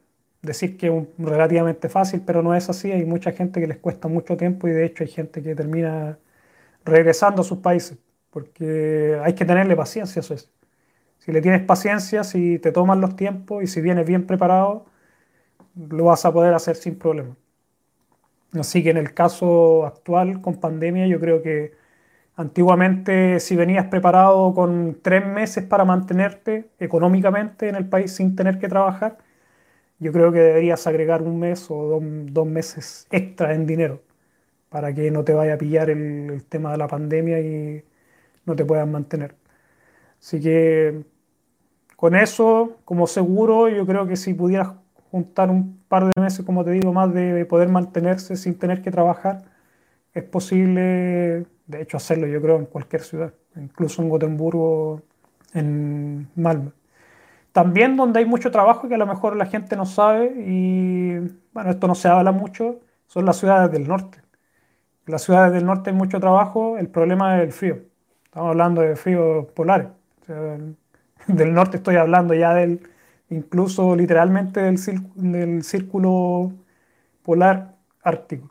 decir 0.48 0.76
que 0.76 0.88
es 0.88 1.04
relativamente 1.18 1.88
fácil, 1.88 2.22
pero 2.26 2.42
no 2.42 2.54
es 2.54 2.68
así. 2.68 2.90
Hay 2.92 3.04
mucha 3.04 3.32
gente 3.32 3.60
que 3.60 3.66
les 3.68 3.78
cuesta 3.78 4.08
mucho 4.08 4.36
tiempo 4.36 4.68
y 4.68 4.72
de 4.72 4.84
hecho 4.86 5.04
hay 5.04 5.10
gente 5.10 5.42
que 5.42 5.54
termina 5.54 6.18
regresando 6.84 7.42
a 7.42 7.44
sus 7.44 7.58
países, 7.58 7.98
porque 8.30 9.18
hay 9.22 9.34
que 9.34 9.44
tenerle 9.44 9.76
paciencia, 9.76 10.20
eso 10.20 10.34
es. 10.34 10.50
Si 11.18 11.32
le 11.32 11.42
tienes 11.42 11.62
paciencia, 11.64 12.24
si 12.24 12.58
te 12.58 12.72
toman 12.72 13.00
los 13.00 13.16
tiempos 13.16 13.62
y 13.62 13.66
si 13.66 13.80
vienes 13.80 14.06
bien 14.06 14.26
preparado, 14.26 14.86
lo 15.76 16.04
vas 16.06 16.24
a 16.24 16.32
poder 16.32 16.54
hacer 16.54 16.76
sin 16.76 16.98
problema. 16.98 17.36
Así 18.54 18.82
que 18.82 18.90
en 18.90 18.96
el 18.96 19.14
caso 19.14 19.86
actual 19.86 20.40
con 20.40 20.56
pandemia, 20.56 21.06
yo 21.06 21.20
creo 21.20 21.42
que 21.42 21.72
antiguamente 22.36 23.40
si 23.40 23.56
venías 23.56 23.86
preparado 23.88 24.54
con 24.54 24.98
tres 25.02 25.26
meses 25.26 25.64
para 25.64 25.84
mantenerte 25.84 26.70
económicamente 26.78 27.68
en 27.68 27.74
el 27.76 27.88
país 27.88 28.12
sin 28.14 28.36
tener 28.36 28.58
que 28.58 28.68
trabajar, 28.68 29.18
yo 29.98 30.12
creo 30.12 30.32
que 30.32 30.40
deberías 30.40 30.86
agregar 30.86 31.22
un 31.22 31.38
mes 31.40 31.70
o 31.70 32.00
dos, 32.30 32.46
meses 32.46 33.06
extra 33.10 33.54
en 33.54 33.66
dinero 33.66 34.02
para 34.70 34.94
que 34.94 35.10
no 35.10 35.24
te 35.24 35.34
vaya 35.34 35.54
a 35.54 35.58
pillar 35.58 35.90
el, 35.90 36.30
el 36.30 36.44
tema 36.44 36.72
de 36.72 36.78
la 36.78 36.88
pandemia 36.88 37.40
y 37.40 37.84
no 38.46 38.56
te 38.56 38.64
puedas 38.64 38.88
mantener. 38.88 39.36
Así 40.20 40.40
que 40.40 41.04
con 41.96 42.16
eso, 42.16 42.78
como 42.84 43.06
seguro, 43.06 43.68
yo 43.68 43.86
creo 43.86 44.06
que 44.06 44.16
si 44.16 44.34
pudieras 44.34 44.70
juntar 45.10 45.50
un 45.50 45.80
par 45.88 46.04
de 46.04 46.12
meses, 46.20 46.44
como 46.44 46.64
te 46.64 46.70
digo, 46.72 46.92
más 46.92 47.12
de 47.14 47.44
poder 47.46 47.68
mantenerse 47.68 48.36
sin 48.36 48.58
tener 48.58 48.82
que 48.82 48.90
trabajar, 48.90 49.44
es 50.14 50.24
posible, 50.24 51.46
de 51.66 51.82
hecho, 51.82 51.96
hacerlo 51.96 52.26
yo 52.26 52.40
creo 52.42 52.56
en 52.58 52.66
cualquier 52.66 53.02
ciudad, 53.02 53.34
incluso 53.56 54.02
en 54.02 54.08
Gotemburgo, 54.10 55.02
en 55.54 56.28
Malmö. 56.36 56.72
También 57.52 57.96
donde 57.96 58.20
hay 58.20 58.26
mucho 58.26 58.50
trabajo 58.50 58.88
que 58.88 58.94
a 58.94 58.98
lo 58.98 59.06
mejor 59.06 59.36
la 59.36 59.46
gente 59.46 59.76
no 59.76 59.86
sabe 59.86 60.32
y, 60.46 61.18
bueno, 61.52 61.70
esto 61.70 61.88
no 61.88 61.94
se 61.94 62.08
habla 62.08 62.32
mucho, 62.32 62.80
son 63.06 63.24
las 63.24 63.38
ciudades 63.38 63.72
del 63.72 63.88
norte. 63.88 64.22
Las 65.06 65.22
ciudades 65.22 65.52
del 65.52 65.64
norte 65.64 65.90
hay 65.90 65.96
mucho 65.96 66.20
trabajo, 66.20 66.78
el 66.78 66.88
problema 66.88 67.38
es 67.38 67.44
el 67.44 67.52
frío. 67.52 67.78
Estamos 68.24 68.50
hablando 68.50 68.82
de 68.82 68.96
frío 68.96 69.48
polares. 69.54 69.88
del 71.26 71.54
norte 71.54 71.78
estoy 71.78 71.96
hablando 71.96 72.34
ya 72.34 72.54
del, 72.54 72.80
incluso 73.30 73.96
literalmente 73.96 74.60
del, 74.60 75.62
círculo 75.64 76.52
polar 77.22 77.76
ártico. 78.02 78.50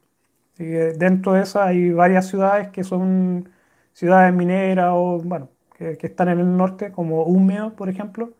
dentro 0.57 1.33
de 1.33 1.43
esas 1.43 1.67
hay 1.67 1.91
varias 1.91 2.27
ciudades 2.27 2.69
que 2.69 2.83
son 2.83 3.49
ciudades 3.93 4.33
mineras 4.33 4.89
o, 4.93 5.19
bueno, 5.23 5.49
que, 5.77 5.97
que, 5.97 6.07
están 6.07 6.29
en 6.29 6.39
el 6.39 6.57
norte, 6.57 6.91
como 6.91 7.23
Húmedo, 7.23 7.73
por 7.75 7.89
ejemplo, 7.89 8.31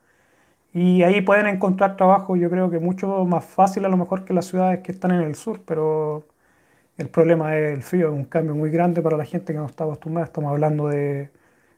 y 0.78 1.04
ahí 1.04 1.22
pueden 1.22 1.48
encontrar 1.48 1.98
trabajo, 1.98 2.36
yo 2.36 2.50
creo 2.52 2.70
que 2.70 2.80
mucho 2.80 3.26
más 3.26 3.44
fácil 3.46 3.86
a 3.86 3.90
lo 3.90 3.98
mejor 3.98 4.26
que 4.26 4.34
las 4.34 4.46
ciudades 4.46 4.82
que 4.84 4.92
están 4.92 5.12
en 5.12 5.22
el 5.22 5.36
sur, 5.36 5.64
pero 5.66 6.28
el 6.98 7.10
problema 7.10 7.58
es 7.58 7.74
el 7.76 7.84
frío, 7.84 8.10
es 8.10 8.14
un 8.14 8.26
cambio 8.26 8.56
muy 8.56 8.72
grande 8.72 9.02
para 9.02 9.18
la 9.18 9.26
gente 9.26 9.54
que 9.54 9.60
no 9.60 9.68
está 9.68 9.86
acostumbrada. 9.86 10.26
Estamos 10.28 10.52
hablando 10.52 10.88
de 10.90 11.32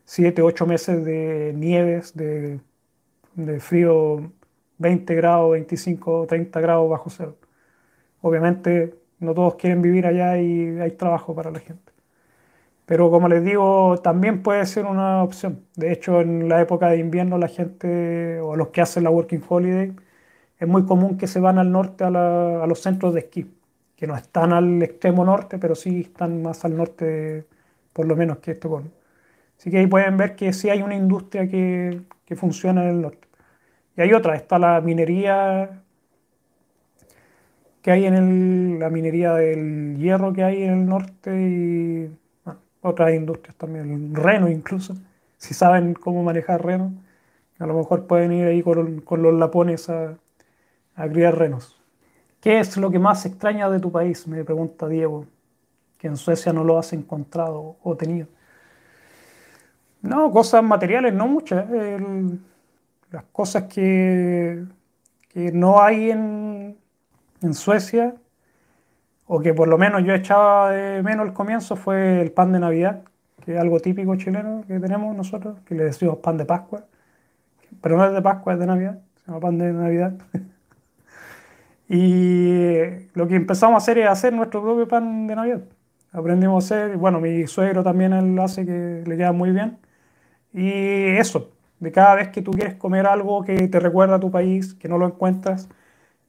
7, 0.06 0.42
8 0.42 0.66
meses 0.68 1.06
de 1.06 1.54
nieves, 1.56 2.16
de, 2.16 2.62
de 3.36 3.60
frío 3.62 4.32
20 4.80 5.16
grados, 5.16 5.52
25, 5.54 6.28
30 6.28 6.62
grados 6.62 6.90
bajo 6.90 7.10
cero. 7.10 7.38
Obviamente 8.22 8.96
no 9.20 9.34
todos 9.34 9.56
quieren 9.56 9.82
vivir 9.82 10.06
allá 10.08 10.38
y 10.40 10.80
hay 10.80 10.92
trabajo 10.92 11.36
para 11.36 11.52
la 11.52 11.60
gente. 11.60 11.89
Pero 12.90 13.12
como 13.12 13.28
les 13.28 13.44
digo, 13.46 14.00
también 14.02 14.42
puede 14.42 14.66
ser 14.66 14.88
una 14.88 15.22
opción. 15.24 15.64
De 15.76 15.92
hecho, 15.94 16.22
en 16.22 16.50
la 16.50 16.60
época 16.62 16.90
de 16.90 16.98
invierno 16.98 17.38
la 17.38 17.48
gente 17.48 18.40
o 18.42 18.56
los 18.56 18.70
que 18.70 18.82
hacen 18.82 19.04
la 19.04 19.12
Working 19.12 19.44
Holiday, 19.48 19.96
es 20.60 20.68
muy 20.68 20.86
común 20.86 21.18
que 21.18 21.28
se 21.28 21.40
van 21.40 21.60
al 21.60 21.72
norte 21.72 22.04
a, 22.04 22.08
a 22.08 22.68
los 22.68 22.82
centros 22.82 23.14
de 23.14 23.22
esquí, 23.22 23.54
que 23.96 24.08
no 24.08 24.16
están 24.16 24.54
al 24.54 24.82
extremo 24.82 25.24
norte, 25.26 25.60
pero 25.60 25.76
sí 25.76 26.02
están 26.02 26.42
más 26.42 26.66
al 26.66 26.78
norte, 26.78 27.46
por 27.94 28.08
lo 28.08 28.16
menos 28.16 28.40
que 28.40 28.52
Estocolmo. 28.52 28.90
Así 29.60 29.72
que 29.72 29.80
ahí 29.80 29.88
pueden 29.88 30.18
ver 30.18 30.36
que 30.36 30.54
sí 30.54 30.70
hay 30.72 30.82
una 30.82 30.96
industria 30.96 31.48
que, 31.48 32.02
que 32.26 32.36
funciona 32.36 32.84
en 32.84 32.90
el 32.90 33.02
norte. 33.02 33.28
Y 33.98 34.02
hay 34.02 34.14
otra, 34.14 34.36
está 34.36 34.60
la 34.60 34.82
minería 34.82 35.84
que 37.82 37.92
hay 37.92 38.06
en 38.06 38.14
el, 38.16 38.80
la 38.80 38.90
minería 38.90 39.34
del 39.34 39.98
hierro 39.98 40.34
que 40.34 40.44
hay 40.44 40.64
en 40.64 40.72
el 40.72 40.86
norte 40.88 41.32
y 41.42 42.19
otras 42.82 43.14
industrias 43.14 43.56
también, 43.56 44.16
reno 44.16 44.50
incluso, 44.50 44.96
si 45.38 45.54
saben 45.54 45.94
cómo 45.94 46.24
manejar 46.24 46.66
reno, 46.66 46.94
a 47.60 47.66
lo 47.66 47.74
mejor 47.74 48.08
pueden 48.08 48.32
ir 48.32 48.46
ahí 48.48 48.62
con, 48.62 49.02
con 49.02 49.22
los 49.22 49.34
lapones 49.34 49.90
a, 49.90 50.18
a, 50.96 51.08
criar 51.10 51.38
renos. 51.38 51.82
¿Qué 52.42 52.60
es 52.60 52.78
lo 52.78 52.90
que 52.90 53.00
más 53.00 53.26
extraña 53.26 53.70
de 53.70 53.80
tu 53.80 53.92
país? 53.92 54.28
Me 54.28 54.44
pregunta 54.46 54.88
Diego, 54.88 55.26
que 55.98 56.08
en 56.08 56.16
Suecia 56.16 56.54
no 56.54 56.64
lo 56.64 56.80
has 56.80 56.94
encontrado 56.94 57.76
o 57.84 57.96
tenido. 57.98 58.28
No, 60.02 60.32
cosas 60.32 60.64
materiales, 60.64 61.14
no 61.14 61.28
muchas. 61.28 61.70
El, 61.70 62.40
las 63.12 63.24
cosas 63.32 63.64
que, 63.64 64.64
que 65.30 65.52
no 65.52 65.82
hay 65.82 66.12
en, 66.12 66.78
en, 67.42 67.54
Suecia, 67.54 68.16
o 69.32 69.40
que 69.40 69.54
por 69.54 69.68
lo 69.68 69.78
menos 69.78 70.04
yo 70.04 70.14
echaba 70.16 70.72
de 70.72 71.04
menos 71.04 71.28
al 71.28 71.34
comienzo, 71.34 71.76
fue 71.76 72.20
el 72.20 72.32
pan 72.32 72.52
de 72.52 72.60
Navidad, 72.60 73.04
que 73.46 73.54
es 73.54 73.60
algo 73.62 73.80
típico 73.80 74.16
chileno 74.16 74.64
que 74.68 74.80
tenemos 74.80 75.16
nosotros, 75.16 75.60
que 75.66 75.76
le 75.76 75.84
decimos 75.84 76.18
pan 76.18 76.36
de 76.38 76.46
Pascua, 76.46 76.86
pero 77.80 77.96
no 77.96 78.06
es 78.06 78.12
de 78.12 78.24
Pascua, 78.24 78.54
es 78.54 78.60
de 78.60 78.66
Navidad, 78.66 79.00
se 79.18 79.28
llama 79.28 79.40
pan 79.40 79.60
de 79.60 79.72
Navidad. 79.72 80.14
y 81.90 83.08
lo 83.14 83.28
que 83.28 83.36
empezamos 83.36 83.76
a 83.76 83.78
hacer 83.78 84.00
es 84.00 84.08
hacer 84.08 84.34
nuestro 84.34 84.64
propio 84.64 84.88
pan 84.88 85.28
de 85.28 85.36
Navidad. 85.36 85.62
Aprendimos 86.12 86.64
a 86.64 86.76
hacer, 86.76 86.98
bueno, 86.98 87.20
mi 87.22 87.46
suegro 87.46 87.84
también 87.84 88.14
él 88.14 88.40
hace 88.40 88.66
que 88.66 89.04
le 89.06 89.16
queda 89.16 89.32
muy 89.32 89.52
bien. 89.52 89.78
Y 90.54 91.18
eso, 91.18 91.52
de 91.80 91.92
cada 91.92 92.16
vez 92.16 92.30
que 92.30 92.42
tú 92.42 92.50
quieres 92.52 92.76
comer 92.76 93.06
algo 93.06 93.44
que 93.44 93.68
te 93.68 93.80
recuerda 93.80 94.16
a 94.16 94.20
tu 94.20 94.32
país, 94.32 94.74
que 94.74 94.88
no 94.90 94.98
lo 94.98 95.06
encuentras, 95.06 95.70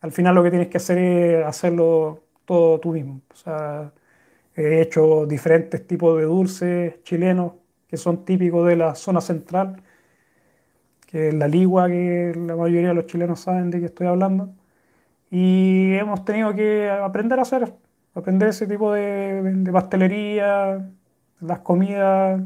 al 0.02 0.12
final 0.12 0.34
lo 0.34 0.42
que 0.42 0.50
tienes 0.50 0.68
que 0.68 0.76
hacer 0.78 0.98
es 0.98 1.46
hacerlo 1.46 2.24
tú 2.82 2.92
mismo. 2.92 3.22
O 3.32 3.36
sea, 3.36 3.92
he 4.56 4.82
hecho 4.82 5.26
diferentes 5.26 5.86
tipos 5.86 6.18
de 6.18 6.24
dulces 6.24 7.02
chilenos 7.04 7.54
que 7.88 7.96
son 7.96 8.24
típicos 8.24 8.66
de 8.68 8.76
la 8.76 8.94
zona 8.94 9.20
central, 9.20 9.82
que 11.06 11.28
es 11.28 11.34
la 11.34 11.48
ligua 11.48 11.88
que 11.88 12.32
la 12.36 12.56
mayoría 12.56 12.88
de 12.88 12.94
los 12.94 13.06
chilenos 13.06 13.40
saben 13.40 13.70
de 13.70 13.80
qué 13.80 13.86
estoy 13.86 14.06
hablando. 14.06 14.54
Y 15.30 15.94
hemos 15.94 16.24
tenido 16.24 16.54
que 16.54 16.90
aprender 16.90 17.38
a 17.38 17.42
hacer, 17.42 17.74
aprender 18.14 18.48
ese 18.48 18.66
tipo 18.66 18.92
de, 18.92 19.42
de 19.42 19.72
pastelería, 19.72 20.90
las 21.40 21.60
comidas 21.60 22.42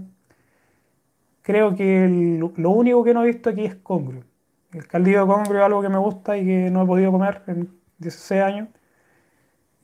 creo 1.44 1.74
que 1.76 2.08
lo 2.56 2.70
único 2.70 3.04
que 3.04 3.14
no 3.14 3.22
he 3.22 3.26
visto 3.26 3.50
aquí 3.50 3.64
es 3.66 3.76
congrio. 3.76 4.24
El 4.72 4.86
caldillo 4.88 5.20
de 5.22 5.26
congrio 5.26 5.60
es 5.60 5.66
algo 5.66 5.82
que 5.82 5.88
me 5.90 5.98
gusta 5.98 6.36
y 6.38 6.44
que 6.46 6.70
no 6.70 6.82
he 6.82 6.86
podido 6.86 7.12
comer 7.12 7.42
en 7.46 7.70
16 7.98 8.42
años. 8.42 8.68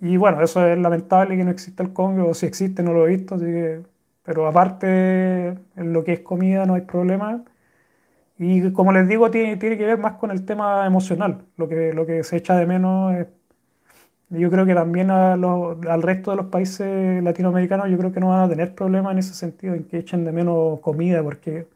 Y 0.01 0.17
bueno, 0.17 0.43
eso 0.43 0.67
es 0.67 0.79
lamentable 0.79 1.37
que 1.37 1.45
no 1.45 1.51
exista 1.51 1.83
el 1.83 1.93
congrio, 1.93 2.29
o 2.29 2.35
si 2.35 2.47
existe 2.47 2.83
no 2.83 2.93
lo 2.93 3.07
he 3.07 3.11
visto, 3.11 3.35
así 3.35 3.45
que, 3.45 3.83
pero 4.23 4.47
aparte 4.47 5.49
en 5.77 5.93
lo 5.93 6.05
que 6.05 6.15
es 6.15 6.21
comida 6.21 6.65
no 6.67 6.75
hay 6.75 6.83
problema. 6.83 7.45
Y 8.39 8.73
como 8.73 8.93
les 8.93 9.07
digo, 9.09 9.31
tiene, 9.31 9.57
tiene 9.57 9.77
que 9.79 9.85
ver 9.87 9.99
más 9.99 10.15
con 10.15 10.31
el 10.31 10.45
tema 10.47 10.87
emocional. 10.87 11.45
Lo 11.57 11.69
que, 11.69 11.93
lo 11.93 12.07
que 12.07 12.25
se 12.25 12.37
echa 12.39 12.57
de 12.57 12.67
menos 12.67 13.15
es 13.15 13.27
yo 14.31 14.51
creo 14.51 14.65
que 14.67 14.75
también 14.75 15.11
al 15.11 16.03
resto 16.03 16.31
de 16.31 16.37
los 16.37 16.47
países 16.47 17.23
latinoamericanos 17.23 17.89
yo 17.91 17.99
creo 17.99 18.13
que 18.13 18.21
no 18.21 18.29
van 18.29 18.41
a 18.45 18.49
tener 18.49 18.75
problemas 18.75 19.13
en 19.13 19.19
ese 19.19 19.35
sentido, 19.35 19.75
en 19.75 19.85
que 19.85 19.99
echen 19.99 20.25
de 20.25 20.33
menos 20.33 20.81
comida, 20.81 21.23
porque 21.23 21.69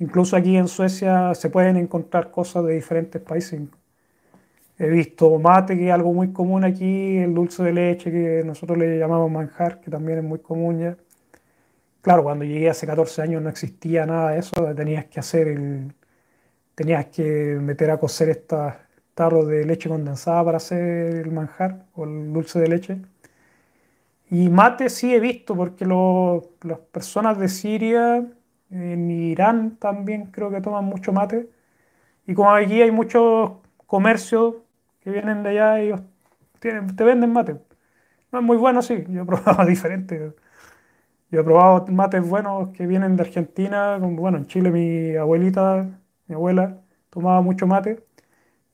incluso 0.00 0.36
aquí 0.36 0.56
en 0.56 0.68
Suecia 0.68 1.34
se 1.34 1.50
pueden 1.50 1.76
encontrar 1.76 2.30
cosas 2.32 2.64
de 2.66 2.74
diferentes 2.74 3.22
países. 3.22 3.62
He 4.80 4.88
visto 4.88 5.38
mate, 5.38 5.76
que 5.76 5.88
es 5.88 5.92
algo 5.92 6.12
muy 6.14 6.32
común 6.32 6.64
aquí, 6.64 7.18
el 7.18 7.34
dulce 7.34 7.62
de 7.62 7.72
leche, 7.72 8.10
que 8.10 8.42
nosotros 8.46 8.78
le 8.78 8.98
llamamos 8.98 9.30
manjar, 9.30 9.80
que 9.80 9.90
también 9.90 10.18
es 10.20 10.24
muy 10.24 10.38
común 10.40 10.78
ya. 10.80 10.96
Claro, 12.00 12.22
cuando 12.22 12.44
llegué 12.46 12.70
hace 12.70 12.86
14 12.86 13.22
años 13.22 13.42
no 13.42 13.50
existía 13.50 14.06
nada 14.06 14.30
de 14.30 14.38
eso, 14.40 14.52
tenías 14.74 15.04
que 15.06 15.20
hacer 15.20 15.48
el, 15.48 15.92
tenías 16.74 17.06
que 17.06 17.58
meter 17.60 17.90
a 17.90 17.98
cocer 18.00 18.30
estas 18.30 18.76
tarros 19.14 19.46
de 19.48 19.66
leche 19.66 19.88
condensada 19.90 20.44
para 20.44 20.56
hacer 20.58 21.14
el 21.16 21.30
manjar 21.32 21.86
o 21.94 22.04
el 22.04 22.32
dulce 22.32 22.58
de 22.60 22.68
leche. 22.68 23.02
Y 24.30 24.48
mate 24.48 24.88
sí 24.88 25.14
he 25.14 25.20
visto, 25.20 25.56
porque 25.56 25.84
las 25.84 26.78
personas 26.92 27.38
de 27.38 27.48
Siria, 27.48 28.24
en 28.70 29.10
Irán 29.10 29.76
también 29.78 30.26
creo 30.26 30.50
que 30.50 30.60
toman 30.62 30.84
mucho 30.86 31.12
mate. 31.12 31.50
Y 32.26 32.34
como 32.34 32.50
aquí 32.52 32.80
hay 32.82 32.90
muchos 32.92 33.52
comercios 33.86 34.54
que 35.00 35.10
vienen 35.10 35.42
de 35.42 35.50
allá, 35.60 36.02
tienen, 36.60 36.96
te 36.96 37.04
venden 37.04 37.32
mate. 37.32 37.56
No 38.32 38.40
es 38.40 38.44
muy 38.44 38.56
bueno, 38.58 38.82
sí, 38.82 39.04
yo 39.08 39.22
he 39.22 39.26
probado 39.26 39.66
diferente. 39.66 40.34
Yo 41.30 41.40
he 41.40 41.44
probado 41.44 41.86
mates 41.92 42.28
buenos 42.28 42.70
que 42.70 42.86
vienen 42.86 43.16
de 43.16 43.22
Argentina, 43.22 43.98
bueno, 43.98 44.38
en 44.38 44.46
Chile 44.46 44.70
mi 44.70 45.16
abuelita, 45.16 45.88
mi 46.26 46.34
abuela, 46.34 46.80
tomaba 47.10 47.40
mucho 47.40 47.66
mate, 47.66 48.04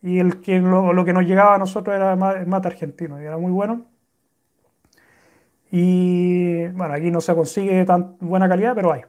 y 0.03 0.21
el 0.21 0.41
que, 0.43 0.61
lo, 0.61 1.05
que 1.05 1.13
nos 1.15 1.25
llegaba 1.25 1.57
a 1.57 1.59
nosotros 1.59 1.97
era 1.97 2.17
mate 2.17 2.69
argentino, 2.69 3.21
y 3.23 3.27
era 3.27 3.39
muy 3.39 3.53
bueno. 3.53 3.87
Y 5.71 6.69
bueno, 6.69 6.95
aquí 6.95 7.11
no 7.11 7.21
se 7.21 7.35
consigue 7.35 7.85
tan 7.85 8.17
buena 8.21 8.49
calidad, 8.49 8.75
pero 8.75 8.93
hay. 8.93 9.03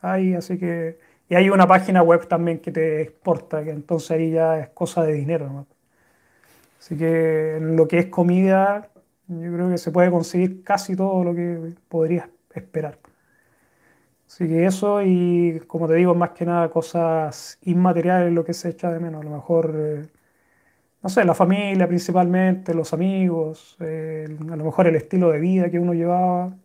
Hay, 0.00 0.34
así 0.34 0.58
que... 0.58 0.98
Y 1.28 1.34
hay 1.34 1.48
una 1.50 1.66
página 1.66 2.02
web 2.02 2.28
también 2.28 2.60
que 2.60 2.72
te 2.72 3.02
exporta, 3.02 3.64
que 3.64 3.70
entonces 3.70 4.10
ahí 4.12 4.30
ya 4.32 4.58
es 4.58 4.68
cosa 4.70 5.02
de 5.04 5.14
dinero. 5.14 5.66
Así 6.82 6.96
que 6.96 7.58
en 7.58 7.76
lo 7.76 7.86
que 7.86 8.00
es 8.00 8.06
comida, 8.06 8.90
yo 9.28 9.52
creo 9.52 9.70
que 9.70 9.78
se 9.78 9.92
puede 9.92 10.10
conseguir 10.10 10.64
casi 10.64 10.96
todo 10.96 11.22
lo 11.22 11.32
que 11.32 11.74
podrías 11.88 12.28
esperar. 12.52 12.98
Así 14.26 14.48
que 14.48 14.66
eso 14.66 15.00
y 15.00 15.60
como 15.68 15.86
te 15.86 15.94
digo, 15.94 16.12
más 16.16 16.30
que 16.30 16.44
nada 16.44 16.70
cosas 16.70 17.58
inmateriales 17.62 18.32
lo 18.32 18.44
que 18.44 18.52
se 18.52 18.70
echa 18.70 18.90
de 18.90 18.98
menos. 18.98 19.20
A 19.20 19.24
lo 19.24 19.30
mejor, 19.30 19.72
eh, 19.76 20.08
no 21.02 21.08
sé, 21.08 21.24
la 21.24 21.34
familia 21.34 21.86
principalmente, 21.86 22.74
los 22.74 22.92
amigos, 22.92 23.76
a 23.80 24.56
lo 24.56 24.64
mejor 24.64 24.88
el 24.88 24.96
estilo 24.96 25.30
de 25.30 25.38
vida 25.38 25.70
que 25.70 25.78
uno 25.78 25.94
llevaba 25.94 26.56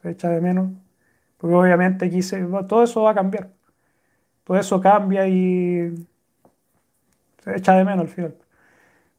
se 0.00 0.10
echa 0.10 0.30
de 0.30 0.40
menos. 0.40 0.70
Porque 1.36 1.54
obviamente 1.54 2.06
aquí 2.06 2.20
todo 2.68 2.84
eso 2.84 3.02
va 3.02 3.10
a 3.12 3.14
cambiar. 3.14 3.50
Todo 4.44 4.58
eso 4.58 4.80
cambia 4.80 5.28
y 5.28 5.94
se 7.44 7.56
echa 7.56 7.74
de 7.74 7.84
menos 7.84 8.00
al 8.06 8.08
final. 8.08 8.47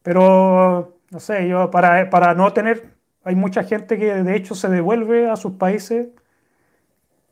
Pero, 0.02 0.98
no 1.10 1.20
sé, 1.20 1.48
yo 1.48 1.70
para, 1.70 2.10
para 2.10 2.34
no 2.34 2.52
tener, 2.52 2.94
hay 3.24 3.34
mucha 3.36 3.64
gente 3.64 3.98
que 3.98 4.14
de 4.22 4.36
hecho 4.36 4.54
se 4.54 4.68
devuelve 4.68 5.28
a 5.30 5.36
sus 5.36 5.52
países 5.52 6.08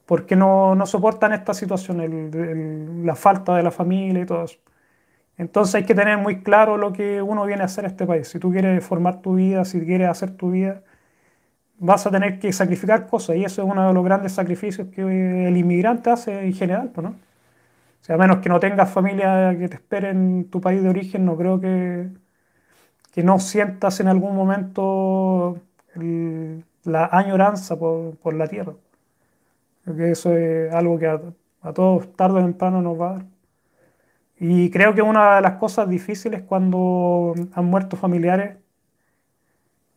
porque 0.06 0.36
no, 0.36 0.74
no 0.74 0.86
soportan 0.86 1.32
esta 1.34 1.54
situación, 1.54 3.04
la 3.04 3.14
falta 3.14 3.56
de 3.56 3.62
la 3.62 3.70
familia 3.70 4.22
y 4.22 4.26
todo 4.26 4.44
eso. 4.44 4.58
Entonces 5.38 5.76
hay 5.76 5.84
que 5.86 5.94
tener 5.94 6.18
muy 6.18 6.42
claro 6.42 6.78
lo 6.78 6.92
que 6.92 7.22
uno 7.22 7.46
viene 7.46 7.62
a 7.62 7.66
hacer 7.66 7.84
a 7.84 7.88
este 7.88 8.06
país. 8.06 8.28
Si 8.28 8.38
tú 8.38 8.50
quieres 8.52 8.84
formar 8.84 9.22
tu 9.22 9.34
vida, 9.36 9.64
si 9.64 9.80
quieres 9.84 10.08
hacer 10.08 10.32
tu 10.32 10.50
vida, 10.50 10.82
vas 11.78 12.06
a 12.06 12.10
tener 12.10 12.38
que 12.38 12.52
sacrificar 12.52 13.06
cosas 13.06 13.36
y 13.36 13.44
eso 13.44 13.62
es 13.62 13.68
uno 13.70 13.86
de 13.88 13.94
los 13.94 14.04
grandes 14.04 14.32
sacrificios 14.32 14.88
que 14.88 15.02
el 15.48 15.56
inmigrante 15.56 16.10
hace 16.10 16.44
en 16.46 16.54
general, 16.54 16.92
¿no? 16.96 17.10
O 17.10 18.04
sea, 18.04 18.16
a 18.16 18.18
menos 18.18 18.38
que 18.38 18.48
no 18.48 18.60
tengas 18.60 18.90
familia 18.90 19.56
que 19.58 19.68
te 19.68 19.76
espere 19.76 20.10
en 20.10 20.50
tu 20.50 20.60
país 20.60 20.82
de 20.82 20.88
origen, 20.88 21.24
no 21.26 21.36
creo 21.36 21.60
que, 21.60 22.08
que 23.18 23.24
no 23.24 23.40
sientas 23.40 23.98
en 23.98 24.06
algún 24.06 24.36
momento 24.36 25.60
la 26.84 27.08
añoranza 27.10 27.76
por, 27.76 28.32
la 28.32 28.46
tierra. 28.46 28.74
Porque 29.84 30.12
eso 30.12 30.32
es 30.36 30.72
algo 30.72 31.00
que 31.00 31.08
a, 31.08 31.72
todos 31.72 32.14
tarde 32.14 32.38
o 32.38 32.42
temprano 32.44 32.80
nos 32.80 33.00
va 33.00 33.10
a 33.10 33.12
dar. 33.14 33.26
Y 34.38 34.70
creo 34.70 34.94
que 34.94 35.02
una 35.02 35.34
de 35.34 35.40
las 35.40 35.54
cosas 35.54 35.88
difíciles 35.88 36.42
cuando 36.42 37.34
han 37.54 37.64
muerto 37.64 37.96
familiares, 37.96 38.56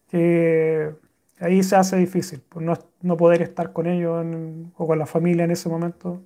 que 0.10 0.92
ahí 1.40 1.62
se 1.62 1.76
hace 1.76 1.98
difícil, 1.98 2.42
pues 2.50 2.66
no, 3.04 3.18
poder 3.18 3.44
estar 3.44 3.72
con 3.72 3.86
ellos 3.86 4.26
o 4.76 4.88
con 4.88 4.98
la 4.98 5.06
familia 5.06 5.44
en 5.44 5.52
ese 5.52 5.70
momento. 5.70 6.24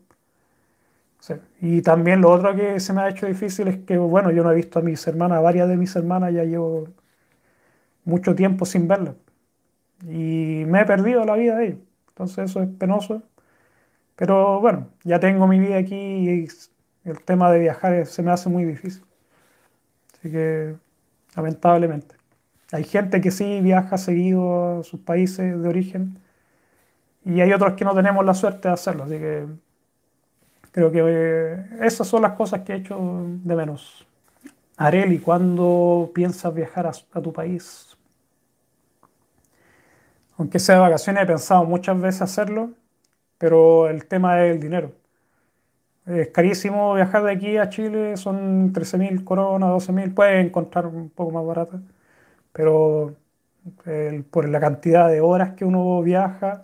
Y 1.62 1.82
también 1.82 2.22
lo 2.22 2.32
otro 2.32 2.56
que 2.56 2.80
se 2.80 2.94
me 2.94 3.02
ha 3.02 3.10
hecho 3.10 3.26
difícil 3.26 3.68
es 3.68 3.78
que, 3.80 3.98
bueno, 3.98 4.32
yo 4.32 4.44
no 4.44 4.52
he 4.52 4.56
visto 4.56 4.80
a 4.80 4.82
mis 4.82 5.06
hermanas, 5.08 5.42
varias 5.42 5.68
de 5.70 5.78
mis 5.78 5.96
hermanas 5.96 6.34
ya 6.34 6.44
llevo 6.44 6.88
mucho 8.04 8.36
tiempo 8.36 8.66
sin 8.66 8.88
verlas. 8.88 9.16
Y 10.04 10.64
me 10.68 10.82
he 10.82 10.86
perdido 10.86 11.26
la 11.26 11.36
vida 11.36 11.58
de 11.58 11.68
ellos. 11.68 11.80
Entonces 12.10 12.52
eso 12.52 12.62
es 12.62 12.70
penoso. 12.70 13.24
Pero 14.16 14.62
bueno, 14.62 14.90
ya 15.04 15.20
tengo 15.20 15.48
mi 15.48 15.60
vida 15.60 15.78
aquí 15.78 15.96
y 15.96 16.48
el 17.06 17.24
tema 17.24 17.52
de 17.52 17.60
viajar 17.60 18.06
se 18.06 18.24
me 18.24 18.32
hace 18.32 18.50
muy 18.50 18.66
difícil. 18.66 19.04
Así 20.14 20.32
que, 20.32 20.76
lamentablemente. 21.36 22.16
Hay 22.72 22.84
gente 22.84 23.22
que 23.22 23.32
sí 23.32 23.62
viaja 23.62 23.98
seguido 23.98 24.80
a 24.80 24.84
sus 24.84 25.00
países 25.02 25.62
de 25.62 25.70
origen 25.70 26.20
y 27.26 27.42
hay 27.42 27.54
otros 27.54 27.74
que 27.74 27.86
no 27.86 27.96
tenemos 27.96 28.26
la 28.26 28.34
suerte 28.34 28.68
de 28.70 28.74
hacerlo. 28.74 29.04
Así 29.06 29.18
que 29.20 29.46
creo 30.76 30.92
que 30.92 31.02
eh, 31.02 31.66
esas 31.84 32.06
son 32.06 32.22
las 32.24 32.34
cosas 32.34 32.64
que 32.64 32.74
he 32.74 32.76
hecho 32.76 32.98
de 33.00 33.56
menos. 33.56 34.06
Areli, 34.76 35.20
¿cuándo 35.20 36.12
piensas 36.14 36.54
viajar 36.54 36.86
a, 36.86 37.22
tu 37.22 37.32
país? 37.32 37.98
Aunque 40.38 40.60
sea 40.60 40.76
de 40.76 40.82
vacaciones, 40.82 41.24
he 41.24 41.28
pensado 41.28 41.64
muchas 41.64 42.00
veces 42.02 42.22
hacerlo, 42.24 42.72
pero 43.38 43.88
el 43.88 44.06
tema 44.06 44.44
es 44.44 44.54
el 44.54 44.60
dinero. 44.60 44.92
Es 46.06 46.28
carísimo 46.30 46.94
viajar 46.96 47.24
de 47.24 47.32
aquí 47.32 47.58
a 47.58 47.70
Chile, 47.70 48.18
son 48.18 48.74
13.000 48.74 49.24
coronas, 49.24 49.70
12.000, 49.70 50.14
puedes 50.14 50.46
encontrar 50.46 50.88
un 50.88 51.10
poco 51.10 51.32
más 51.32 51.46
barato 51.46 51.80
pero 52.52 53.16
por 54.32 54.50
la 54.50 54.60
cantidad 54.60 55.10
de 55.10 55.22
horas 55.22 55.54
que 55.56 55.66
uno 55.66 56.02
viaja 56.02 56.64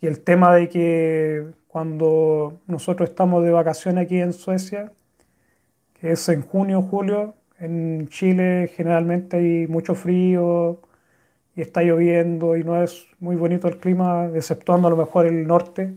y 0.00 0.06
el 0.06 0.20
tema 0.22 0.54
de 0.54 0.68
que 0.68 1.46
cuando 1.74 2.60
nosotros 2.68 3.10
estamos 3.10 3.42
de 3.42 3.50
vacaciones 3.50 4.04
aquí 4.04 4.20
en 4.20 4.32
Suecia, 4.32 4.92
que 5.94 6.12
es 6.12 6.28
en 6.28 6.42
junio, 6.42 6.82
julio, 6.82 7.34
en 7.58 8.06
Chile 8.10 8.70
generalmente 8.76 9.38
hay 9.38 9.66
mucho 9.66 9.96
frío 9.96 10.80
y 11.56 11.62
está 11.62 11.82
lloviendo 11.82 12.56
y 12.56 12.62
no 12.62 12.80
es 12.80 13.08
muy 13.18 13.34
bonito 13.34 13.66
el 13.66 13.78
clima, 13.78 14.26
exceptuando 14.36 14.86
a 14.86 14.92
lo 14.92 14.96
mejor 14.96 15.26
el 15.26 15.48
norte. 15.48 15.96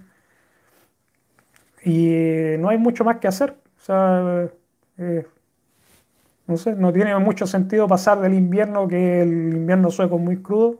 Y 1.83 2.57
no 2.57 2.69
hay 2.69 2.79
mucho 2.79 3.03
más 3.03 3.17
que 3.17 3.27
hacer. 3.27 3.55
O 3.77 3.81
sea, 3.81 4.49
eh, 4.97 5.27
no 6.47 6.57
sé, 6.57 6.75
no 6.75 6.91
tiene 6.91 7.15
mucho 7.19 7.45
sentido 7.45 7.87
pasar 7.87 8.19
del 8.19 8.33
invierno, 8.33 8.87
que 8.87 9.21
el 9.21 9.53
invierno 9.53 9.91
sueco 9.91 10.17
muy 10.17 10.41
crudo, 10.41 10.79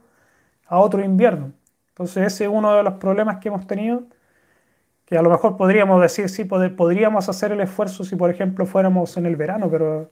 a 0.66 0.80
otro 0.80 1.04
invierno. 1.04 1.54
Entonces 1.90 2.26
ese 2.34 2.46
es 2.46 2.50
uno 2.52 2.74
de 2.76 2.82
los 2.82 2.96
problemas 2.96 3.38
que 3.38 3.50
hemos 3.50 3.68
tenido, 3.68 4.08
que 5.08 5.18
a 5.18 5.22
lo 5.22 5.30
mejor 5.30 5.58
podríamos 5.58 6.02
decir, 6.02 6.30
sí, 6.30 6.46
podríamos 6.46 7.30
hacer 7.30 7.52
el 7.54 7.62
esfuerzo 7.62 8.04
si 8.04 8.16
por 8.16 8.30
ejemplo 8.30 8.66
fuéramos 8.66 9.18
en 9.18 9.26
el 9.26 9.38
verano, 9.38 9.70
pero 9.72 10.12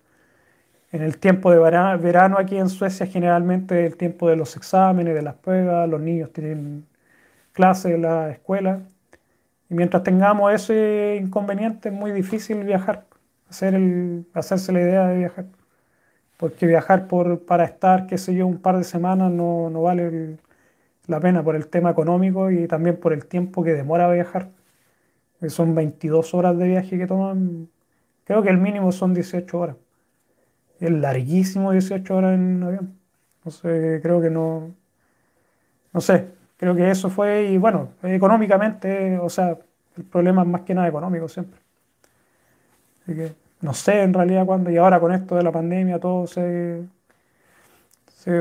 en 0.92 1.02
el 1.04 1.18
tiempo 1.20 1.52
de 1.52 1.60
verano, 1.60 2.38
aquí 2.40 2.58
en 2.58 2.70
Suecia 2.70 3.06
generalmente 3.08 3.86
el 3.86 3.98
tiempo 3.98 4.30
de 4.30 4.38
los 4.38 4.56
exámenes, 4.58 5.16
de 5.16 5.22
las 5.22 5.36
pruebas, 5.36 5.90
los 5.90 6.02
niños 6.02 6.32
tienen 6.34 6.86
clases 7.54 7.94
en 7.94 8.04
la 8.04 8.32
escuela. 8.32 8.82
Y 9.70 9.76
mientras 9.76 10.04
tengamos 10.04 10.54
ese 10.54 11.20
inconveniente 11.22 11.90
es 11.90 11.96
muy 11.96 12.12
difícil 12.12 12.64
viajar 12.64 13.06
hacer 13.50 13.76
el, 13.76 14.26
hacerse 14.34 14.72
la 14.72 14.82
idea 14.82 15.08
de 15.08 15.18
viajar. 15.18 15.46
Porque 16.38 16.68
viajar 16.68 17.08
por, 17.08 17.46
para 17.46 17.66
estar, 17.66 18.08
qué 18.08 18.18
sé 18.18 18.36
yo, 18.36 18.48
un 18.48 18.62
par 18.62 18.78
de 18.78 18.84
semanas 18.84 19.32
no, 19.32 19.70
no 19.70 19.82
vale 19.84 20.38
la 21.08 21.20
pena 21.20 21.44
por 21.44 21.56
el 21.56 21.68
tema 21.68 21.92
económico 21.92 22.52
y 22.52 22.68
también 22.68 23.00
por 23.00 23.14
el 23.14 23.26
tiempo 23.26 23.64
que 23.64 23.74
demora 23.74 24.10
viajar. 24.12 24.50
Que 25.40 25.50
son 25.50 25.76
22 25.76 26.34
horas 26.34 26.58
de 26.58 26.68
viaje 26.68 26.98
que 26.98 27.08
toman. 27.08 27.70
Creo 28.24 28.42
que 28.42 28.50
el 28.50 28.58
mínimo 28.58 28.92
son 28.92 29.14
18 29.14 29.60
horas. 29.60 29.76
Es 30.80 30.92
larguísimo 30.92 31.72
18 31.72 32.16
horas 32.16 32.36
en 32.36 32.64
avión. 32.64 33.00
Entonces 33.40 34.02
creo 34.02 34.22
que 34.22 34.30
no. 34.30 34.74
No 35.94 36.02
sé, 36.02 36.28
creo 36.58 36.76
que 36.76 36.90
eso 36.92 37.10
fue. 37.10 37.46
Y 37.52 37.58
bueno, 37.58 37.90
económicamente, 38.04 39.18
o 39.20 39.30
sea, 39.30 39.58
el 39.98 40.04
problema 40.04 40.42
es 40.42 40.48
más 40.48 40.62
que 40.62 40.74
nada 40.74 40.88
económico 40.88 41.28
siempre. 41.28 41.60
Así 43.04 43.16
que 43.16 43.34
no 43.62 43.74
sé 43.74 44.02
en 44.02 44.14
realidad 44.14 44.46
cuándo, 44.46 44.70
y 44.70 44.78
ahora 44.78 45.00
con 45.00 45.14
esto 45.14 45.36
de 45.36 45.44
la 45.44 45.52
pandemia 45.52 46.00
todo 46.00 46.28
se, 46.28 46.84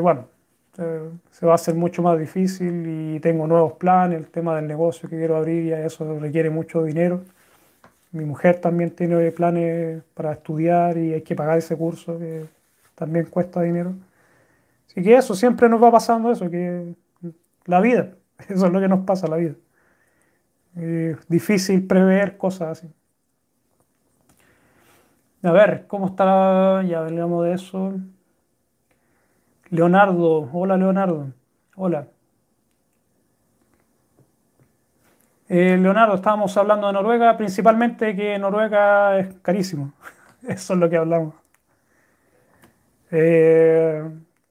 bueno, 0.01 0.27
se, 0.75 1.47
va 1.47 1.53
a 1.53 1.55
hacer 1.55 1.75
mucho 1.75 2.03
más 2.03 2.19
difícil 2.19 3.15
y 3.17 3.21
tengo 3.21 3.47
nuevos 3.47 3.75
planes, 3.75 4.19
el 4.19 4.27
tema 4.29 4.57
del 4.57 4.67
negocio 4.67 5.09
que 5.09 5.17
quiero 5.17 5.37
abrir, 5.37 5.67
ya 5.71 5.81
eso 5.81 6.19
requiere 6.19 6.51
mucho 6.51 6.83
dinero. 6.83 7.23
Mi 8.13 8.25
mujer 8.25 8.61
también 8.61 8.91
tiene 8.91 9.31
planes 9.33 10.03
para 10.15 10.33
estudiar 10.33 10.97
y 10.99 11.15
hay 11.15 11.23
que 11.23 11.35
pagar 11.37 11.59
ese 11.59 11.77
curso 11.77 12.19
que 12.19 12.47
también 12.95 13.27
cuesta 13.27 13.63
dinero. 13.63 13.95
Así 14.89 15.03
que 15.03 15.17
eso, 15.17 15.35
siempre 15.35 15.69
nos 15.69 15.83
va 15.83 15.91
pasando 15.93 16.31
eso, 16.31 16.51
que 16.51 16.95
la 17.67 17.81
vida, 17.81 18.15
eso 18.49 18.67
es 18.67 18.73
lo 18.73 18.81
que 18.81 18.89
nos 18.89 19.05
pasa, 19.05 19.27
la 19.29 19.37
vida. 19.37 19.55
Es 20.77 21.29
difícil 21.29 21.87
prever 21.87 22.37
cosas 22.37 22.79
así. 22.79 22.93
A 25.43 25.53
ver, 25.53 25.87
¿cómo 25.87 26.07
está? 26.07 26.83
Ya 26.85 27.01
hablamos 27.01 27.45
de 27.45 27.53
eso. 27.55 27.95
Leonardo, 29.75 30.49
hola 30.53 30.77
Leonardo, 30.77 31.33
hola. 31.75 32.07
Eh, 35.49 35.77
Leonardo, 35.77 36.15
estábamos 36.15 36.57
hablando 36.57 36.87
de 36.87 36.93
Noruega, 36.93 37.37
principalmente 37.37 38.15
que 38.15 38.39
Noruega 38.39 39.19
es 39.19 39.35
carísimo. 39.43 39.93
Eso 40.49 40.75
es 40.75 40.79
lo 40.79 40.89
que 40.89 40.97
hablamos. 40.97 41.35
Eh, 43.11 44.03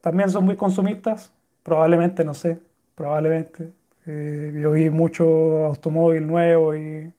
también 0.02 0.28
son 0.28 0.44
muy 0.44 0.56
consumistas, 0.56 1.32
probablemente, 1.62 2.22
no 2.22 2.34
sé, 2.34 2.60
probablemente. 2.94 3.72
Eh, 4.04 4.52
yo 4.62 4.72
vi 4.72 4.90
mucho 4.90 5.64
automóvil 5.64 6.26
nuevo 6.26 6.76
y 6.76 7.10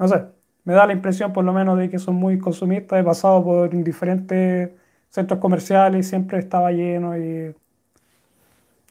no 0.00 0.08
sé, 0.08 0.24
me 0.64 0.74
da 0.74 0.86
la 0.86 0.92
impresión 0.94 1.32
por 1.32 1.44
lo 1.44 1.52
menos 1.52 1.78
de 1.78 1.88
que 1.90 2.00
son 2.00 2.16
muy 2.16 2.38
consumistas. 2.38 3.00
He 3.00 3.04
pasado 3.04 3.44
por 3.44 3.70
diferentes 3.70 4.70
centros 5.14 5.38
comerciales 5.38 6.06
y 6.06 6.08
siempre 6.08 6.38
estaba 6.40 6.72
lleno 6.72 7.16
y 7.16 7.54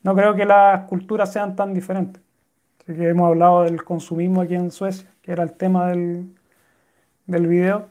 no 0.03 0.15
creo 0.15 0.35
que 0.35 0.45
las 0.45 0.87
culturas 0.87 1.33
sean 1.33 1.55
tan 1.55 1.73
diferentes. 1.73 2.21
Así 2.81 2.95
que 2.95 3.09
hemos 3.09 3.27
hablado 3.27 3.63
del 3.63 3.83
consumismo 3.83 4.41
aquí 4.41 4.55
en 4.55 4.71
Suecia, 4.71 5.09
que 5.21 5.33
era 5.33 5.43
el 5.43 5.53
tema 5.53 5.89
del, 5.89 6.33
del 7.27 7.47
video. 7.47 7.89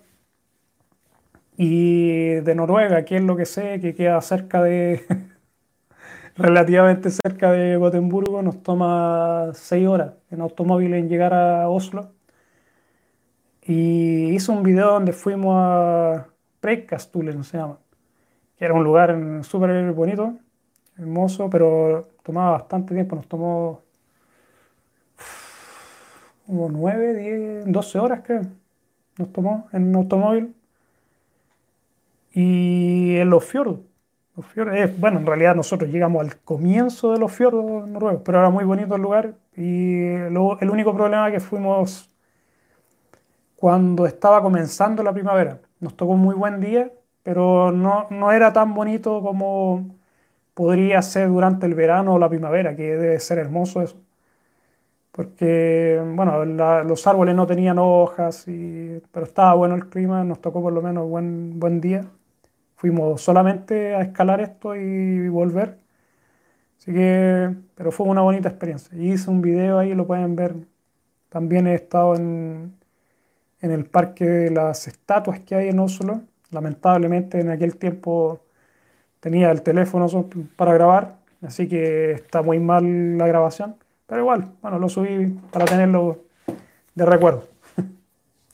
Y 1.57 2.41
de 2.41 2.55
Noruega, 2.55 3.05
que 3.05 3.16
es 3.16 3.22
lo 3.22 3.37
que 3.37 3.47
sé, 3.47 3.80
que 3.80 3.95
queda 3.95 4.20
cerca 4.22 4.62
de, 4.62 5.05
relativamente 6.37 7.11
cerca 7.11 7.53
de 7.53 7.76
Gotemburgo, 7.76 8.43
nos 8.43 8.62
toma 8.62 9.51
seis 9.55 9.87
horas 9.87 10.14
en 10.30 10.41
automóvil 10.41 10.95
en 10.95 11.09
llegar 11.09 11.35
a 11.35 11.68
Oslo. 11.68 12.12
Y 13.62 14.30
hice 14.35 14.51
un 14.53 14.62
video 14.62 14.93
donde 14.93 15.12
fuimos 15.12 15.55
a 15.59 16.28
Preikastulen, 16.61 17.45
se 17.45 17.59
llama, 17.59 17.78
era 18.64 18.74
un 18.74 18.84
lugar 18.84 19.16
súper 19.42 19.92
bonito, 19.92 20.34
hermoso, 20.96 21.50
pero 21.50 22.10
tomaba 22.22 22.52
bastante 22.52 22.94
tiempo, 22.94 23.16
nos 23.16 23.26
tomó 23.26 23.82
como 26.46 26.68
9, 26.68 27.16
10, 27.64 27.72
12 27.72 27.98
horas 27.98 28.20
creo, 28.24 28.42
nos 29.18 29.32
tomó 29.32 29.68
en 29.72 29.88
un 29.88 29.96
automóvil. 29.96 30.54
Y 32.34 33.16
en 33.16 33.28
los 33.30 33.44
fiordos. 33.44 33.80
Los 34.36 34.46
fiordos 34.46 34.74
bueno, 34.98 35.18
en 35.18 35.26
realidad 35.26 35.56
nosotros 35.56 35.90
llegamos 35.90 36.22
al 36.24 36.38
comienzo 36.40 37.12
de 37.12 37.18
los 37.18 37.32
fiordos 37.32 37.88
noruegos, 37.88 38.22
pero 38.24 38.38
era 38.38 38.48
muy 38.48 38.64
bonito 38.64 38.94
el 38.94 39.02
lugar. 39.02 39.34
Y 39.56 40.04
el 40.04 40.70
único 40.70 40.94
problema 40.94 41.30
que 41.32 41.40
fuimos 41.40 42.08
cuando 43.56 44.06
estaba 44.06 44.40
comenzando 44.40 45.02
la 45.02 45.12
primavera. 45.12 45.60
Nos 45.80 45.96
tocó 45.96 46.12
un 46.12 46.20
muy 46.20 46.34
buen 46.34 46.60
día, 46.60 46.90
pero 47.22 47.72
no, 47.72 48.06
no 48.10 48.32
era 48.32 48.52
tan 48.52 48.74
bonito 48.74 49.22
como 49.22 49.96
podría 50.54 51.02
ser 51.02 51.28
durante 51.28 51.66
el 51.66 51.74
verano 51.74 52.14
o 52.14 52.18
la 52.18 52.28
primavera, 52.28 52.76
que 52.76 52.96
debe 52.96 53.20
ser 53.20 53.38
hermoso 53.38 53.82
eso. 53.82 53.96
Porque, 55.12 56.00
bueno, 56.14 56.44
los 56.44 57.06
árboles 57.06 57.34
no 57.34 57.46
tenían 57.46 57.78
hojas, 57.78 58.48
y, 58.48 59.02
pero 59.12 59.26
estaba 59.26 59.54
bueno 59.54 59.74
el 59.74 59.88
clima, 59.88 60.24
nos 60.24 60.40
tocó 60.40 60.62
por 60.62 60.72
lo 60.72 60.80
menos 60.82 61.08
buen, 61.08 61.60
buen 61.60 61.80
día. 61.80 62.06
Fuimos 62.76 63.22
solamente 63.22 63.94
a 63.94 64.02
escalar 64.02 64.40
esto 64.40 64.74
y 64.76 65.28
volver. 65.28 65.78
Así 66.78 66.92
que, 66.92 67.54
pero 67.74 67.92
fue 67.92 68.06
una 68.08 68.22
bonita 68.22 68.48
experiencia. 68.48 68.96
hice 68.98 69.30
un 69.30 69.42
video 69.42 69.78
ahí, 69.78 69.94
lo 69.94 70.06
pueden 70.06 70.34
ver. 70.36 70.54
También 71.28 71.66
he 71.66 71.74
estado 71.74 72.16
en, 72.16 72.74
en 73.60 73.70
el 73.72 73.86
parque 73.86 74.24
de 74.26 74.50
las 74.50 74.88
estatuas 74.88 75.40
que 75.40 75.54
hay 75.56 75.68
en 75.68 75.78
Oslo. 75.80 76.22
Lamentablemente 76.53 77.40
en 77.40 77.50
aquel 77.50 77.76
tiempo 77.76 78.40
tenía 79.20 79.50
el 79.50 79.62
teléfono 79.62 80.07
para 80.55 80.74
grabar, 80.74 81.16
así 81.40 81.66
que 81.66 82.12
está 82.12 82.42
muy 82.42 82.61
mal 82.61 83.16
la 83.18 83.26
grabación. 83.26 83.76
Pero 84.07 84.20
igual, 84.20 84.53
bueno, 84.61 84.78
lo 84.78 84.88
subí 84.88 85.28
para 85.50 85.64
tenerlo 85.64 86.24
de 86.94 87.07
recuerdo. 87.07 87.48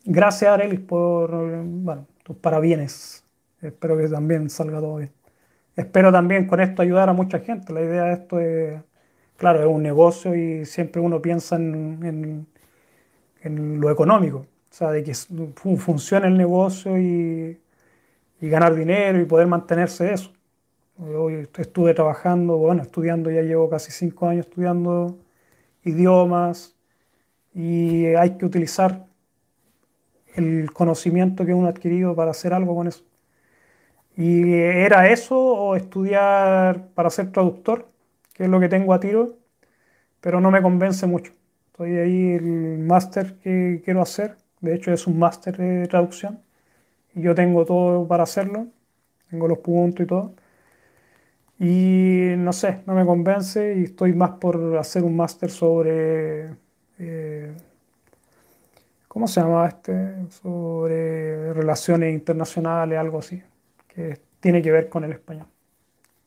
Gracias, 0.05 0.51
Arelis, 0.51 0.81
por 0.81 1.31
bueno, 1.65 2.07
tus 2.23 2.37
parabienes. 2.37 3.25
Espero 3.61 3.97
que 3.99 4.09
también 4.09 4.49
salga 4.49 4.79
todo 4.79 4.97
bien. 4.97 5.13
Espero 5.75 6.13
también 6.13 6.47
con 6.47 6.61
esto 6.61 6.83
ayudar 6.83 7.09
a 7.09 7.13
mucha 7.13 7.41
gente. 7.41 7.73
La 7.73 7.81
idea 7.81 8.05
de 8.05 8.13
esto 8.13 8.39
es, 8.39 8.81
claro, 9.37 9.61
es 9.61 9.67
un 9.67 9.83
negocio 9.83 10.37
y 10.37 10.65
siempre 10.65 11.03
uno 11.03 11.21
piensa 11.21 11.57
en, 11.57 12.47
en 13.43 13.81
lo 13.81 13.91
económico. 13.91 14.39
O 14.39 14.75
sea, 14.75 14.93
de 14.93 15.03
que 15.03 15.15
funcione 15.15 16.29
el 16.29 16.37
negocio 16.37 16.97
y, 16.99 17.59
ganar 18.41 18.75
dinero 18.75 19.21
y 19.21 19.25
poder 19.25 19.47
mantenerse 19.47 20.13
eso. 20.13 20.33
Hoy 20.99 21.49
estuve 21.59 21.95
trabajando, 21.95 22.57
bueno, 22.57 22.83
estudiando, 22.83 23.31
ya 23.31 23.43
llevo 23.43 23.69
casi 23.69 23.93
cinco 23.93 24.29
años 24.29 24.47
estudiando 24.47 25.19
idiomas 25.85 26.77
y 27.55 28.07
hay 28.07 28.37
que 28.37 28.47
utilizar 28.47 29.07
el 30.35 30.73
conocimiento 30.73 31.45
que 31.45 31.55
uno 31.55 31.67
ha 31.67 31.71
adquirido 31.71 32.15
para 32.15 32.33
hacer 32.33 32.53
algo 32.53 32.75
con 32.77 32.89
eso. 32.89 33.05
Y 34.17 34.53
era 34.55 35.09
eso 35.11 35.39
o 35.39 35.77
estudiar 35.77 36.89
para 36.95 37.11
ser 37.11 37.31
traductor, 37.33 37.89
que 38.35 38.45
es 38.45 38.51
lo 38.51 38.61
que 38.61 38.69
tengo 38.69 38.93
a 38.93 39.01
tiro, 39.01 39.37
pero 40.21 40.41
no 40.41 40.51
me 40.51 40.63
convence 40.63 41.07
mucho. 41.07 41.33
Estoy 41.69 41.97
ahí 41.97 42.33
el 42.33 42.79
máster 42.81 43.37
que 43.39 43.81
quiero 43.85 44.03
hacer 44.03 44.37
de 44.61 44.75
hecho, 44.75 44.93
es 44.93 45.07
un 45.07 45.19
máster 45.19 45.57
de 45.57 45.87
traducción. 45.87 46.43
Yo 47.21 47.35
tengo 47.35 47.65
todo 47.65 48.07
para 48.09 48.25
hacerlo. 48.25 48.69
Tengo 49.31 49.49
los 49.49 49.59
puntos 49.59 50.05
y 50.05 50.07
todo. 50.07 50.35
Y 51.59 52.35
no 52.39 52.53
sé, 52.53 52.83
no 52.87 52.95
me 52.95 53.05
convence 53.05 53.77
y 53.79 53.85
estoy 53.85 54.13
más 54.15 54.33
por 54.33 54.77
hacer 54.79 55.05
un 55.05 55.17
máster 55.17 55.51
sobre... 55.51 56.51
Eh, 56.99 57.53
¿Cómo 59.09 59.27
se 59.27 59.41
llama 59.41 59.67
este? 59.69 60.31
Sobre 60.31 61.53
relaciones 61.55 62.13
internacionales, 62.15 62.99
algo 62.99 63.19
así, 63.19 63.43
que 63.89 64.21
tiene 64.41 64.63
que 64.63 64.71
ver 64.71 64.89
con 64.89 65.05
el 65.05 65.13
español. 65.13 65.47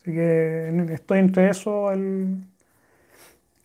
Así 0.02 0.14
que 0.14 0.70
estoy 0.94 1.20
entre 1.20 1.50
eso, 1.50 1.92
el, 1.92 2.44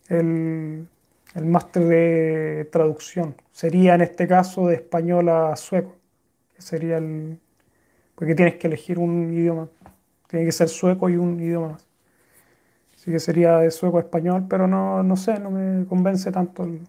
el 0.09 0.87
el 1.35 1.45
máster 1.45 1.83
de 1.85 2.69
traducción. 2.71 3.35
Sería 3.51 3.95
en 3.95 4.01
este 4.01 4.27
caso 4.27 4.67
de 4.67 4.75
español 4.75 5.29
a 5.29 5.55
sueco, 5.55 5.96
sería 6.57 6.97
el... 6.97 7.39
porque 8.15 8.35
tienes 8.35 8.55
que 8.55 8.67
elegir 8.67 8.99
un 8.99 9.33
idioma. 9.33 9.69
Tiene 10.27 10.45
que 10.45 10.51
ser 10.51 10.69
sueco 10.69 11.09
y 11.09 11.15
un 11.17 11.39
idioma 11.39 11.69
más. 11.69 11.87
Así 12.95 13.11
que 13.11 13.19
sería 13.19 13.59
de 13.59 13.71
sueco 13.71 13.97
a 13.97 14.01
español, 14.01 14.45
pero 14.49 14.67
no, 14.67 15.03
no 15.03 15.15
sé, 15.15 15.39
no 15.39 15.51
me 15.51 15.85
convence 15.85 16.31
tanto 16.31 16.63
el, 16.63 16.81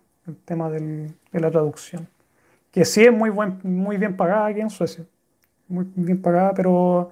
tema 0.45 0.69
de 0.69 1.15
la 1.33 1.51
traducción. 1.51 2.09
Que 2.71 2.85
sí 2.85 3.05
es 3.05 3.13
muy, 3.13 3.31
buen, 3.31 3.61
muy 3.63 3.97
bien 3.97 4.17
pagada 4.17 4.47
aquí 4.47 4.61
en 4.61 4.71
Suecia. 4.71 5.05
Muy 5.69 5.87
bien 5.95 6.21
pagada, 6.21 6.53
pero 6.55 7.11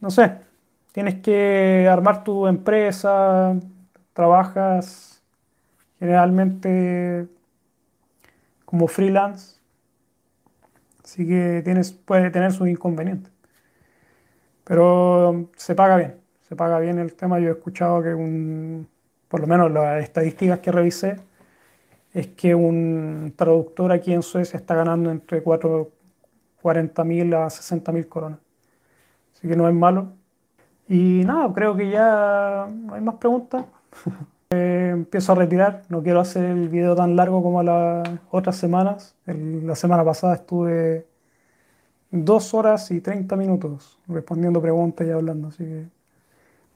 no 0.00 0.10
sé, 0.10 0.38
tienes 0.92 1.16
que 1.16 1.88
armar 1.90 2.24
tu 2.24 2.46
empresa, 2.46 3.54
trabajas 4.12 5.22
generalmente 5.98 7.28
como 8.64 8.88
freelance, 8.88 9.55
así 11.06 11.24
que 11.24 11.62
tienes, 11.64 11.92
puede 11.92 12.30
tener 12.30 12.52
sus 12.52 12.68
inconvenientes. 12.68 13.32
Pero 14.64 15.48
se 15.56 15.76
paga 15.76 15.96
bien, 15.96 16.16
se 16.48 16.56
paga 16.56 16.80
bien 16.80 16.98
el 16.98 17.14
tema. 17.14 17.38
Yo 17.38 17.50
he 17.50 17.52
escuchado 17.52 18.02
que 18.02 18.12
un, 18.12 18.88
por 19.28 19.40
lo 19.40 19.46
menos 19.46 19.70
las 19.70 20.02
estadísticas 20.02 20.58
que 20.58 20.72
revisé, 20.72 21.20
es 22.12 22.26
que 22.28 22.56
un 22.56 23.32
traductor 23.36 23.92
aquí 23.92 24.12
en 24.12 24.22
Suecia 24.22 24.56
está 24.56 24.74
ganando 24.74 25.12
entre 25.12 25.44
40.000 25.44 27.34
a 27.34 27.46
60.000 27.46 28.08
coronas. 28.08 28.40
Así 29.34 29.46
que 29.46 29.54
no 29.54 29.68
es 29.68 29.74
malo. 29.74 30.08
Y 30.88 31.22
nada, 31.24 31.52
creo 31.54 31.76
que 31.76 31.88
ya 31.88 32.64
hay 32.64 33.00
más 33.00 33.14
preguntas. 33.16 33.64
Empiezo 34.96 35.32
a 35.32 35.34
retirar, 35.34 35.82
no 35.90 36.02
quiero 36.02 36.20
hacer 36.20 36.44
el 36.46 36.70
video 36.70 36.96
tan 36.96 37.16
largo 37.16 37.42
como 37.42 37.62
las 37.62 38.08
otras 38.30 38.56
semanas. 38.56 39.14
la 39.26 39.74
semana 39.74 40.04
pasada 40.04 40.34
estuve 40.36 41.06
dos 42.10 42.54
horas 42.54 42.90
y 42.90 43.00
30 43.02 43.36
minutos 43.36 43.98
respondiendo 44.08 44.62
preguntas 44.62 45.06
y 45.06 45.10
hablando, 45.10 45.48
así 45.48 45.64
que 45.64 45.86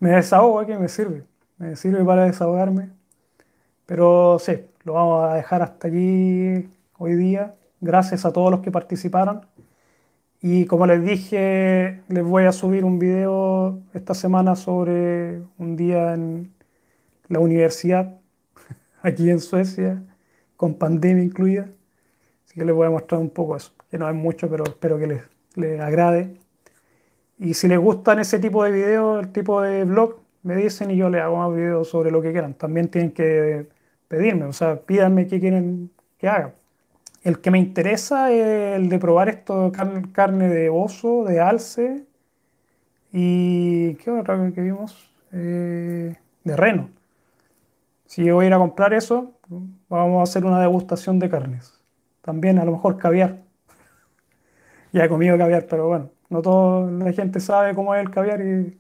me 0.01 0.11
desahogo 0.11 0.61
aquí, 0.61 0.75
me 0.75 0.89
sirve, 0.89 1.25
me 1.59 1.77
sirve 1.77 2.05
para 2.05 2.25
desahogarme. 2.27 2.91
Pero 3.87 4.39
sí, 4.39 4.53
lo 4.85 4.95
vamos 4.95 5.31
a 5.31 5.35
dejar 5.35 5.63
hasta 5.63 5.89
aquí 5.89 6.69
hoy 6.99 7.15
día. 7.17 7.55
Gracias 7.81 8.25
a 8.27 8.33
todos 8.33 8.51
los 8.51 8.61
que 8.61 8.71
participaron. 8.71 9.47
Y 10.43 10.67
como 10.67 10.87
les 10.87 11.03
dije, 11.05 12.03
les 12.09 12.25
voy 12.25 12.45
a 12.45 12.53
subir 12.53 12.85
un 12.85 12.99
video 12.99 13.81
esta 13.95 14.15
semana 14.15 14.57
sobre 14.57 15.43
un 15.59 15.77
día 15.77 16.15
en, 16.15 16.53
la 17.31 17.39
universidad 17.39 18.19
aquí 19.03 19.31
en 19.31 19.41
Suecia, 19.41 20.03
con 20.57 20.75
pandemia 20.75 21.25
incluida. 21.25 21.71
Así 22.45 22.55
que 22.57 22.65
les 22.67 22.75
voy 22.75 22.87
a 22.87 22.91
mostrar 22.91 23.21
un 23.21 23.31
poco 23.31 23.57
eso, 23.57 23.73
que 23.91 23.97
no 23.97 24.07
es 24.09 24.15
mucho, 24.15 24.51
pero 24.51 24.65
espero 24.65 24.99
que 24.99 25.07
les, 25.07 25.23
les 25.55 25.81
agrade. 25.81 26.37
Y 27.39 27.55
si 27.55 27.69
les 27.69 27.79
gustan 27.79 28.19
ese 28.19 28.39
tipo 28.39 28.63
de 28.65 28.73
videos, 28.73 29.25
el 29.25 29.33
tipo 29.33 29.63
de 29.63 29.85
blog, 29.85 30.17
me 30.43 30.57
dicen 30.57 30.91
y 30.91 30.97
yo 30.97 31.09
les 31.09 31.23
hago 31.23 31.39
más 31.39 31.55
videos 31.55 31.89
sobre 31.89 32.11
lo 32.11 32.21
que 32.21 32.33
quieran. 32.33 32.55
También 32.55 32.89
tienen 32.89 33.13
que 33.13 33.67
pedirme, 34.09 34.45
o 34.45 34.53
sea, 34.53 34.81
pídanme 34.81 35.27
qué 35.27 35.41
quieren 35.41 35.91
que 36.19 36.29
haga. 36.29 36.53
El 37.23 37.41
que 37.41 37.51
me 37.51 37.59
interesa 37.59 38.33
es 38.33 38.77
el 38.77 38.89
de 38.89 38.99
probar 38.99 39.29
esto, 39.29 39.73
carne, 40.13 40.49
de 40.49 40.71
oso, 40.71 41.25
de 41.25 41.41
alce 41.41 42.05
y 43.13 43.95
¿qué 43.97 44.11
otra 44.11 44.53
que 44.55 44.61
vimos? 44.61 45.11
Eh, 45.33 46.17
de 46.45 46.57
reno. 46.57 46.91
Si 48.11 48.25
yo 48.25 48.35
voy 48.35 48.47
a 48.47 48.49
ir 48.49 48.55
a 48.55 48.59
comprar 48.59 48.93
eso, 48.93 49.35
vamos 49.89 50.19
a 50.19 50.23
hacer 50.25 50.45
una 50.45 50.61
degustación 50.61 51.21
de 51.21 51.31
carnes. 51.31 51.73
También 52.23 52.59
a 52.59 52.65
lo 52.65 52.73
mejor 52.73 52.97
caviar. 52.97 53.39
ya 54.93 55.05
he 55.05 55.09
comido 55.09 55.39
caviar, 55.39 55.67
pero 55.71 55.87
bueno, 55.87 56.11
no 56.29 56.43
toda 56.43 56.91
la 56.91 57.13
gente 57.13 57.39
sabe 57.39 57.73
cómo 57.73 57.95
es 57.95 58.01
el 58.01 58.11
caviar 58.11 58.41
y 58.41 58.77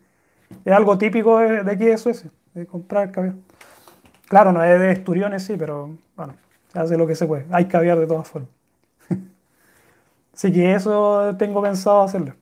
es 0.64 0.72
algo 0.72 0.98
típico 0.98 1.38
de, 1.38 1.60
aquí 1.60 1.84
de 1.84 1.96
Suecia, 1.96 2.32
de 2.54 2.66
comprar 2.66 3.12
caviar. 3.12 3.36
Claro, 4.28 4.50
no 4.50 4.64
es 4.64 4.80
de 4.80 4.90
esturiones, 4.90 5.44
sí, 5.44 5.54
pero 5.56 5.96
bueno, 6.16 6.34
se 6.72 6.80
hace 6.80 6.98
lo 6.98 7.06
que 7.06 7.14
se 7.14 7.26
puede. 7.26 7.46
Hay 7.52 7.66
caviar 7.66 8.00
de 8.00 8.08
todas 8.08 8.26
formas. 8.26 8.50
Así 10.34 10.52
que 10.52 10.74
eso 10.74 11.36
tengo 11.38 11.62
pensado 11.62 12.02
hacerlo. 12.02 12.34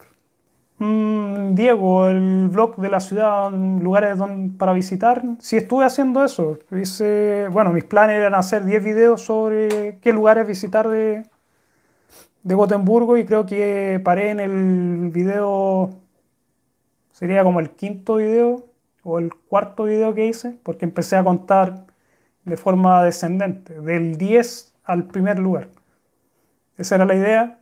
Mm, 0.78 1.54
Diego, 1.54 2.06
el 2.08 2.48
blog 2.48 2.76
de 2.76 2.88
la 2.88 3.00
ciudad, 3.00 3.50
lugares 3.50 4.16
para 4.58 4.72
visitar. 4.72 5.22
Sí, 5.40 5.56
estuve 5.56 5.84
haciendo 5.84 6.24
eso. 6.24 6.58
Hice, 6.70 7.48
bueno, 7.50 7.72
mis 7.72 7.84
planes 7.84 8.16
eran 8.16 8.34
hacer 8.34 8.64
10 8.64 8.84
videos 8.84 9.22
sobre 9.22 9.98
qué 10.00 10.12
lugares 10.12 10.46
visitar 10.46 10.88
de, 10.88 11.24
de 12.42 12.54
Gotemburgo 12.54 13.16
y 13.16 13.24
creo 13.24 13.44
que 13.46 14.00
paré 14.04 14.30
en 14.30 14.40
el 14.40 15.10
video, 15.10 15.90
sería 17.12 17.42
como 17.44 17.60
el 17.60 17.70
quinto 17.70 18.16
video 18.16 18.66
o 19.02 19.18
el 19.18 19.34
cuarto 19.34 19.84
video 19.84 20.14
que 20.14 20.26
hice, 20.26 20.56
porque 20.62 20.84
empecé 20.84 21.16
a 21.16 21.24
contar 21.24 21.86
de 22.44 22.56
forma 22.56 23.04
descendente, 23.04 23.80
del 23.80 24.16
10 24.16 24.74
al 24.84 25.04
primer 25.06 25.38
lugar. 25.38 25.68
Esa 26.78 26.96
era 26.96 27.04
la 27.04 27.14
idea 27.16 27.57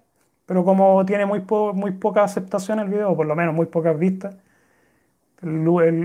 pero 0.46 0.64
como 0.64 1.04
tiene 1.06 1.26
muy, 1.26 1.42
muy 1.74 1.92
poca 1.92 2.24
aceptación 2.24 2.78
el 2.80 2.88
video, 2.88 3.16
por 3.16 3.26
lo 3.26 3.36
menos 3.36 3.54
muy 3.54 3.66
pocas 3.66 3.98
vistas, 3.98 4.36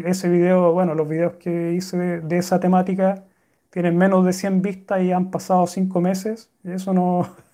ese 0.05 0.29
video, 0.29 0.73
bueno, 0.73 0.95
los 0.95 1.07
videos 1.07 1.33
que 1.35 1.73
hice 1.73 1.97
de, 2.21 2.37
esa 2.37 2.59
temática 2.59 3.23
tienen 3.69 3.97
menos 3.97 4.25
de 4.25 4.33
100 4.33 4.61
vistas 4.61 5.01
y 5.01 5.11
han 5.11 5.31
pasado 5.31 5.67
5 5.67 6.01
meses. 6.01 6.49
Eso 6.63 6.93
no. 6.93 7.27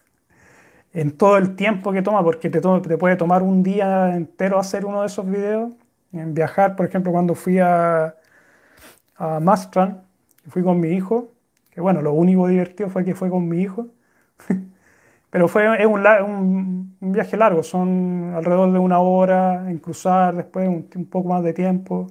En 0.93 1.11
todo 1.15 1.37
el 1.37 1.55
tiempo 1.55 1.91
que 1.91 2.01
toma, 2.01 2.23
porque 2.23 2.49
te, 2.49 2.59
te 2.59 2.97
puede 2.97 3.15
tomar 3.17 3.43
un 3.43 3.61
día 3.61 4.15
entero 4.15 4.57
hacer 4.57 4.85
uno 4.85 5.01
de 5.01 5.07
esos 5.07 5.29
videos. 5.29 5.73
En 6.11 6.33
viajar, 6.33 6.75
por 6.75 6.87
ejemplo, 6.87 7.11
cuando 7.11 7.35
fui 7.35 7.59
a, 7.59 8.15
a 9.17 9.39
Mastran, 9.39 10.01
fui 10.49 10.63
con 10.63 10.79
mi 10.79 10.89
hijo, 10.89 11.31
que 11.71 11.81
bueno, 11.81 12.01
lo 12.01 12.13
único 12.13 12.47
divertido 12.47 12.89
fue 12.89 13.05
que 13.05 13.13
fue 13.15 13.29
con 13.29 13.47
mi 13.47 13.61
hijo. 13.61 13.87
Pero 15.29 15.47
fue, 15.47 15.81
es 15.81 15.85
un, 15.85 16.05
un, 17.01 17.11
viaje 17.11 17.37
largo, 17.37 17.63
son 17.63 18.33
alrededor 18.35 18.71
de 18.71 18.79
una 18.79 18.99
hora 18.99 19.69
en 19.69 19.77
cruzar, 19.79 20.35
después 20.35 20.67
un, 20.69 21.05
poco 21.05 21.29
más 21.29 21.43
de 21.43 21.53
tiempo, 21.53 22.07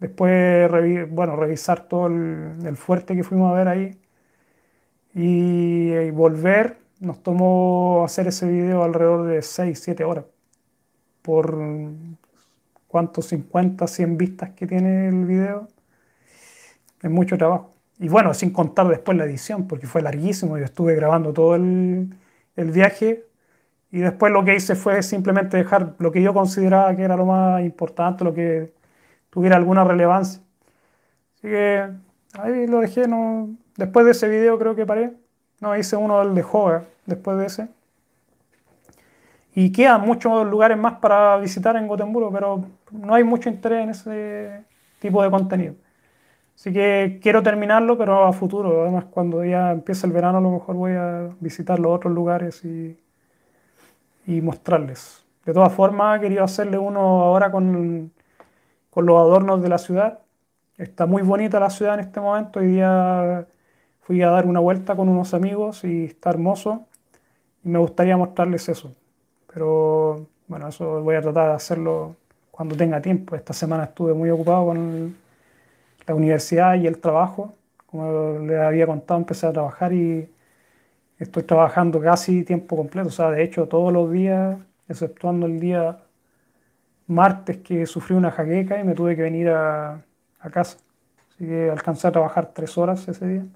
después 0.00 0.70
bueno, 1.10 1.36
revisar 1.36 1.88
todo 1.88 2.06
el, 2.08 2.76
fuerte 2.76 3.16
que 3.16 3.24
fuimos 3.24 3.50
a 3.50 3.54
ver 3.54 3.68
ahí 3.68 3.98
y, 5.14 6.10
volver. 6.10 6.78
Nos 7.00 7.22
tomó 7.22 8.04
hacer 8.04 8.28
ese 8.28 8.48
video 8.48 8.84
alrededor 8.84 9.26
de 9.26 9.42
6, 9.42 9.78
7 9.82 10.04
horas 10.04 10.24
por 11.22 11.58
cuántos 12.88 13.26
50, 13.26 13.86
100 13.86 14.16
vistas 14.18 14.50
que 14.50 14.66
tiene 14.66 15.08
el 15.08 15.24
video. 15.26 15.68
Es 17.02 17.10
mucho 17.10 17.36
trabajo. 17.38 17.74
Y 17.98 18.08
bueno, 18.08 18.34
sin 18.34 18.50
contar 18.52 18.88
después 18.88 19.16
la 19.18 19.24
edición, 19.24 19.66
porque 19.68 19.86
fue 19.86 20.02
larguísimo. 20.02 20.58
Yo 20.58 20.64
estuve 20.64 20.94
grabando 20.94 21.32
todo 21.32 21.54
el, 21.56 22.14
el 22.56 22.70
viaje 22.70 23.24
y 23.90 23.98
después 24.00 24.32
lo 24.32 24.44
que 24.44 24.56
hice 24.56 24.74
fue 24.74 25.02
simplemente 25.02 25.56
dejar 25.56 25.94
lo 25.98 26.10
que 26.10 26.22
yo 26.22 26.34
consideraba 26.34 26.96
que 26.96 27.02
era 27.02 27.16
lo 27.16 27.26
más 27.26 27.62
importante, 27.62 28.24
lo 28.24 28.34
que 28.34 28.72
tuviera 29.30 29.56
alguna 29.56 29.84
relevancia. 29.84 30.42
Así 31.36 31.48
que 31.48 31.88
ahí 32.32 32.66
lo 32.66 32.80
dejé, 32.80 33.06
no... 33.06 33.50
después 33.76 34.04
de 34.04 34.12
ese 34.12 34.28
video 34.28 34.58
creo 34.58 34.74
que 34.74 34.84
paré, 34.86 35.12
no, 35.60 35.76
hice 35.76 35.96
uno 35.96 36.18
del 36.24 36.34
de 36.34 36.44
Hoga 36.50 36.84
después 37.06 37.38
de 37.38 37.46
ese. 37.46 37.68
Y 39.54 39.70
quedan 39.70 40.00
muchos 40.00 40.44
lugares 40.46 40.76
más 40.76 40.94
para 40.94 41.36
visitar 41.36 41.76
en 41.76 41.86
Gotemburgo, 41.86 42.32
pero 42.32 42.64
no 42.90 43.14
hay 43.14 43.22
mucho 43.22 43.48
interés 43.48 43.84
en 43.84 43.90
ese 43.90 44.64
tipo 44.98 45.22
de 45.22 45.30
contenido. 45.30 45.74
Así 46.54 46.72
que 46.72 47.18
quiero 47.22 47.42
terminarlo, 47.42 47.98
pero 47.98 48.24
a 48.24 48.32
futuro. 48.32 48.82
Además, 48.82 49.06
cuando 49.10 49.44
ya 49.44 49.72
empiece 49.72 50.06
el 50.06 50.12
verano, 50.12 50.38
a 50.38 50.40
lo 50.40 50.50
mejor 50.50 50.76
voy 50.76 50.92
a 50.92 51.30
visitar 51.40 51.78
los 51.78 51.92
otros 51.92 52.12
lugares 52.12 52.64
y, 52.64 52.96
y 54.26 54.40
mostrarles. 54.40 55.24
De 55.44 55.52
todas 55.52 55.72
formas, 55.72 56.20
quería 56.20 56.44
hacerle 56.44 56.78
uno 56.78 57.00
ahora 57.00 57.50
con, 57.50 58.12
con 58.90 59.06
los 59.06 59.16
adornos 59.16 59.62
de 59.62 59.68
la 59.68 59.78
ciudad. 59.78 60.20
Está 60.78 61.06
muy 61.06 61.22
bonita 61.22 61.60
la 61.60 61.70
ciudad 61.70 61.94
en 61.94 62.00
este 62.00 62.20
momento. 62.20 62.60
Hoy 62.60 62.68
día 62.68 63.46
fui 64.02 64.22
a 64.22 64.30
dar 64.30 64.46
una 64.46 64.60
vuelta 64.60 64.96
con 64.96 65.08
unos 65.08 65.34
amigos 65.34 65.84
y 65.84 66.06
está 66.06 66.30
hermoso. 66.30 66.86
Y 67.64 67.68
me 67.68 67.78
gustaría 67.78 68.16
mostrarles 68.16 68.68
eso. 68.68 68.94
Pero 69.52 70.26
bueno, 70.48 70.68
eso 70.68 71.02
voy 71.02 71.16
a 71.16 71.22
tratar 71.22 71.48
de 71.50 71.54
hacerlo 71.54 72.16
cuando 72.50 72.76
tenga 72.76 73.00
tiempo. 73.00 73.36
Esta 73.36 73.52
semana 73.52 73.84
estuve 73.84 74.14
muy 74.14 74.30
ocupado 74.30 74.66
con 74.66 75.16
la 76.06 76.14
universidad 76.14 76.74
y 76.76 76.86
el 76.86 76.98
trabajo. 76.98 77.54
Como 77.86 78.38
les 78.40 78.58
había 78.60 78.86
contado, 78.86 79.20
empecé 79.20 79.46
a 79.46 79.52
trabajar 79.52 79.92
y 79.92 80.28
estoy 81.18 81.42
trabajando 81.44 82.00
casi 82.00 82.44
tiempo 82.44 82.76
completo. 82.76 83.08
O 83.08 83.12
sea, 83.12 83.30
de 83.30 83.42
hecho, 83.42 83.68
todos 83.68 83.92
los 83.92 84.10
días, 84.12 84.58
exceptuando 84.88 85.46
el 85.46 85.60
día 85.60 85.98
martes 87.06 87.58
que 87.58 87.86
sufrí 87.86 88.16
una 88.16 88.30
jaqueca 88.30 88.80
y 88.80 88.84
me 88.84 88.94
tuve 88.94 89.16
que 89.16 89.22
venir 89.22 89.50
a, 89.50 90.02
a 90.40 90.50
casa. 90.50 90.78
Así 91.30 91.46
que 91.46 91.70
alcancé 91.70 92.08
a 92.08 92.12
trabajar 92.12 92.52
tres 92.54 92.76
horas 92.78 93.06
ese 93.08 93.26
día. 93.26 93.46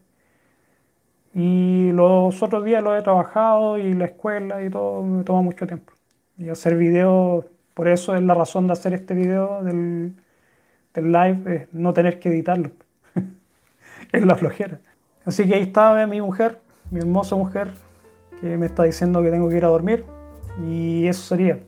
Y 1.35 1.93
los 1.93 2.43
otros 2.43 2.65
días 2.65 2.83
lo 2.83 2.97
he 2.97 3.03
trabajado 3.03 3.79
y 3.79 3.95
la 3.95 4.07
escuela 4.07 4.63
y 4.65 4.71
todo 4.71 5.03
me 5.03 5.25
toma 5.25 5.43
mucho 5.43 5.67
tiempo. 5.67 5.93
Y 6.37 6.49
hacer 6.49 6.77
videos, 6.77 7.47
por 7.75 7.89
eso 7.89 8.15
es 8.17 8.23
la 8.23 8.35
razón 8.35 8.67
de 8.67 8.73
hacer 8.73 8.95
este 8.95 9.15
video 9.15 9.63
del, 9.63 10.15
el 10.95 11.13
live 11.13 11.55
es 11.55 11.75
no 11.75 11.93
tener 11.93 12.19
que 12.19 12.29
editarlo. 12.29 12.71
es 14.13 14.25
la 14.25 14.37
flojera. 14.37 14.81
Así 15.25 15.47
que 15.47 15.55
ahí 15.55 15.63
está 15.63 16.07
mi 16.07 16.21
mujer, 16.21 16.61
mi 16.91 17.01
hermosa 17.01 17.37
mujer, 17.37 17.71
que 18.41 18.57
me 18.57 18.67
está 18.67 18.85
diciendo 18.85 19.23
que 19.23 19.31
tengo 19.31 19.49
que 19.49 19.57
ir 19.57 19.65
a 19.65 19.69
dormir. 19.69 20.05
Y 20.67 21.07
eso 21.07 21.23
sería. 21.23 21.59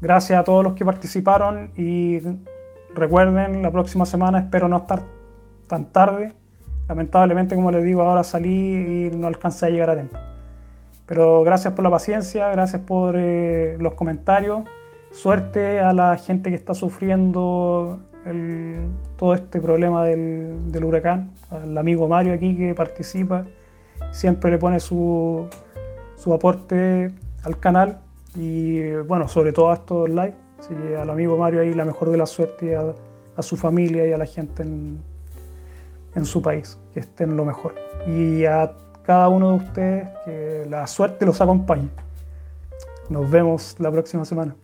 Gracias 0.00 0.38
a 0.38 0.44
todos 0.44 0.64
los 0.64 0.74
que 0.74 0.84
participaron 0.84 1.70
y 1.76 2.20
recuerden, 2.94 3.62
la 3.62 3.70
próxima 3.70 4.04
semana 4.04 4.40
espero 4.40 4.68
no 4.68 4.78
estar 4.78 5.02
tan 5.68 5.86
tarde. 5.86 6.32
Lamentablemente, 6.88 7.54
como 7.54 7.70
les 7.70 7.84
digo, 7.84 8.02
ahora 8.02 8.24
salí 8.24 9.10
y 9.12 9.16
no 9.16 9.28
alcancé 9.28 9.66
a 9.66 9.70
llegar 9.70 9.90
a 9.90 9.94
tiempo. 9.94 10.18
Pero 11.06 11.42
gracias 11.42 11.74
por 11.74 11.84
la 11.84 11.90
paciencia, 11.90 12.48
gracias 12.50 12.82
por 12.82 13.14
eh, 13.16 13.76
los 13.78 13.94
comentarios. 13.94 14.62
Suerte 15.12 15.78
a 15.80 15.92
la 15.92 16.16
gente 16.16 16.50
que 16.50 16.56
está 16.56 16.74
sufriendo 16.74 18.00
todo 19.16 19.34
este 19.34 19.60
problema 19.60 20.04
del, 20.04 20.84
huracán. 20.84 21.30
Al 21.50 21.76
amigo 21.76 22.08
Mario 22.08 22.34
aquí 22.34 22.56
que 22.56 22.74
participa, 22.74 23.44
siempre 24.10 24.50
le 24.50 24.58
pone 24.58 24.80
su, 24.80 25.48
aporte 26.32 27.12
al 27.42 27.58
canal 27.58 27.98
y 28.36 28.92
bueno, 28.92 29.28
sobre 29.28 29.52
todo 29.52 29.70
a 29.70 29.74
estos 29.74 30.08
live. 30.08 30.34
Así 30.58 30.74
que 30.74 30.96
al 30.96 31.10
amigo 31.10 31.36
Mario 31.36 31.60
ahí 31.60 31.74
la 31.74 31.84
mejor 31.84 32.10
de 32.10 32.16
la 32.16 32.26
suerte 32.26 32.76
a, 32.76 32.94
a 33.36 33.42
su 33.42 33.56
familia 33.56 34.06
y 34.06 34.12
a 34.12 34.18
la 34.18 34.26
gente 34.26 34.62
en, 34.62 35.00
en 36.14 36.24
su 36.24 36.42
país, 36.42 36.78
que 36.94 37.00
estén 37.00 37.36
lo 37.36 37.44
mejor. 37.44 37.74
Y 38.06 38.44
a 38.44 38.72
cada 39.02 39.28
uno 39.28 39.50
de 39.50 39.56
ustedes 39.56 40.08
que 40.24 40.66
la 40.68 40.86
suerte 40.86 41.26
los 41.26 41.40
acompañe. 41.40 41.88
Nos 43.08 43.30
vemos 43.30 43.76
la 43.78 43.90
próxima 43.90 44.24
semana. 44.24 44.54